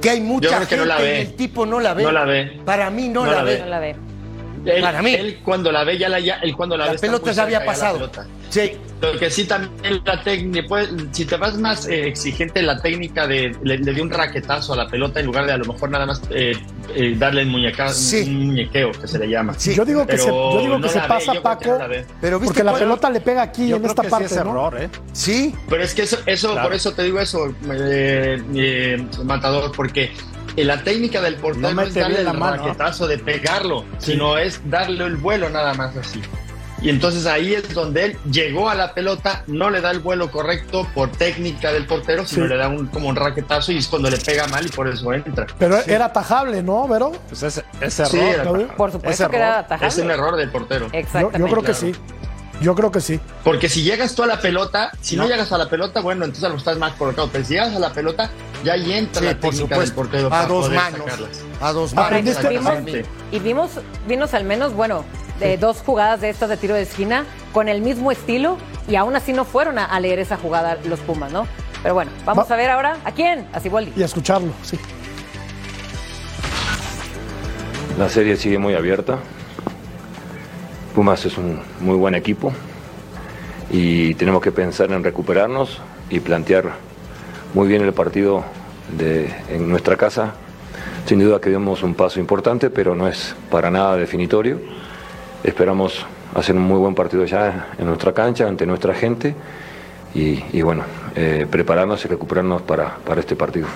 que 0.00 0.10
hay 0.10 0.20
mucha 0.20 0.48
creo 0.48 0.60
que 0.60 0.66
gente 0.66 0.76
no 0.78 0.84
la 0.84 0.98
ve. 0.98 1.18
y 1.18 1.20
el 1.22 1.34
tipo 1.34 1.64
no 1.64 1.80
la 1.80 1.94
ve? 1.94 2.02
No 2.02 2.12
la 2.12 2.24
ve. 2.24 2.60
Para 2.64 2.90
mí 2.90 3.08
no, 3.08 3.24
No 3.24 3.30
la, 3.30 3.36
la 3.38 3.42
ve. 3.44 3.58
No 3.60 3.66
la 3.66 3.78
ve. 3.78 3.96
Él, 4.66 4.82
Para 4.82 5.02
mí. 5.02 5.14
él 5.14 5.40
cuando 5.44 5.70
la 5.72 5.84
ve, 5.84 5.98
ya 5.98 6.08
la, 6.08 6.20
ya, 6.20 6.36
él 6.42 6.56
cuando 6.56 6.76
la, 6.76 6.86
La 6.86 6.92
ve 6.92 6.98
pelota 6.98 7.32
ya 7.32 7.42
había 7.42 7.64
pasado. 7.64 8.10
Sí. 8.50 8.72
Lo 9.00 9.18
que 9.18 9.28
sí 9.28 9.44
también 9.44 10.00
la 10.06 10.22
técnica, 10.22 10.66
pues, 10.66 10.88
si 11.12 11.26
te 11.26 11.36
vas 11.36 11.58
más 11.58 11.86
eh, 11.88 12.06
exigente, 12.08 12.62
la 12.62 12.80
técnica 12.80 13.26
de 13.26 13.54
le, 13.62 13.76
le 13.78 13.92
dio 13.92 14.02
un 14.02 14.08
raquetazo 14.10 14.72
a 14.72 14.76
la 14.76 14.86
pelota 14.88 15.20
en 15.20 15.26
lugar 15.26 15.44
de 15.44 15.52
a 15.52 15.58
lo 15.58 15.66
mejor 15.66 15.90
nada 15.90 16.06
más 16.06 16.22
eh, 16.30 16.52
eh, 16.94 17.14
darle 17.18 17.42
el 17.42 17.48
muñeca, 17.48 17.88
un 18.24 18.46
muñequeo 18.46 18.92
que 18.92 19.06
se 19.06 19.18
le 19.18 19.28
llama. 19.28 19.54
Yo 19.58 19.84
digo 19.84 20.06
que 20.06 20.16
se, 20.16 20.28
yo 20.28 20.58
digo 20.60 20.76
que 20.76 20.80
no 20.82 20.88
se 20.88 21.00
ve, 21.00 21.08
pasa, 21.08 21.32
que 21.32 21.40
Paco. 21.40 21.78
Pero 22.20 22.38
¿viste 22.40 22.54
porque 22.54 22.64
la 22.64 22.72
pelota 22.78 23.10
le 23.10 23.20
pega 23.20 23.42
aquí 23.42 23.68
Yo 23.68 23.76
en 23.76 23.82
creo 23.82 23.90
esta 23.90 24.02
que 24.02 24.08
sí 24.08 24.10
parte, 24.12 24.26
es 24.26 24.36
¿no? 24.36 24.50
error, 24.52 24.80
¿eh? 24.80 24.88
Sí, 25.12 25.54
Pero 25.68 25.82
es 25.82 25.92
que 25.94 26.02
eso, 26.02 26.18
eso 26.24 26.52
Claro. 26.52 26.68
por 26.68 26.74
eso 26.76 26.92
te 26.94 27.02
digo 27.02 27.20
eso, 27.20 27.54
eh, 27.72 28.42
eh, 28.54 29.06
Matador, 29.24 29.70
porque 29.76 30.12
la 30.56 30.82
técnica 30.82 31.20
del 31.20 31.34
portero 31.36 31.68
No 31.68 31.74
no, 31.74 31.82
es 31.82 31.94
darle 31.94 32.20
el 32.20 32.32
mano. 32.32 32.56
raquetazo 32.64 33.06
de 33.06 33.18
pegarlo, 33.18 33.84
sino 33.98 34.38
es 34.38 34.62
darle 34.70 35.04
el 35.04 35.16
vuelo 35.16 35.50
nada 35.50 35.74
más 35.74 35.94
así. 35.96 36.22
Y 36.84 36.90
entonces 36.90 37.24
ahí 37.24 37.54
es 37.54 37.72
donde 37.72 38.04
él 38.04 38.16
llegó 38.30 38.68
a 38.68 38.74
la 38.74 38.92
pelota, 38.92 39.42
no 39.46 39.70
le 39.70 39.80
da 39.80 39.90
el 39.90 40.00
vuelo 40.00 40.30
correcto 40.30 40.86
por 40.94 41.10
técnica 41.10 41.72
del 41.72 41.86
portero, 41.86 42.26
sino 42.26 42.44
Sí. 42.44 42.48
le 42.50 42.56
da 42.58 42.68
un, 42.68 42.88
como 42.88 43.08
un 43.08 43.16
raquetazo 43.16 43.72
y 43.72 43.78
es 43.78 43.88
cuando 43.88 44.10
le 44.10 44.18
pega 44.18 44.46
mal 44.48 44.66
y 44.66 44.68
por 44.68 44.86
eso 44.86 45.10
entra. 45.14 45.46
Pero 45.58 45.78
era 45.86 46.04
atajable, 46.04 46.62
¿no, 46.62 46.86
Vero? 46.86 47.12
Pues 47.30 47.42
es, 47.42 47.64
es 47.80 48.00
error. 48.00 48.68
Por 48.76 48.92
supuesto 48.92 49.24
Ese 49.24 49.30
que 49.30 49.36
era 49.36 49.60
atajable. 49.60 49.88
Es 49.88 49.96
un 49.98 50.10
error 50.10 50.36
del 50.36 50.50
portero. 50.50 50.88
Exactamente. 50.92 51.38
yo 51.38 51.46
creo 51.46 51.62
que 51.62 51.72
claro. 51.72 51.80
sí. 51.80 51.94
Yo 52.60 52.74
creo 52.74 52.92
que 52.92 53.00
sí. 53.00 53.18
Porque 53.42 53.68
si 53.68 53.82
llegas 53.82 54.14
tú 54.14 54.22
a 54.22 54.26
la 54.26 54.40
pelota, 54.40 54.92
si 55.00 55.16
no, 55.16 55.26
llegas 55.26 55.50
a 55.52 55.58
la 55.58 55.68
pelota, 55.68 56.00
bueno, 56.00 56.24
entonces 56.24 56.48
lo 56.50 56.56
estás 56.56 56.78
más 56.78 56.92
colocado. 56.92 57.28
Pero 57.32 57.44
si 57.44 57.54
llegas 57.54 57.74
a 57.74 57.78
la 57.80 57.92
pelota, 57.92 58.30
ya 58.62 58.74
ahí 58.74 58.92
entra 58.92 59.20
Sí, 59.22 59.26
la 59.26 59.40
por 59.40 59.50
técnica 59.50 59.78
del 59.80 59.92
portero. 59.92 60.26
A 60.28 60.30
para 60.30 60.46
dos 60.46 60.66
poder 60.66 60.78
manos. 60.78 61.00
sacarlas. 61.00 61.40
A 61.60 61.72
dos 61.72 61.94
Ahora, 61.96 62.22
manos. 62.62 62.94
Y 63.32 63.38
vimos, 63.40 63.70
vimos 64.06 64.34
al 64.34 64.44
menos, 64.44 64.72
bueno, 64.72 65.04
de 65.40 65.56
dos 65.58 65.82
jugadas 65.84 66.20
de 66.20 66.30
estas 66.30 66.48
de 66.48 66.56
tiro 66.56 66.74
de 66.74 66.82
esquina 66.82 67.24
con 67.52 67.68
el 67.68 67.80
mismo 67.80 68.10
estilo 68.12 68.56
y 68.88 68.96
aún 68.96 69.16
así 69.16 69.32
no 69.32 69.44
fueron 69.44 69.78
a, 69.78 69.84
a 69.84 70.00
leer 70.00 70.18
esa 70.18 70.36
jugada 70.36 70.78
los 70.84 71.00
Pumas, 71.00 71.32
¿no? 71.32 71.46
Pero 71.82 71.94
bueno, 71.94 72.10
vamos 72.24 72.50
Va- 72.50 72.54
a 72.54 72.56
ver 72.56 72.70
ahora 72.70 72.96
a 73.04 73.12
quién, 73.12 73.46
a 73.52 73.60
Siboldi. 73.60 73.92
Y 73.96 74.02
a 74.02 74.06
escucharlo, 74.06 74.52
sí. 74.62 74.78
La 77.98 78.08
serie 78.08 78.36
sigue 78.36 78.58
muy 78.58 78.74
abierta. 78.74 79.18
Pumas 80.94 81.24
es 81.24 81.36
un 81.38 81.60
muy 81.80 81.96
buen 81.96 82.14
equipo 82.14 82.52
y 83.70 84.14
tenemos 84.14 84.40
que 84.42 84.52
pensar 84.52 84.92
en 84.92 85.02
recuperarnos 85.02 85.80
y 86.10 86.20
plantear 86.20 86.72
muy 87.52 87.66
bien 87.68 87.82
el 87.82 87.92
partido 87.92 88.44
de, 88.96 89.32
en 89.48 89.68
nuestra 89.68 89.96
casa. 89.96 90.34
Sin 91.06 91.18
duda 91.20 91.40
que 91.40 91.50
dimos 91.50 91.82
un 91.82 91.94
paso 91.94 92.18
importante, 92.20 92.70
pero 92.70 92.94
no 92.94 93.06
es 93.08 93.34
para 93.50 93.70
nada 93.70 93.96
definitorio. 93.96 94.60
Esperamos 95.44 96.04
hacer 96.34 96.56
un 96.56 96.62
muy 96.62 96.78
buen 96.78 96.94
partido 96.94 97.24
ya 97.26 97.68
en 97.78 97.86
nuestra 97.86 98.12
cancha, 98.14 98.48
ante 98.48 98.66
nuestra 98.66 98.94
gente 98.94 99.34
y, 100.14 100.42
y 100.52 100.62
bueno, 100.62 100.84
eh, 101.14 101.46
prepararnos 101.48 102.02
y 102.04 102.08
recuperarnos 102.08 102.62
para, 102.62 102.96
para 102.96 103.20
este 103.20 103.36
partido. 103.36 103.68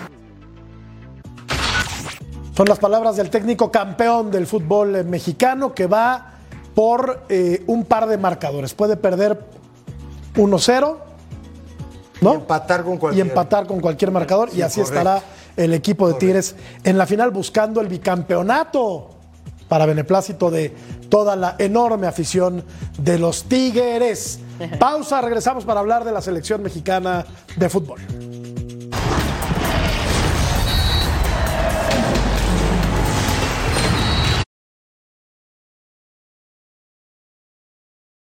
Son 2.56 2.66
las 2.66 2.78
palabras 2.78 3.16
del 3.16 3.30
técnico 3.30 3.70
campeón 3.70 4.30
del 4.30 4.46
fútbol 4.46 5.04
mexicano 5.04 5.74
que 5.74 5.86
va 5.86 6.32
por 6.74 7.24
eh, 7.28 7.62
un 7.66 7.84
par 7.84 8.06
de 8.08 8.16
marcadores. 8.18 8.72
Puede 8.74 8.96
perder 8.96 9.38
1-0, 10.36 10.96
¿no? 12.22 12.32
Y 12.32 12.36
empatar 12.36 12.82
con 12.82 12.94
Y 12.94 12.98
cualquier. 12.98 13.26
empatar 13.26 13.66
con 13.66 13.80
cualquier 13.80 14.10
marcador. 14.10 14.50
Sí, 14.50 14.58
y 14.58 14.62
así 14.62 14.80
correcto. 14.80 14.98
estará 14.98 15.22
el 15.56 15.74
equipo 15.74 16.08
de 16.08 16.14
Tigres 16.14 16.56
en 16.82 16.96
la 16.98 17.06
final 17.06 17.30
buscando 17.30 17.80
el 17.80 17.88
bicampeonato 17.88 19.10
para 19.68 19.86
beneplácito 19.86 20.50
de 20.50 20.70
toda 21.08 21.36
la 21.36 21.56
enorme 21.58 22.06
afición 22.06 22.64
de 22.98 23.18
los 23.18 23.44
Tigres. 23.44 24.40
Pausa, 24.78 25.20
regresamos 25.20 25.64
para 25.64 25.80
hablar 25.80 26.04
de 26.04 26.12
la 26.12 26.20
selección 26.20 26.62
mexicana 26.62 27.24
de 27.56 27.68
fútbol. 27.68 28.00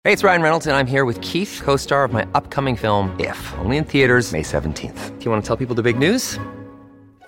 Hey, 0.09 0.15
it's 0.15 0.25
Ryan 0.25 0.41
Reynolds, 0.41 0.67
and 0.67 0.75
I'm 0.75 0.87
here 0.87 1.05
with 1.05 1.21
Keith, 1.21 1.61
co 1.63 1.77
star 1.77 2.03
of 2.03 2.15
my 2.15 2.27
upcoming 2.33 2.77
film, 2.77 3.15
If, 3.21 3.39
only 3.59 3.77
in 3.77 3.85
theaters, 3.85 4.33
May 4.33 4.41
17th. 4.41 5.19
Do 5.19 5.25
you 5.27 5.31
want 5.31 5.45
to 5.45 5.47
tell 5.47 5.57
people 5.57 5.75
the 5.75 5.83
big 5.83 5.99
news? 5.99 6.39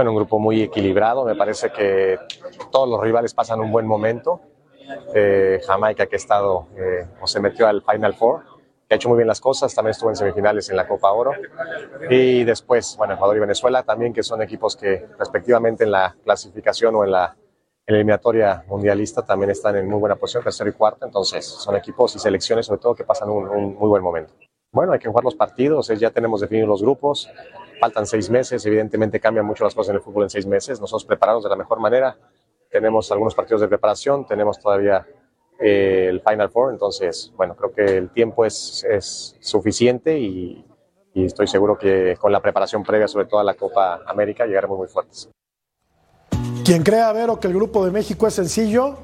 Bueno, 0.00 0.12
un 0.12 0.16
grupo 0.16 0.38
muy 0.38 0.62
equilibrado. 0.62 1.26
Me 1.26 1.34
parece 1.34 1.70
que 1.70 2.18
todos 2.72 2.88
los 2.88 2.98
rivales 3.02 3.34
pasan 3.34 3.60
un 3.60 3.70
buen 3.70 3.86
momento. 3.86 4.40
Eh, 5.14 5.60
Jamaica, 5.66 6.06
que 6.06 6.16
ha 6.16 6.16
estado 6.16 6.68
eh, 6.74 7.06
o 7.20 7.26
se 7.26 7.38
metió 7.38 7.68
al 7.68 7.82
Final 7.82 8.14
Four, 8.14 8.40
que 8.88 8.94
ha 8.94 8.96
hecho 8.96 9.10
muy 9.10 9.18
bien 9.18 9.28
las 9.28 9.42
cosas. 9.42 9.74
También 9.74 9.90
estuvo 9.90 10.08
en 10.08 10.16
semifinales 10.16 10.70
en 10.70 10.76
la 10.76 10.88
Copa 10.88 11.12
Oro. 11.12 11.32
Y 12.08 12.44
después, 12.44 12.96
bueno, 12.96 13.12
Ecuador 13.12 13.36
y 13.36 13.40
Venezuela 13.40 13.82
también, 13.82 14.14
que 14.14 14.22
son 14.22 14.40
equipos 14.40 14.74
que 14.74 15.06
respectivamente 15.18 15.84
en 15.84 15.90
la 15.90 16.16
clasificación 16.24 16.94
o 16.94 17.04
en 17.04 17.10
la 17.10 17.36
eliminatoria 17.86 18.64
mundialista 18.68 19.20
también 19.20 19.50
están 19.50 19.76
en 19.76 19.86
muy 19.86 20.00
buena 20.00 20.16
posición, 20.16 20.42
tercero 20.42 20.70
y 20.70 20.72
cuarto. 20.72 21.04
Entonces, 21.04 21.44
son 21.44 21.76
equipos 21.76 22.16
y 22.16 22.18
selecciones, 22.18 22.64
sobre 22.64 22.80
todo, 22.80 22.94
que 22.94 23.04
pasan 23.04 23.28
un, 23.28 23.46
un 23.46 23.74
muy 23.74 23.90
buen 23.90 24.02
momento. 24.02 24.32
Bueno, 24.72 24.92
hay 24.92 25.00
que 25.00 25.08
jugar 25.08 25.24
los 25.24 25.34
partidos, 25.34 25.90
eh, 25.90 25.96
ya 25.96 26.10
tenemos 26.10 26.40
definidos 26.40 26.68
los 26.68 26.80
grupos, 26.80 27.28
faltan 27.80 28.06
seis 28.06 28.30
meses, 28.30 28.64
evidentemente 28.66 29.18
cambian 29.18 29.46
mucho 29.46 29.64
las 29.64 29.74
cosas 29.74 29.90
en 29.90 29.96
el 29.96 30.02
fútbol 30.02 30.24
en 30.24 30.30
seis 30.30 30.46
meses, 30.46 30.80
nosotros 30.80 31.04
preparamos 31.04 31.42
de 31.42 31.50
la 31.50 31.56
mejor 31.56 31.80
manera, 31.80 32.16
tenemos 32.70 33.10
algunos 33.10 33.34
partidos 33.34 33.62
de 33.62 33.68
preparación, 33.68 34.26
tenemos 34.26 34.60
todavía 34.60 35.06
eh, 35.58 36.06
el 36.08 36.20
Final 36.20 36.50
Four, 36.50 36.72
entonces, 36.72 37.32
bueno, 37.36 37.56
creo 37.56 37.72
que 37.72 37.96
el 37.96 38.10
tiempo 38.10 38.44
es, 38.44 38.86
es 38.88 39.36
suficiente 39.40 40.18
y, 40.18 40.64
y 41.14 41.24
estoy 41.24 41.46
seguro 41.46 41.76
que 41.76 42.16
con 42.20 42.30
la 42.30 42.40
preparación 42.40 42.82
previa, 42.82 43.08
sobre 43.08 43.26
todo 43.26 43.40
a 43.40 43.44
la 43.44 43.54
Copa 43.54 44.02
América, 44.06 44.46
llegaremos 44.46 44.78
muy 44.78 44.88
fuertes. 44.88 45.28
Quien 46.64 46.82
crea, 46.82 47.12
Vero, 47.12 47.40
que 47.40 47.48
el 47.48 47.54
grupo 47.54 47.84
de 47.84 47.90
México 47.90 48.26
es 48.26 48.34
sencillo, 48.34 48.98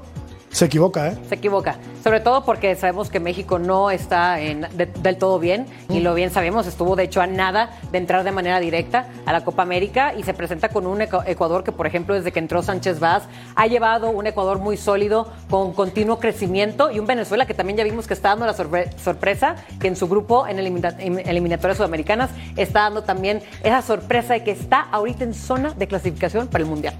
se 0.56 0.64
equivoca, 0.64 1.08
¿eh? 1.08 1.16
Se 1.28 1.34
equivoca, 1.34 1.76
sobre 2.02 2.20
todo 2.20 2.42
porque 2.46 2.74
sabemos 2.76 3.10
que 3.10 3.20
México 3.20 3.58
no 3.58 3.90
está 3.90 4.40
en- 4.40 4.62
de- 4.74 4.86
del 4.86 5.18
todo 5.18 5.38
bien 5.38 5.66
y 5.90 6.00
lo 6.00 6.14
bien 6.14 6.30
sabemos, 6.30 6.66
estuvo 6.66 6.96
de 6.96 7.02
hecho 7.04 7.20
a 7.20 7.26
nada 7.26 7.78
de 7.92 7.98
entrar 7.98 8.24
de 8.24 8.32
manera 8.32 8.58
directa 8.58 9.06
a 9.26 9.32
la 9.34 9.44
Copa 9.44 9.62
América 9.62 10.14
y 10.14 10.22
se 10.22 10.32
presenta 10.32 10.70
con 10.70 10.86
un 10.86 11.00
Ecu- 11.00 11.22
Ecuador 11.26 11.62
que, 11.62 11.72
por 11.72 11.86
ejemplo, 11.86 12.14
desde 12.14 12.32
que 12.32 12.38
entró 12.38 12.62
Sánchez 12.62 13.00
Vaz, 13.00 13.24
ha 13.54 13.66
llevado 13.66 14.08
un 14.08 14.26
Ecuador 14.26 14.58
muy 14.58 14.78
sólido, 14.78 15.30
con 15.50 15.74
continuo 15.74 16.18
crecimiento 16.20 16.90
y 16.90 16.98
un 17.00 17.06
Venezuela 17.06 17.44
que 17.46 17.52
también 17.52 17.76
ya 17.76 17.84
vimos 17.84 18.06
que 18.06 18.14
está 18.14 18.30
dando 18.30 18.46
la 18.46 18.54
sorpre- 18.56 18.96
sorpresa, 18.96 19.56
que 19.78 19.88
en 19.88 19.96
su 19.96 20.08
grupo 20.08 20.46
en 20.46 20.58
eliminatorias 20.58 21.76
sudamericanas 21.76 22.30
está 22.56 22.80
dando 22.80 23.02
también 23.02 23.42
esa 23.62 23.82
sorpresa 23.82 24.32
de 24.32 24.42
que 24.42 24.52
está 24.52 24.80
ahorita 24.90 25.22
en 25.24 25.34
zona 25.34 25.74
de 25.74 25.86
clasificación 25.86 26.48
para 26.48 26.64
el 26.64 26.70
Mundial. 26.70 26.94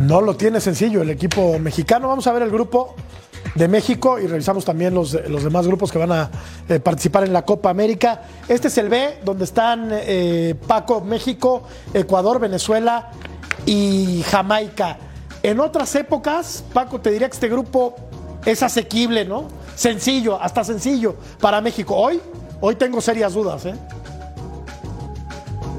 No 0.00 0.22
lo 0.22 0.34
tiene 0.34 0.60
sencillo 0.60 1.02
el 1.02 1.10
equipo 1.10 1.58
mexicano. 1.58 2.08
Vamos 2.08 2.26
a 2.26 2.32
ver 2.32 2.42
el 2.42 2.50
grupo 2.50 2.94
de 3.54 3.68
México 3.68 4.18
y 4.18 4.26
revisamos 4.26 4.64
también 4.64 4.94
los, 4.94 5.12
los 5.28 5.44
demás 5.44 5.66
grupos 5.66 5.92
que 5.92 5.98
van 5.98 6.12
a 6.12 6.30
eh, 6.70 6.80
participar 6.80 7.24
en 7.24 7.34
la 7.34 7.42
Copa 7.42 7.68
América. 7.68 8.22
Este 8.48 8.68
es 8.68 8.78
el 8.78 8.88
B, 8.88 9.18
donde 9.24 9.44
están 9.44 9.90
eh, 9.92 10.54
Paco, 10.66 11.02
México, 11.02 11.64
Ecuador, 11.92 12.40
Venezuela 12.40 13.10
y 13.66 14.22
Jamaica. 14.26 14.96
En 15.42 15.60
otras 15.60 15.94
épocas, 15.94 16.64
Paco, 16.72 17.00
te 17.02 17.10
diría 17.10 17.28
que 17.28 17.34
este 17.34 17.48
grupo 17.48 17.94
es 18.46 18.62
asequible, 18.62 19.26
¿no? 19.26 19.48
Sencillo, 19.74 20.40
hasta 20.40 20.64
sencillo 20.64 21.16
para 21.40 21.60
México. 21.60 21.94
Hoy, 21.94 22.20
hoy 22.62 22.76
tengo 22.76 23.02
serias 23.02 23.34
dudas, 23.34 23.66
¿eh? 23.66 23.74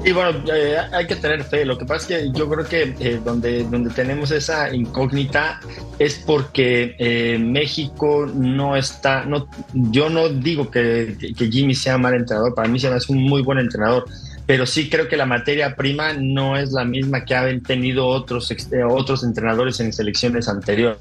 Y 0.04 0.10
bueno, 0.10 0.42
eh, 0.52 0.76
hay 0.92 1.06
que 1.06 1.14
tener 1.16 1.44
fe. 1.44 1.64
Lo 1.64 1.78
que 1.78 1.84
pasa 1.84 2.02
es 2.02 2.32
que 2.32 2.38
yo 2.38 2.48
creo 2.48 2.66
que 2.66 2.94
eh, 2.98 3.20
donde, 3.24 3.62
donde 3.64 3.90
tenemos 3.90 4.32
esa 4.32 4.74
incógnita 4.74 5.60
es 5.98 6.16
porque 6.26 6.96
eh, 6.98 7.38
México 7.38 8.26
no 8.26 8.76
está. 8.76 9.24
No, 9.24 9.48
yo 9.72 10.10
no 10.10 10.28
digo 10.28 10.70
que, 10.70 11.16
que 11.36 11.50
Jimmy 11.50 11.74
sea 11.74 11.98
mal 11.98 12.14
entrenador, 12.14 12.52
para 12.54 12.68
mí 12.68 12.80
se 12.80 12.88
hace 12.88 13.12
un 13.12 13.22
muy 13.22 13.42
buen 13.42 13.58
entrenador, 13.58 14.06
pero 14.46 14.66
sí 14.66 14.90
creo 14.90 15.08
que 15.08 15.16
la 15.16 15.26
materia 15.26 15.76
prima 15.76 16.14
no 16.14 16.56
es 16.56 16.72
la 16.72 16.84
misma 16.84 17.24
que 17.24 17.34
han 17.34 17.62
tenido 17.62 18.06
otros, 18.06 18.50
eh, 18.50 18.82
otros 18.82 19.22
entrenadores 19.22 19.78
en 19.80 19.92
selecciones 19.92 20.48
anteriores. 20.48 20.98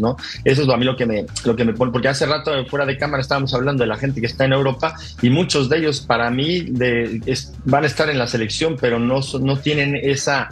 ¿No? 0.00 0.16
Eso 0.44 0.62
es 0.62 0.68
a 0.68 0.76
mí 0.76 0.84
lo 0.84 0.96
que 0.96 1.06
me, 1.06 1.26
lo 1.44 1.56
que 1.56 1.64
me 1.64 1.72
pone, 1.72 1.92
porque 1.92 2.08
hace 2.08 2.26
rato 2.26 2.52
fuera 2.66 2.86
de 2.86 2.96
cámara 2.96 3.20
estábamos 3.20 3.54
hablando 3.54 3.82
de 3.82 3.88
la 3.88 3.96
gente 3.96 4.20
que 4.20 4.26
está 4.26 4.44
en 4.44 4.52
Europa 4.52 4.94
y 5.22 5.30
muchos 5.30 5.68
de 5.68 5.78
ellos 5.78 6.00
para 6.00 6.30
mí 6.30 6.66
van 7.64 7.84
a 7.84 7.86
estar 7.86 8.10
en 8.10 8.18
la 8.18 8.26
selección, 8.26 8.76
pero 8.80 8.98
no, 8.98 9.20
no 9.40 9.58
tienen 9.58 9.96
esa, 9.96 10.48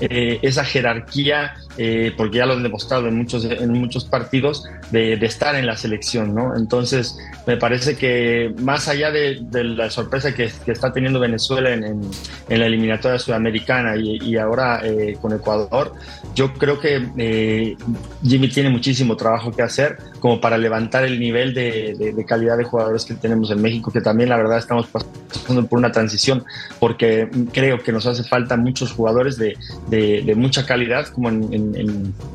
eh, 0.00 0.38
esa 0.42 0.64
jerarquía 0.64 1.54
eh, 1.76 2.12
porque 2.16 2.38
ya 2.38 2.46
lo 2.46 2.54
han 2.54 2.62
demostrado 2.62 3.06
en 3.06 3.16
muchos, 3.16 3.44
en 3.44 3.72
muchos 3.72 4.04
partidos, 4.04 4.64
de, 4.90 5.14
estar 5.24 5.54
en 5.54 5.66
la 5.66 5.76
selección, 5.76 6.34
¿no? 6.34 6.56
Entonces, 6.56 7.16
me 7.46 7.56
parece 7.56 7.96
que 7.96 8.52
más 8.58 8.88
allá 8.88 9.10
de, 9.10 9.40
la 9.52 9.90
sorpresa 9.90 10.34
que, 10.34 10.50
está 10.66 10.92
teniendo 10.92 11.20
Venezuela 11.20 11.72
en, 11.72 12.00
la 12.48 12.66
eliminatoria 12.66 13.18
sudamericana 13.18 13.94
y, 13.96 14.36
ahora 14.36 14.80
eh, 14.84 15.16
con 15.20 15.32
Ecuador, 15.32 15.92
yo 16.34 16.52
creo 16.54 16.80
que 16.80 17.08
eh, 17.16 17.76
Jimmy 18.24 18.48
tiene 18.48 18.70
muchísimo 18.70 19.16
trabajo 19.16 19.52
que 19.52 19.62
hacer 19.62 19.98
como 20.18 20.40
para 20.40 20.58
levantar 20.58 21.04
el 21.04 21.18
nivel 21.18 21.54
de, 21.54 22.24
calidad 22.26 22.58
de 22.58 22.64
jugadores 22.64 23.04
que 23.04 23.14
tenemos 23.14 23.50
en 23.50 23.62
México, 23.62 23.90
que 23.92 24.00
también 24.00 24.28
la 24.28 24.36
verdad 24.36 24.58
estamos 24.58 24.86
pasando 24.86 25.66
por 25.66 25.78
una 25.78 25.92
transición, 25.92 26.44
porque 26.78 27.28
creo 27.52 27.78
que 27.78 27.92
nos 27.92 28.06
hace 28.06 28.24
falta 28.24 28.56
muchos 28.56 28.92
jugadores 28.92 29.38
de, 29.38 30.34
mucha 30.36 30.66
calidad, 30.66 31.06
como 31.08 31.28
en 31.28 31.59
en, 31.59 31.59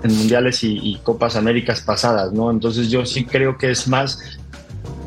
mundiales 0.03 0.63
y, 0.63 0.99
Copas 1.03 1.35
Américas 1.35 1.81
pasadas, 1.81 2.31
¿no? 2.33 2.51
Entonces 2.51 2.89
yo 2.89 3.05
sí 3.05 3.25
creo 3.25 3.57
que 3.57 3.71
es 3.71 3.87
más 3.87 4.19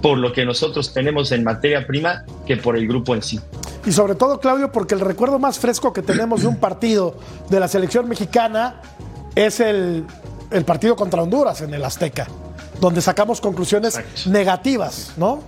por 0.03 0.19
lo 0.19 0.33
que 0.33 0.45
nosotros 0.45 0.93
tenemos 0.93 1.33
en 1.33 1.45
materia 1.45 1.87
prima 1.87 2.25
que 2.47 2.57
por 2.57 2.77
el 2.77 2.87
grupo 2.87 3.15
en 3.15 3.23
sí. 3.23 3.41
Y 3.85 3.93
sobre 3.93 4.15
todo, 4.15 4.39
Claudio, 4.39 4.71
porque 4.71 4.95
el 4.95 5.01
recuerdo 5.01 5.39
más 5.39 5.59
fresco 5.59 5.93
que 5.93 6.03
tenemos 6.03 6.43
de 6.43 6.47
un 6.47 6.57
partido 6.57 7.17
de 7.49 7.59
la 7.59 7.69
selección 7.69 8.09
mexicana 8.09 8.83
es 9.35 9.61
el, 9.61 10.05
el 10.51 10.65
partido 10.65 10.95
contra 10.95 11.23
Honduras 11.23 11.61
en 11.63 11.75
el 11.75 11.85
Azteca, 11.85 12.27
donde 12.81 13.01
sacamos 13.01 13.41
conclusiones 13.41 14.01
negativas, 14.27 15.13
¿no? 15.17 15.43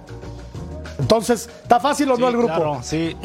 Entonces, 0.99 1.49
¿está 1.63 1.81
fácil 1.81 2.11
o 2.11 2.17
no 2.19 2.29
el 2.29 2.37
grupo? 2.37 2.55
Claro, 2.55 2.81
sí. 2.83 3.17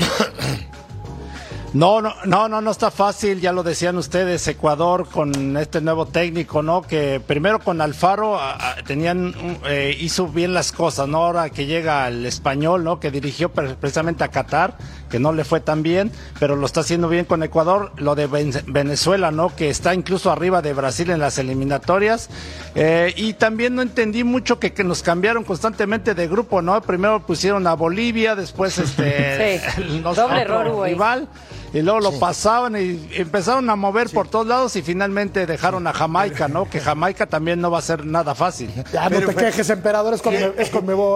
No, 1.76 2.00
no, 2.00 2.16
no, 2.24 2.48
no, 2.48 2.62
no 2.62 2.72
está 2.72 2.90
fácil, 2.90 3.42
ya 3.42 3.52
lo 3.52 3.62
decían 3.62 3.98
ustedes, 3.98 4.48
Ecuador 4.48 5.10
con 5.10 5.58
este 5.58 5.82
nuevo 5.82 6.06
técnico, 6.06 6.62
¿no? 6.64 6.82
Que 6.82 7.20
primero 7.20 7.60
con 7.60 7.82
Alfaro 7.82 8.40
tenían, 8.88 9.36
eh, 9.68 9.94
hizo 10.00 10.30
bien 10.30 10.54
las 10.54 10.72
cosas, 10.72 11.10
¿no? 11.10 11.26
Ahora 11.26 11.50
que 11.50 11.66
llega 11.66 12.08
el 12.08 12.26
español, 12.26 12.86
¿no? 12.86 13.02
Que 13.02 13.12
dirigió 13.12 13.52
precisamente 13.52 14.24
a 14.24 14.30
Qatar, 14.30 14.78
que 15.10 15.20
no 15.20 15.34
le 15.34 15.44
fue 15.44 15.60
tan 15.60 15.84
bien, 15.84 16.14
pero 16.40 16.56
lo 16.56 16.66
está 16.66 16.80
haciendo 16.80 17.10
bien 17.10 17.26
con 17.26 17.44
Ecuador. 17.44 17.92
Lo 17.98 18.16
de 18.16 18.28
Venezuela, 18.28 19.32
¿no? 19.32 19.54
Que 19.54 19.70
está 19.70 19.94
incluso 19.94 20.32
arriba 20.32 20.62
de 20.62 20.74
Brasil 20.74 21.10
en 21.10 21.20
las 21.20 21.40
eliminatorias. 21.40 22.30
Eh, 22.76 23.14
y 23.18 23.34
también 23.34 23.76
no 23.76 23.82
entendí 23.82 24.24
mucho 24.24 24.60
que, 24.60 24.74
nos 24.86 25.04
cambiaron 25.04 25.44
constantemente 25.44 26.16
de 26.16 26.26
grupo, 26.30 26.62
¿no? 26.62 26.82
Primero 26.82 27.26
pusieron 27.26 27.68
a 27.68 27.74
Bolivia, 27.74 28.34
después 28.34 28.78
este... 28.78 29.60
sí. 29.76 30.00
Doble 30.16 30.40
error, 30.40 30.86
rival 30.86 31.28
y 31.76 31.82
luego 31.82 32.00
lo 32.00 32.12
pasaban 32.20 32.78
y 32.78 33.06
empezaron 33.16 33.70
a 33.70 33.76
mover 33.76 34.10
por 34.10 34.30
todos 34.30 34.48
lados 34.48 34.78
y 34.78 34.82
finalmente 34.82 35.46
dejaron 35.46 35.86
a 35.88 35.92
Jamaica, 35.94 36.48
¿no? 36.48 36.70
Que 36.76 36.80
Jamaica 36.80 37.26
también 37.26 37.60
no 37.60 37.70
va 37.70 37.80
a 37.80 37.82
ser 37.82 38.06
nada 38.06 38.34
fácil. 38.34 38.72
Ya 38.94 39.10
no 39.10 39.20
te 39.20 39.36
quejes, 39.36 39.70
emperador, 39.70 40.14
es 40.14 40.22
con, 40.22 40.34
es 40.34 40.72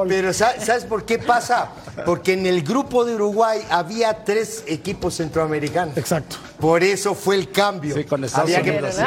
Pero 0.07 0.33
¿sabes 0.33 0.83
por 0.83 1.05
qué 1.05 1.17
pasa? 1.17 1.69
Porque 2.05 2.33
en 2.33 2.45
el 2.45 2.61
grupo 2.63 3.05
de 3.05 3.15
Uruguay 3.15 3.61
había 3.69 4.25
tres 4.25 4.65
equipos 4.67 5.15
centroamericanos. 5.15 5.97
Exacto. 5.97 6.35
Por 6.59 6.83
eso 6.83 7.15
fue 7.15 7.35
el 7.35 7.51
cambio. 7.51 7.95
Sí, 7.95 8.03
con 8.03 8.23
Estados 8.25 8.51
Unidos. 8.51 8.99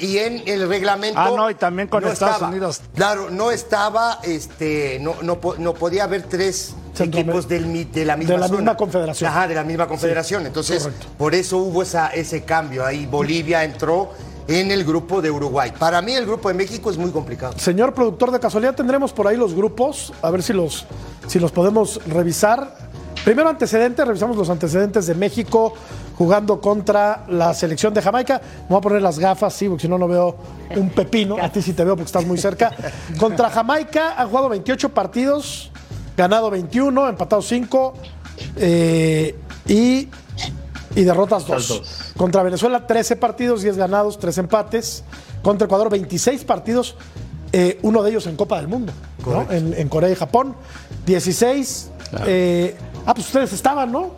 y, 0.00 0.16
en 0.16 0.42
el 0.46 0.66
reglamento. 0.66 1.20
Ah, 1.20 1.30
no, 1.36 1.50
y 1.50 1.54
también 1.54 1.88
con 1.88 2.06
Estados 2.06 2.40
Unidos. 2.40 2.80
Claro, 2.94 3.28
no 3.30 3.50
estaba, 3.50 4.20
este, 4.22 4.98
no, 5.00 5.16
no, 5.20 5.38
no 5.58 5.74
podía 5.74 6.04
haber 6.04 6.22
tres 6.22 6.74
equipos 7.04 7.48
del, 7.48 7.90
de 7.92 8.04
la 8.04 8.16
misma, 8.16 8.34
de 8.34 8.40
la 8.40 8.48
misma 8.48 8.76
confederación. 8.76 9.30
Ajá, 9.30 9.48
de 9.48 9.54
la 9.54 9.64
misma 9.64 9.86
confederación. 9.86 10.46
Entonces, 10.46 10.85
por 11.18 11.34
eso 11.34 11.58
hubo 11.58 11.82
esa, 11.82 12.08
ese 12.08 12.44
cambio. 12.44 12.84
Ahí 12.84 13.06
Bolivia 13.06 13.64
entró 13.64 14.10
en 14.48 14.70
el 14.70 14.84
grupo 14.84 15.20
de 15.20 15.30
Uruguay. 15.30 15.72
Para 15.78 16.00
mí 16.02 16.12
el 16.12 16.26
grupo 16.26 16.48
de 16.48 16.54
México 16.54 16.90
es 16.90 16.96
muy 16.96 17.10
complicado. 17.10 17.58
Señor 17.58 17.94
productor, 17.94 18.30
de 18.30 18.40
casualidad 18.40 18.74
tendremos 18.74 19.12
por 19.12 19.26
ahí 19.26 19.36
los 19.36 19.54
grupos, 19.54 20.12
a 20.22 20.30
ver 20.30 20.42
si 20.42 20.52
los, 20.52 20.86
si 21.26 21.38
los 21.38 21.52
podemos 21.52 22.00
revisar. 22.06 22.76
Primero 23.24 23.48
antecedentes, 23.48 24.06
revisamos 24.06 24.36
los 24.36 24.48
antecedentes 24.50 25.06
de 25.06 25.14
México 25.14 25.74
jugando 26.16 26.60
contra 26.60 27.24
la 27.28 27.52
selección 27.54 27.92
de 27.92 28.00
Jamaica. 28.00 28.40
Me 28.62 28.68
voy 28.68 28.78
a 28.78 28.80
poner 28.80 29.02
las 29.02 29.18
gafas, 29.18 29.52
sí, 29.52 29.68
porque 29.68 29.82
si 29.82 29.88
no, 29.88 29.98
no 29.98 30.08
veo 30.08 30.36
un 30.76 30.90
pepino. 30.90 31.36
A 31.40 31.50
ti 31.50 31.60
sí 31.60 31.72
te 31.72 31.84
veo 31.84 31.96
porque 31.96 32.06
estás 32.06 32.24
muy 32.24 32.38
cerca. 32.38 32.72
Contra 33.18 33.50
Jamaica 33.50 34.14
han 34.16 34.28
jugado 34.28 34.48
28 34.48 34.90
partidos, 34.90 35.70
ganado 36.16 36.50
21, 36.50 37.08
empatado 37.08 37.42
5 37.42 37.94
eh, 38.56 39.36
y, 39.66 40.08
y, 40.96 41.04
derrotas 41.04 41.46
2. 41.46 42.12
Contra 42.16 42.42
Venezuela 42.42 42.86
13 42.86 43.16
partidos, 43.16 43.62
10 43.62 43.76
ganados, 43.76 44.18
3 44.18 44.38
empates. 44.38 45.04
Contra 45.42 45.66
Ecuador 45.66 45.90
26 45.90 46.44
partidos, 46.44 46.96
eh, 47.52 47.78
uno 47.82 48.02
de 48.02 48.10
ellos 48.10 48.26
en 48.26 48.36
Copa 48.36 48.56
del 48.56 48.68
Mundo, 48.68 48.92
en, 49.50 49.88
Corea 49.88 50.10
y 50.10 50.14
Japón. 50.14 50.56
16. 51.04 51.90
Eh, 52.26 52.76
ah, 53.06 53.14
pues 53.14 53.26
ustedes 53.26 53.52
estaban, 53.52 53.92
¿no? 53.92 54.12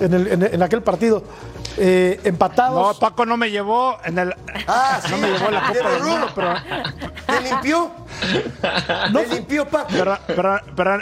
En, 0.00 0.62
aquel 0.62 0.82
partido. 0.82 1.24
empatados. 1.76 2.94
No, 2.94 3.00
Paco 3.00 3.26
no 3.26 3.36
me 3.36 3.50
llevó 3.50 3.98
en 4.04 4.18
el. 4.18 4.34
Ah, 4.66 5.00
no 5.10 5.18
me 5.18 5.28
llevó 5.28 5.50
la 5.50 5.66
Copa 5.66 5.90
del 5.90 6.02
Mundo, 6.02 6.26
pero. 6.34 6.54
¿Te 7.26 7.48
limpió? 7.48 7.90
No, 9.12 9.20
¿Te 9.20 9.34
limpió, 9.34 9.68
Paco? 9.68 9.88
pero, 9.90 10.18
pero, 10.26 10.60
pero, 10.74 10.98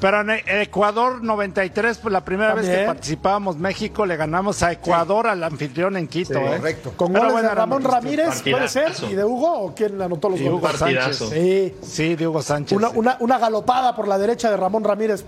pero 0.00 0.20
en 0.20 0.30
Ecuador 0.60 1.22
93, 1.22 1.98
pues 1.98 2.12
la 2.12 2.24
primera 2.24 2.54
vez 2.54 2.68
que 2.68 2.84
participábamos 2.84 3.56
México, 3.56 4.04
le 4.04 4.16
ganamos 4.16 4.62
a 4.62 4.72
Ecuador 4.72 5.26
al 5.26 5.42
anfitrión 5.42 5.96
en 5.96 6.08
Quito. 6.08 6.38
¿eh? 6.38 6.56
Correcto. 6.56 6.92
Con 6.96 7.12
goles 7.12 7.42
de 7.42 7.54
Ramón 7.54 7.82
Ramírez, 7.82 8.42
puede 8.42 8.68
ser, 8.68 8.92
y 9.10 9.14
de 9.14 9.24
Hugo, 9.24 9.60
¿o 9.60 9.74
quién 9.74 10.00
anotó 10.00 10.28
los 10.28 10.40
goles? 10.40 10.54
Hugo 10.54 10.72
Sánchez. 10.72 11.16
Sí. 11.30 11.74
sí, 11.82 12.16
de 12.16 12.28
Hugo 12.28 12.42
Sánchez. 12.42 12.76
Una, 12.76 12.90
una, 12.90 13.16
una, 13.20 13.38
galopada 13.38 13.96
por 13.96 14.08
la 14.08 14.18
derecha 14.18 14.50
de 14.50 14.56
Ramón 14.56 14.84
Ramírez, 14.84 15.24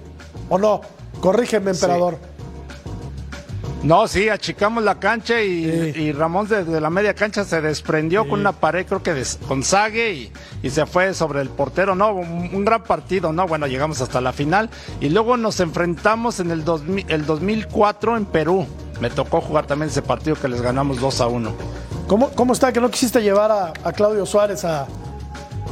¿o 0.49 0.59
no? 0.59 0.81
Corrígeme, 1.20 1.70
emperador. 1.70 2.18
No, 3.89 4.07
sí, 4.07 4.28
achicamos 4.28 4.84
la 4.84 4.97
cancha 4.97 5.41
y, 5.41 6.12
Ramón 6.12 6.47
desde 6.47 6.78
la 6.78 6.91
media 6.91 7.14
cancha 7.14 7.43
se 7.47 7.62
desprendió 7.62 8.28
con 8.28 8.41
una 8.41 8.53
pared, 8.53 8.84
creo 8.84 9.03
que 9.03 9.24
con 9.47 9.62
Sague 9.62 10.30
y, 10.62 10.68
se 10.68 10.84
fue 10.84 11.14
sobre 11.14 11.41
el 11.41 11.49
portero. 11.49 11.95
No, 11.95 12.12
un, 12.12 12.66
gran 12.66 12.82
partido, 12.82 13.32
¿no? 13.32 13.47
Bueno, 13.49 13.66
llegamos 13.66 14.03
hasta 14.03 14.20
la 14.20 14.34
final 14.34 14.68
y 15.01 15.09
luego 15.09 15.39
nos 15.39 15.61
enfrentamos 15.61 16.39
en 16.39 16.51
el, 16.51 16.64
el 17.09 17.24
2004 17.24 18.18
en 18.18 18.26
Perú. 18.26 18.66
Me 19.01 19.09
tocó 19.09 19.41
jugar 19.41 19.64
también 19.64 19.89
ese 19.89 20.03
partido 20.03 20.36
que 20.36 20.49
les 20.49 20.61
ganamos 20.61 21.01
2 21.01 21.22
a 21.22 21.26
1. 21.28 21.55
¿Cómo, 22.09 22.28
cómo 22.32 22.53
está 22.53 22.70
que 22.74 22.82
no 22.82 22.91
quisiste 22.91 23.22
llevar 23.22 23.72
a 23.82 23.93
Claudio 23.95 24.26
Suárez 24.26 24.66
a, 24.66 24.86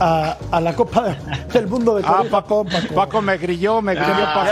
a, 0.00 0.36
a 0.50 0.60
la 0.60 0.74
Copa 0.74 1.16
del 1.52 1.66
Mundo 1.66 1.96
de 1.96 2.02
Corea. 2.02 2.22
Ah, 2.24 2.30
Paco, 2.30 2.64
Paco. 2.94 3.22
me 3.22 3.36
grilló, 3.38 3.80
me 3.82 3.94
grilló 3.94 4.12
ah, 4.14 4.34
Paco. 4.34 4.50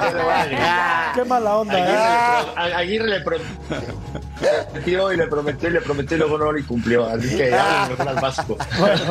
Qué 1.14 1.24
mala 1.24 1.56
onda. 1.56 2.54
Aguirre, 2.56 3.16
¿eh? 3.16 3.18
le 3.18 3.20
prometió 3.20 5.12
y 5.12 5.16
le 5.16 5.26
prometió 5.26 5.68
y 5.68 5.72
le 5.72 5.80
prometió 5.80 6.16
y 6.16 6.20
luego 6.20 6.38
no 6.38 6.52
lo 6.52 6.66
cumplió. 6.66 7.06
Así 7.06 7.36
que 7.36 7.50
ya 7.50 7.86
mejor 7.90 8.08
al 8.08 8.20
Vasco. 8.20 8.56
Bueno, 8.78 9.02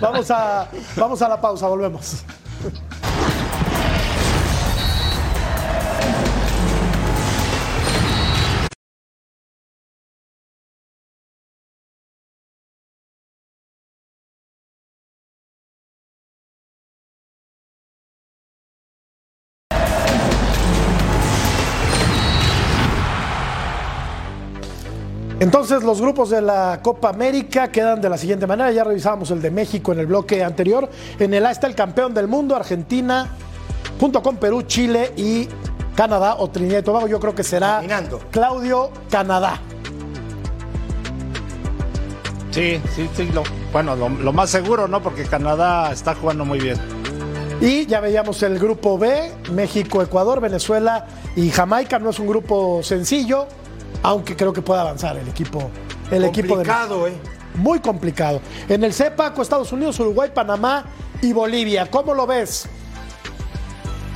vamos 0.00 0.30
a, 0.30 0.68
vamos 0.96 1.22
a 1.22 1.28
la 1.28 1.40
pausa, 1.40 1.68
volvemos. 1.68 2.24
Entonces 25.42 25.82
los 25.82 26.00
grupos 26.00 26.30
de 26.30 26.40
la 26.40 26.78
Copa 26.84 27.08
América 27.08 27.66
quedan 27.66 28.00
de 28.00 28.08
la 28.08 28.16
siguiente 28.16 28.46
manera. 28.46 28.70
Ya 28.70 28.84
revisábamos 28.84 29.28
el 29.32 29.42
de 29.42 29.50
México 29.50 29.92
en 29.92 29.98
el 29.98 30.06
bloque 30.06 30.44
anterior. 30.44 30.88
En 31.18 31.34
el 31.34 31.44
A 31.44 31.50
está 31.50 31.66
el 31.66 31.74
campeón 31.74 32.14
del 32.14 32.28
mundo, 32.28 32.54
Argentina, 32.54 33.28
junto 33.98 34.22
con 34.22 34.36
Perú, 34.36 34.62
Chile 34.62 35.12
y 35.16 35.48
Canadá 35.96 36.36
o 36.38 36.48
Trinidad 36.48 36.78
y 36.78 36.82
Tobago. 36.82 37.08
Yo 37.08 37.18
creo 37.18 37.34
que 37.34 37.42
será 37.42 37.82
Claudio 38.30 38.92
Canadá. 39.10 39.60
Sí, 42.52 42.80
sí, 42.94 43.10
sí. 43.12 43.28
Lo, 43.34 43.42
bueno, 43.72 43.96
lo, 43.96 44.32
más 44.32 44.48
seguro, 44.48 44.86
¿no? 44.86 45.02
Porque 45.02 45.24
Canadá 45.24 45.90
está 45.90 46.14
jugando 46.14 46.44
muy 46.44 46.60
bien. 46.60 46.76
Y 47.60 47.86
ya 47.86 47.98
veíamos 47.98 48.40
el 48.44 48.60
grupo 48.60 48.96
B, 48.96 49.32
México, 49.50 50.02
Ecuador, 50.02 50.40
Venezuela 50.40 51.04
y 51.34 51.50
Jamaica. 51.50 51.98
No 51.98 52.10
es 52.10 52.20
un 52.20 52.28
grupo 52.28 52.80
sencillo 52.84 53.48
aunque 54.02 54.36
creo 54.36 54.52
que 54.52 54.62
puede 54.62 54.80
avanzar 54.80 55.16
el 55.16 55.28
equipo. 55.28 55.70
El 56.10 56.24
equipo 56.24 56.58
de 56.58 56.64
¿eh? 56.64 57.14
muy 57.54 57.80
complicado. 57.80 58.40
En 58.68 58.84
el 58.84 58.92
CEPACO, 58.92 59.42
Estados 59.42 59.72
Unidos, 59.72 59.98
Uruguay, 60.00 60.30
Panamá 60.34 60.84
y 61.20 61.32
Bolivia. 61.32 61.90
¿Cómo 61.90 62.14
lo 62.14 62.26
ves? 62.26 62.68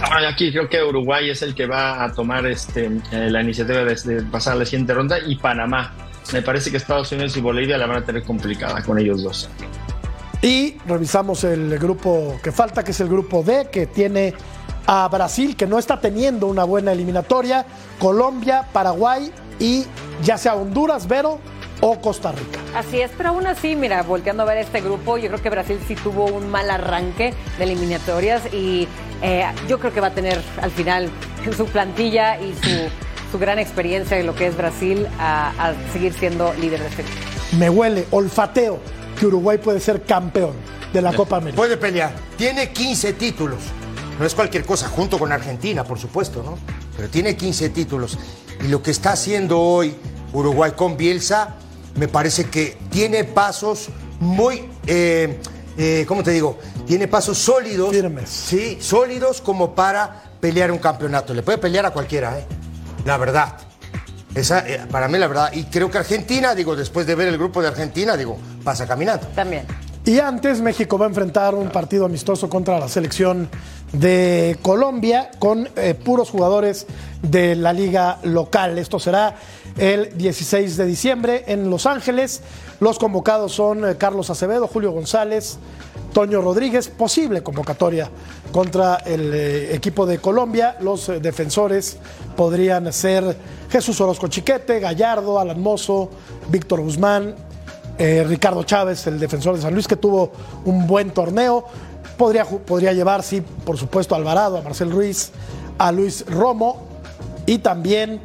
Ahora 0.01 0.29
aquí 0.29 0.53
creo 0.53 0.69
que 0.69 0.83
Uruguay 0.83 1.31
es 1.31 1.41
el 1.41 1.55
que 1.55 1.67
va 1.67 2.05
a 2.05 2.13
tomar 2.13 2.47
este, 2.47 2.91
eh, 3.13 3.31
la 3.31 3.41
iniciativa 3.41 3.79
de, 3.79 3.95
de 3.95 4.23
pasar 4.25 4.55
a 4.55 4.57
la 4.57 4.65
siguiente 4.67 4.93
ronda 4.93 5.19
y 5.19 5.37
Panamá. 5.37 5.95
Me 6.33 6.43
parece 6.43 6.71
que 6.71 6.77
Estados 6.77 7.11
Unidos 7.13 7.37
y 7.37 7.41
Bolivia 7.41 7.79
la 7.79 7.87
van 7.87 7.99
a 7.99 8.05
tener 8.05 8.23
complicada 8.25 8.83
con 8.83 8.99
ellos 8.99 9.23
dos. 9.23 9.49
Y 10.43 10.77
revisamos 10.87 11.45
el 11.45 11.79
grupo 11.79 12.39
que 12.43 12.53
falta, 12.53 12.85
que 12.85 12.91
es 12.91 13.01
el 13.01 13.09
grupo 13.09 13.43
D, 13.43 13.69
que 13.71 13.87
tiene 13.87 14.35
a 14.87 15.09
Brasil, 15.09 15.57
que 15.57 15.67
no 15.67 15.79
está 15.79 15.99
teniendo 16.01 16.47
una 16.47 16.65
buena 16.65 16.93
eliminatoria, 16.93 17.65
Colombia, 17.99 18.67
Paraguay 18.73 19.33
y 19.59 19.87
ya 20.23 20.39
sea 20.39 20.55
Honduras, 20.55 21.07
Vero 21.07 21.39
o 21.81 22.01
Costa 22.01 22.33
Rica. 22.33 22.59
Así 22.75 23.01
es, 23.01 23.11
pero 23.17 23.31
aún 23.31 23.47
así, 23.47 23.77
mira, 23.77 24.03
volteando 24.03 24.43
a 24.43 24.47
ver 24.47 24.59
este 24.59 24.81
grupo, 24.81 25.19
yo 25.19 25.29
creo 25.29 25.43
que 25.43 25.51
Brasil 25.51 25.79
sí 25.87 25.95
tuvo 25.95 26.27
un 26.27 26.51
mal 26.51 26.71
arranque 26.71 27.35
de 27.59 27.65
eliminatorias 27.65 28.43
y 28.53 28.89
eh, 29.23 29.45
yo 29.69 29.79
creo 29.79 29.93
que 29.93 30.01
va 30.01 30.09
a 30.09 30.15
tener 30.15 30.41
al 30.63 30.71
final 30.71 31.11
su 31.57 31.67
plantilla 31.67 32.41
y 32.41 32.55
su, 32.55 33.31
su 33.31 33.39
gran 33.39 33.59
experiencia 33.59 34.19
en 34.19 34.27
lo 34.27 34.35
que 34.35 34.47
es 34.47 34.57
Brasil 34.57 35.07
a, 35.19 35.53
a 35.59 35.75
seguir 35.93 36.13
siendo 36.15 36.53
líder 36.55 36.81
de 36.81 36.89
este 36.89 37.03
grupo. 37.03 37.19
Me 37.59 37.71
huele, 37.71 38.07
olfateo, 38.11 38.79
que 39.19 39.27
Uruguay 39.27 39.59
puede 39.59 39.81
ser 39.81 40.03
campeón 40.03 40.53
de 40.93 41.03
la 41.03 41.13
Copa 41.13 41.37
América. 41.37 41.57
Puede 41.57 41.77
pelear. 41.77 42.13
Tiene 42.37 42.71
15 42.73 43.13
títulos. 43.15 43.61
No 44.19 44.25
es 44.25 44.35
cualquier 44.35 44.65
cosa, 44.65 44.89
junto 44.89 45.19
con 45.19 45.31
Argentina, 45.31 45.85
por 45.85 45.99
supuesto, 45.99 46.43
¿no? 46.43 46.59
Pero 46.97 47.09
tiene 47.09 47.37
15 47.37 47.69
títulos. 47.71 48.19
Y 48.65 48.69
lo 48.69 48.83
que 48.83 48.91
está 48.91 49.13
haciendo 49.13 49.61
hoy 49.61 49.95
Uruguay 50.33 50.73
con 50.77 50.97
Bielsa, 50.97 51.57
me 51.95 52.09
parece 52.09 52.45
que 52.47 52.77
tiene 52.91 53.25
pasos 53.25 53.89
muy, 54.21 54.69
eh, 54.87 55.41
eh, 55.77 56.05
¿cómo 56.07 56.23
te 56.23 56.31
digo? 56.31 56.59
Tiene 56.87 57.09
pasos 57.09 57.39
sólidos. 57.39 57.91
Firmes. 57.91 58.29
Sí, 58.29 58.79
sólidos 58.81 59.41
como 59.41 59.75
para 59.75 60.25
pelear 60.41 60.71
un 60.71 60.79
campeonato. 60.79 61.35
Le 61.35 61.43
puede 61.43 61.59
pelear 61.59 61.87
a 61.87 61.91
cualquiera, 61.91 62.39
¿eh? 62.39 62.47
La 63.05 63.17
verdad. 63.17 63.57
Esa, 64.35 64.69
eh, 64.69 64.87
para 64.91 65.09
mí 65.09 65.19
la 65.19 65.29
verdad. 65.29 65.51
Y 65.53 65.65
creo 65.65 65.91
que 65.91 65.99
Argentina, 65.99 66.55
digo, 66.55 66.77
después 66.77 67.07
de 67.07 67.15
ver 67.15 67.29
el 67.29 67.39
grupo 67.39 67.63
de 67.63 67.69
Argentina, 67.69 68.17
digo, 68.17 68.39
pasa 68.63 68.87
caminando. 68.87 69.27
También. 69.29 69.67
Y 70.07 70.21
antes 70.21 70.61
México 70.61 70.99
va 70.99 71.07
a 71.07 71.09
enfrentar 71.09 71.57
un 71.57 71.69
partido 71.71 72.05
amistoso 72.05 72.49
contra 72.49 72.79
la 72.79 72.89
selección 72.89 73.49
de 73.93 74.57
Colombia 74.63 75.33
con 75.41 75.69
eh, 75.75 75.95
puros 75.95 76.31
jugadores 76.31 76.87
de 77.23 77.57
la 77.57 77.73
liga 77.73 78.21
local. 78.23 78.79
Esto 78.79 79.01
será 79.01 79.35
el 79.77 80.17
16 80.17 80.77
de 80.77 80.87
diciembre 80.87 81.43
en 81.49 81.71
Los 81.71 81.87
Ángeles. 81.87 82.43
Los 82.79 83.01
convocados 83.01 83.51
son 83.51 83.85
eh, 83.85 83.97
Carlos 83.97 84.31
Acevedo, 84.31 84.69
Julio 84.69 84.93
González, 84.93 85.59
Toño 86.13 86.41
Rodríguez, 86.41 86.87
posible 86.87 87.43
convocatoria 87.43 88.09
contra 88.53 88.99
el 88.99 89.35
eh, 89.35 89.75
equipo 89.75 90.07
de 90.07 90.19
Colombia. 90.19 90.77
Los 90.83 91.09
defensores 91.21 91.97
podrían 92.37 92.93
ser 92.93 93.37
Jesús 93.69 94.01
Orozco 94.01 94.29
Chiquete, 94.29 94.79
Gallardo, 94.79 95.41
Alan 95.41 95.61
Mozo, 95.61 96.11
Víctor 96.49 96.81
Guzmán, 96.81 97.35
eh, 97.99 98.25
Ricardo 98.27 98.63
Chávez, 98.65 99.07
el 99.07 99.19
defensor 99.19 99.57
de 99.57 99.63
San 99.63 99.73
Luis, 99.75 99.87
que 99.89 99.97
tuvo 99.97 100.33
un 100.65 100.87
buen 100.87 101.11
torneo. 101.11 101.65
Podría, 102.17 102.45
podría 102.45 102.93
llevar, 102.93 103.23
sí, 103.23 103.41
por 103.65 103.77
supuesto, 103.77 104.15
a 104.15 104.19
Alvarado, 104.19 104.57
a 104.59 104.63
Marcel 104.63 104.91
Ruiz, 104.91 105.31
a 105.79 105.93
Luis 105.93 106.25
Romo 106.27 106.87
y 107.45 107.59
también 107.59 108.21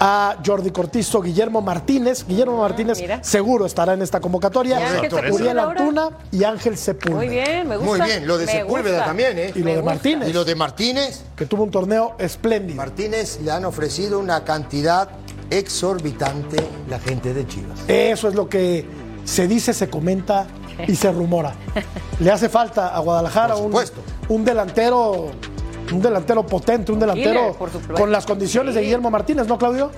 a 0.00 0.36
Jordi 0.44 0.70
Cortizo, 0.70 1.20
Guillermo 1.20 1.60
Martínez. 1.60 2.24
Guillermo 2.26 2.58
Martínez 2.58 3.00
seguro 3.22 3.66
estará 3.66 3.94
en 3.94 4.02
esta 4.02 4.20
convocatoria. 4.20 4.78
¿Y 4.80 4.82
Ángel 4.82 5.32
Uriel? 5.32 5.58
Antuna 5.58 6.10
y 6.30 6.44
Ángel 6.44 6.76
Sepúlveda. 6.76 7.16
Muy 7.16 7.28
bien, 7.28 7.68
me 7.68 7.76
gusta. 7.76 7.98
Muy 7.98 8.06
bien, 8.06 8.26
lo 8.26 8.38
de 8.38 8.46
Me 8.46 8.52
Sepúlveda 8.52 8.90
gusta. 8.90 9.04
también, 9.06 9.38
¿eh? 9.38 9.52
Y 9.54 9.58
lo 9.58 9.64
Me 9.64 9.70
de 9.72 9.76
gusta. 9.80 9.94
Martínez, 9.94 10.28
Y 10.28 10.32
lo 10.32 10.44
de 10.44 10.54
Martínez, 10.54 11.22
que 11.36 11.46
tuvo 11.46 11.64
un 11.64 11.70
torneo 11.70 12.14
espléndido. 12.18 12.76
Martínez 12.76 13.40
le 13.42 13.50
han 13.50 13.64
ofrecido 13.64 14.18
una 14.20 14.44
cantidad 14.44 15.08
exorbitante 15.50 16.58
la 16.88 16.98
gente 16.98 17.34
de 17.34 17.46
Chivas. 17.46 17.78
Eso 17.88 18.28
es 18.28 18.34
lo 18.34 18.48
que 18.48 18.84
se 19.28 19.46
dice, 19.46 19.74
se 19.74 19.90
comenta 19.90 20.46
y 20.86 20.94
se 20.96 21.12
rumora. 21.12 21.54
Le 22.20 22.30
hace 22.30 22.48
falta 22.48 22.96
a 22.96 22.98
Guadalajara 23.00 23.56
un, 23.56 23.74
un 24.30 24.44
delantero, 24.44 25.26
un 25.92 26.00
delantero 26.00 26.46
potente, 26.46 26.92
un 26.92 26.98
delantero 26.98 27.54
con 27.94 28.10
las 28.10 28.24
condiciones 28.24 28.74
de. 28.74 28.80
Guillermo 28.80 29.10
Martínez, 29.10 29.46
¿no, 29.46 29.58
Claudio? 29.58 29.90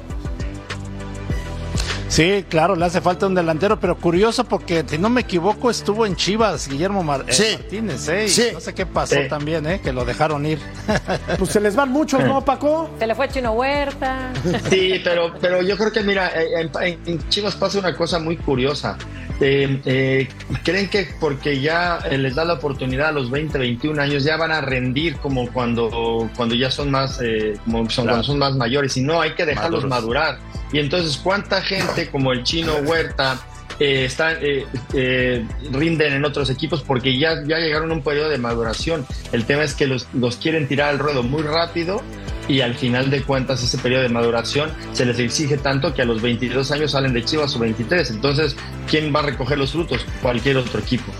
Sí, 2.11 2.45
claro, 2.49 2.75
le 2.75 2.85
hace 2.85 3.01
falta 3.01 3.27
un 3.29 3.37
delantero, 3.37 3.79
pero 3.79 3.97
curioso 3.97 4.43
porque, 4.43 4.85
si 4.85 4.99
no 4.99 5.09
me 5.09 5.21
equivoco, 5.21 5.71
estuvo 5.71 6.05
en 6.07 6.17
Chivas 6.17 6.67
Guillermo 6.69 7.05
Mar- 7.05 7.25
eh. 7.29 7.57
Martínez, 7.57 8.09
¿eh? 8.09 8.29
Sí. 8.29 8.49
No 8.53 8.59
sé 8.61 8.75
qué 8.75 8.85
pasó 8.85 9.15
Sí. 9.15 9.29
también, 9.29 9.65
¿eh? 9.69 9.81
Que 9.81 9.93
lo 9.93 10.05
dejaron 10.05 10.45
ir. 10.45 10.59
Pues 11.39 11.51
se 11.53 11.61
les 11.61 11.77
van 11.77 11.91
muchos, 11.91 12.25
¿no, 12.25 12.45
Paco? 12.45 12.91
Se 12.99 13.07
le 13.07 13.15
fue 13.15 13.29
Chino 13.29 13.53
Huerta. 13.53 14.33
Sí, 14.69 15.01
pero, 15.05 15.33
pero 15.41 15.63
yo 15.63 15.77
creo 15.77 15.93
que, 15.93 16.03
mira, 16.03 16.29
eh, 16.35 16.49
en, 16.63 16.71
en- 16.83 17.01
en 17.07 17.29
Chivas 17.29 17.55
pasa 17.55 17.79
una 17.79 17.97
cosa 17.97 18.19
muy 18.19 18.37
curiosa. 18.37 18.99
Eh, 19.41 19.80
eh, 19.86 20.28
creen 20.62 20.91
que 20.91 21.09
porque 21.18 21.61
ya 21.61 21.99
eh, 22.11 22.18
les 22.18 22.34
da 22.34 22.45
la 22.45 22.55
oportunidad 22.55 23.09
a 23.09 23.12
los 23.12 23.30
20, 23.30 23.59
21 23.59 24.01
años, 24.01 24.22
ya 24.22 24.36
van 24.36 24.53
a 24.53 24.61
rendir 24.61 25.16
como 25.16 25.51
cuando, 25.51 26.28
cuando 26.36 26.55
ya 26.55 26.70
son 26.70 26.91
más, 26.91 27.20
eh, 27.22 27.55
como 27.64 27.88
son, 27.88 28.05
cuando 28.07 28.22
son 28.22 28.38
más 28.38 28.55
mayores. 28.55 28.97
Y 28.97 29.03
no, 29.03 29.20
hay 29.20 29.34
que 29.34 29.47
dejarlos 29.47 29.84
Maduros. 29.86 29.91
madurar. 29.91 30.38
Y 30.72 30.78
entonces, 30.78 31.16
¿cuánta 31.16 31.62
gente 31.62 32.09
como 32.11 32.32
el 32.32 32.45
chino 32.45 32.76
Huerta 32.76 33.41
eh, 33.78 34.05
están, 34.05 34.36
eh, 34.43 34.66
eh, 34.93 35.47
rinden 35.72 36.12
en 36.12 36.24
otros 36.24 36.51
equipos 36.51 36.82
porque 36.82 37.18
ya, 37.18 37.43
ya 37.47 37.59
llegaron 37.59 37.91
a 37.91 37.95
un 37.95 38.03
periodo 38.03 38.28
de 38.28 38.38
maduración? 38.38 39.07
El 39.32 39.47
tema 39.47 39.64
es 39.64 39.74
que 39.74 39.86
los, 39.86 40.07
los 40.12 40.36
quieren 40.36 40.68
tirar 40.68 40.91
al 40.91 40.99
ruedo 40.99 41.22
muy 41.22 41.43
rápido 41.43 42.03
y 42.51 42.61
al 42.63 42.75
final 42.75 43.11
de 43.11 43.23
cuentas 43.23 43.63
ese 43.63 43.79
periodo 43.79 44.03
de 44.03 44.09
maduración 44.09 44.71
se 44.93 45.07
les 45.07 45.19
exige 45.21 45.57
tanto 45.57 45.95
que 45.95 46.03
a 46.03 46.05
los 46.05 46.21
22 46.21 46.71
años 46.73 46.91
salen 46.91 47.13
de 47.13 47.25
Chivas 47.25 47.55
o 47.55 47.61
23. 47.61 48.11
Entonces, 48.11 48.57
¿quién 48.89 49.15
va 49.15 49.21
a 49.21 49.23
recoger 49.23 49.57
los 49.57 49.71
frutos? 49.71 50.05
Cualquier 50.21 50.57
otro 50.57 50.81
equipo. 50.81 51.13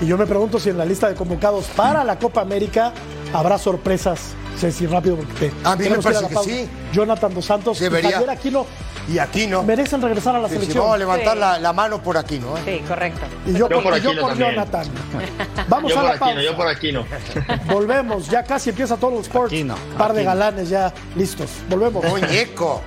Y 0.00 0.06
yo 0.06 0.16
me 0.16 0.26
pregunto 0.26 0.58
si 0.58 0.70
en 0.70 0.78
la 0.78 0.86
lista 0.86 1.08
de 1.08 1.14
convocados 1.14 1.66
para 1.66 2.04
la 2.04 2.18
Copa 2.18 2.40
América 2.40 2.92
habrá 3.34 3.58
sorpresas. 3.58 4.34
Ceci, 4.58 4.86
rápido, 4.86 5.16
porque 5.16 5.52
A 5.62 5.76
mí 5.76 5.88
me 5.88 5.98
parece 5.98 6.26
que 6.26 6.36
sí. 6.38 6.68
Jonathan 6.92 7.32
Dos 7.32 7.44
Santos 7.44 7.78
Debería. 7.78 8.10
y 8.10 8.12
Javier 8.14 8.30
Aquino 8.30 8.66
Y 9.08 9.18
aquí 9.18 9.46
no. 9.46 9.62
merecen 9.62 10.02
regresar 10.02 10.36
a 10.36 10.38
la 10.38 10.48
Sí, 10.48 10.54
selección. 10.54 10.80
vamos 10.82 10.94
a 10.96 10.98
levantar 10.98 11.32
Sí. 11.34 11.38
la, 11.40 11.58
la 11.58 11.72
mano 11.72 12.02
por 12.02 12.16
aquí, 12.18 12.38
¿no? 12.38 12.56
Sí, 12.64 12.82
correcto. 12.86 13.20
y 13.46 13.52
yo, 13.54 13.68
Yo 13.68 13.82
por, 13.82 13.96
y 13.96 14.00
yo 14.02 14.10
Aquino 14.10 14.22
por. 14.28 14.36
Jonathan. 14.36 14.86
Vamos 15.68 15.92
Yo 15.92 16.00
a 16.00 16.02
la 16.02 16.08
aquí 16.10 16.18
no, 16.20 16.24
pausa. 16.26 16.42
yo 16.42 16.56
por 16.56 16.68
aquí 16.68 16.92
no. 16.92 17.04
Volvemos, 17.72 18.28
ya 18.28 18.42
casi 18.44 18.70
empieza 18.70 18.96
todo 18.98 19.14
el 19.16 19.20
Sports. 19.22 19.52
Aquino, 19.52 19.74
Par 19.96 20.12
de 20.12 20.20
Aquino. 20.20 20.30
galanes 20.34 20.68
ya 20.68 20.92
listos. 21.16 21.50
Volvemos. 21.70 22.04
Muñeco. 22.04 22.82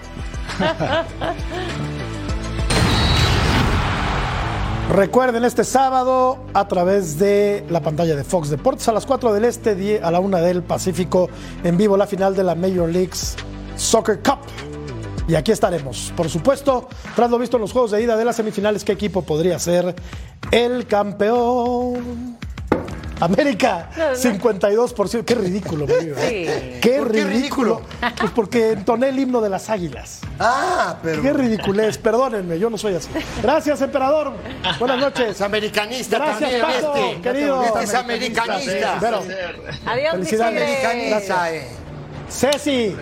Recuerden 4.89 5.45
este 5.45 5.63
sábado 5.63 6.37
a 6.53 6.67
través 6.67 7.17
de 7.17 7.65
la 7.69 7.79
pantalla 7.81 8.15
de 8.15 8.23
Fox 8.25 8.49
Deportes 8.49 8.87
a 8.89 8.91
las 8.91 9.05
4 9.05 9.31
del 9.33 9.45
Este, 9.45 9.73
10 9.73 10.03
a 10.03 10.11
la 10.11 10.19
1 10.19 10.37
del 10.41 10.63
Pacífico, 10.63 11.29
en 11.63 11.77
vivo 11.77 11.95
la 11.95 12.07
final 12.07 12.35
de 12.35 12.43
la 12.43 12.55
Major 12.55 12.89
Leagues 12.89 13.35
Soccer 13.77 14.19
Cup. 14.21 14.39
Y 15.31 15.35
aquí 15.35 15.53
estaremos. 15.53 16.11
Por 16.17 16.29
supuesto, 16.29 16.89
tras 17.15 17.31
lo 17.31 17.39
visto 17.39 17.55
en 17.55 17.61
los 17.61 17.71
juegos 17.71 17.91
de 17.91 18.03
ida 18.03 18.17
de 18.17 18.25
las 18.25 18.35
semifinales, 18.35 18.83
¿qué 18.83 18.91
equipo 18.91 19.21
podría 19.21 19.57
ser 19.59 19.95
el 20.51 20.85
campeón? 20.87 22.37
América, 23.21 23.89
52%. 24.13 25.23
Qué 25.23 25.35
ridículo. 25.35 25.85
Qué 25.85 26.97
¿Por 26.99 27.11
qué 27.13 27.23
ridículo. 27.23 27.81
Pues 28.19 28.31
porque 28.31 28.71
entoné 28.71 29.07
el 29.07 29.19
himno 29.19 29.39
de 29.39 29.49
las 29.49 29.69
águilas. 29.69 30.19
Ah, 30.37 30.97
pero. 31.01 31.21
Qué 31.21 31.31
ridiculez, 31.31 31.97
perdónenme, 31.97 32.59
yo 32.59 32.69
no 32.69 32.77
soy 32.77 32.95
así. 32.95 33.07
Gracias, 33.41 33.81
emperador. 33.81 34.33
Buenas 34.79 34.97
noches. 34.99 35.29
Es 35.29 35.41
americanista 35.41 36.17
Gracias, 36.17 36.51
también 36.59 36.81
Paco, 36.81 36.95
este. 36.97 37.21
querido. 37.21 37.63
Este 37.63 37.83
es 37.85 37.93
americanista. 37.93 38.97
Pero, 38.99 39.19
Adiós, 39.85 40.11
Felicidades. 40.11 40.61
Americanista, 40.61 41.55
eh. 41.55 41.80
Ceci, 42.31 42.95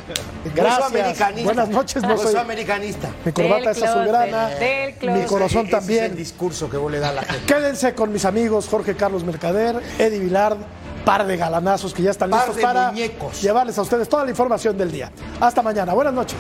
gracias. 0.55 0.87
americanista. 0.87 1.43
Buenas 1.43 1.69
noches, 1.69 2.01
no 2.03 2.17
soy. 2.17 2.31
soy 2.31 2.41
americanista. 2.41 3.09
Mi 3.23 3.31
corbata 3.31 3.69
Del 3.73 3.77
es 3.77 3.83
azulgrana, 3.83 4.47
del 4.49 4.95
mi 5.13 5.21
corazón 5.25 5.45
Ese 5.45 5.59
Es 5.59 5.63
el 5.65 5.69
también. 5.79 6.15
discurso 6.15 6.69
que 6.69 6.77
vos 6.77 6.91
le 6.91 6.99
das 6.99 7.11
a 7.11 7.13
la 7.13 7.21
gente. 7.23 7.45
Quédense 7.45 7.93
con 7.93 8.11
mis 8.11 8.25
amigos 8.25 8.67
Jorge 8.67 8.95
Carlos 8.95 9.23
Mercader, 9.23 9.81
Eddie 9.99 10.19
Vilard, 10.19 10.57
par 11.05 11.25
de 11.27 11.37
galanazos 11.37 11.93
que 11.93 12.01
ya 12.03 12.11
están 12.11 12.31
Par 12.31 12.39
listos 12.39 12.55
de 12.57 12.61
para 12.63 12.87
muñecos. 12.91 13.41
llevarles 13.41 13.77
a 13.77 13.81
ustedes 13.83 14.09
toda 14.09 14.23
la 14.25 14.31
información 14.31 14.77
del 14.77 14.91
día. 14.91 15.11
Hasta 15.39 15.61
mañana. 15.61 15.93
Buenas 15.93 16.13
noches. 16.13 16.37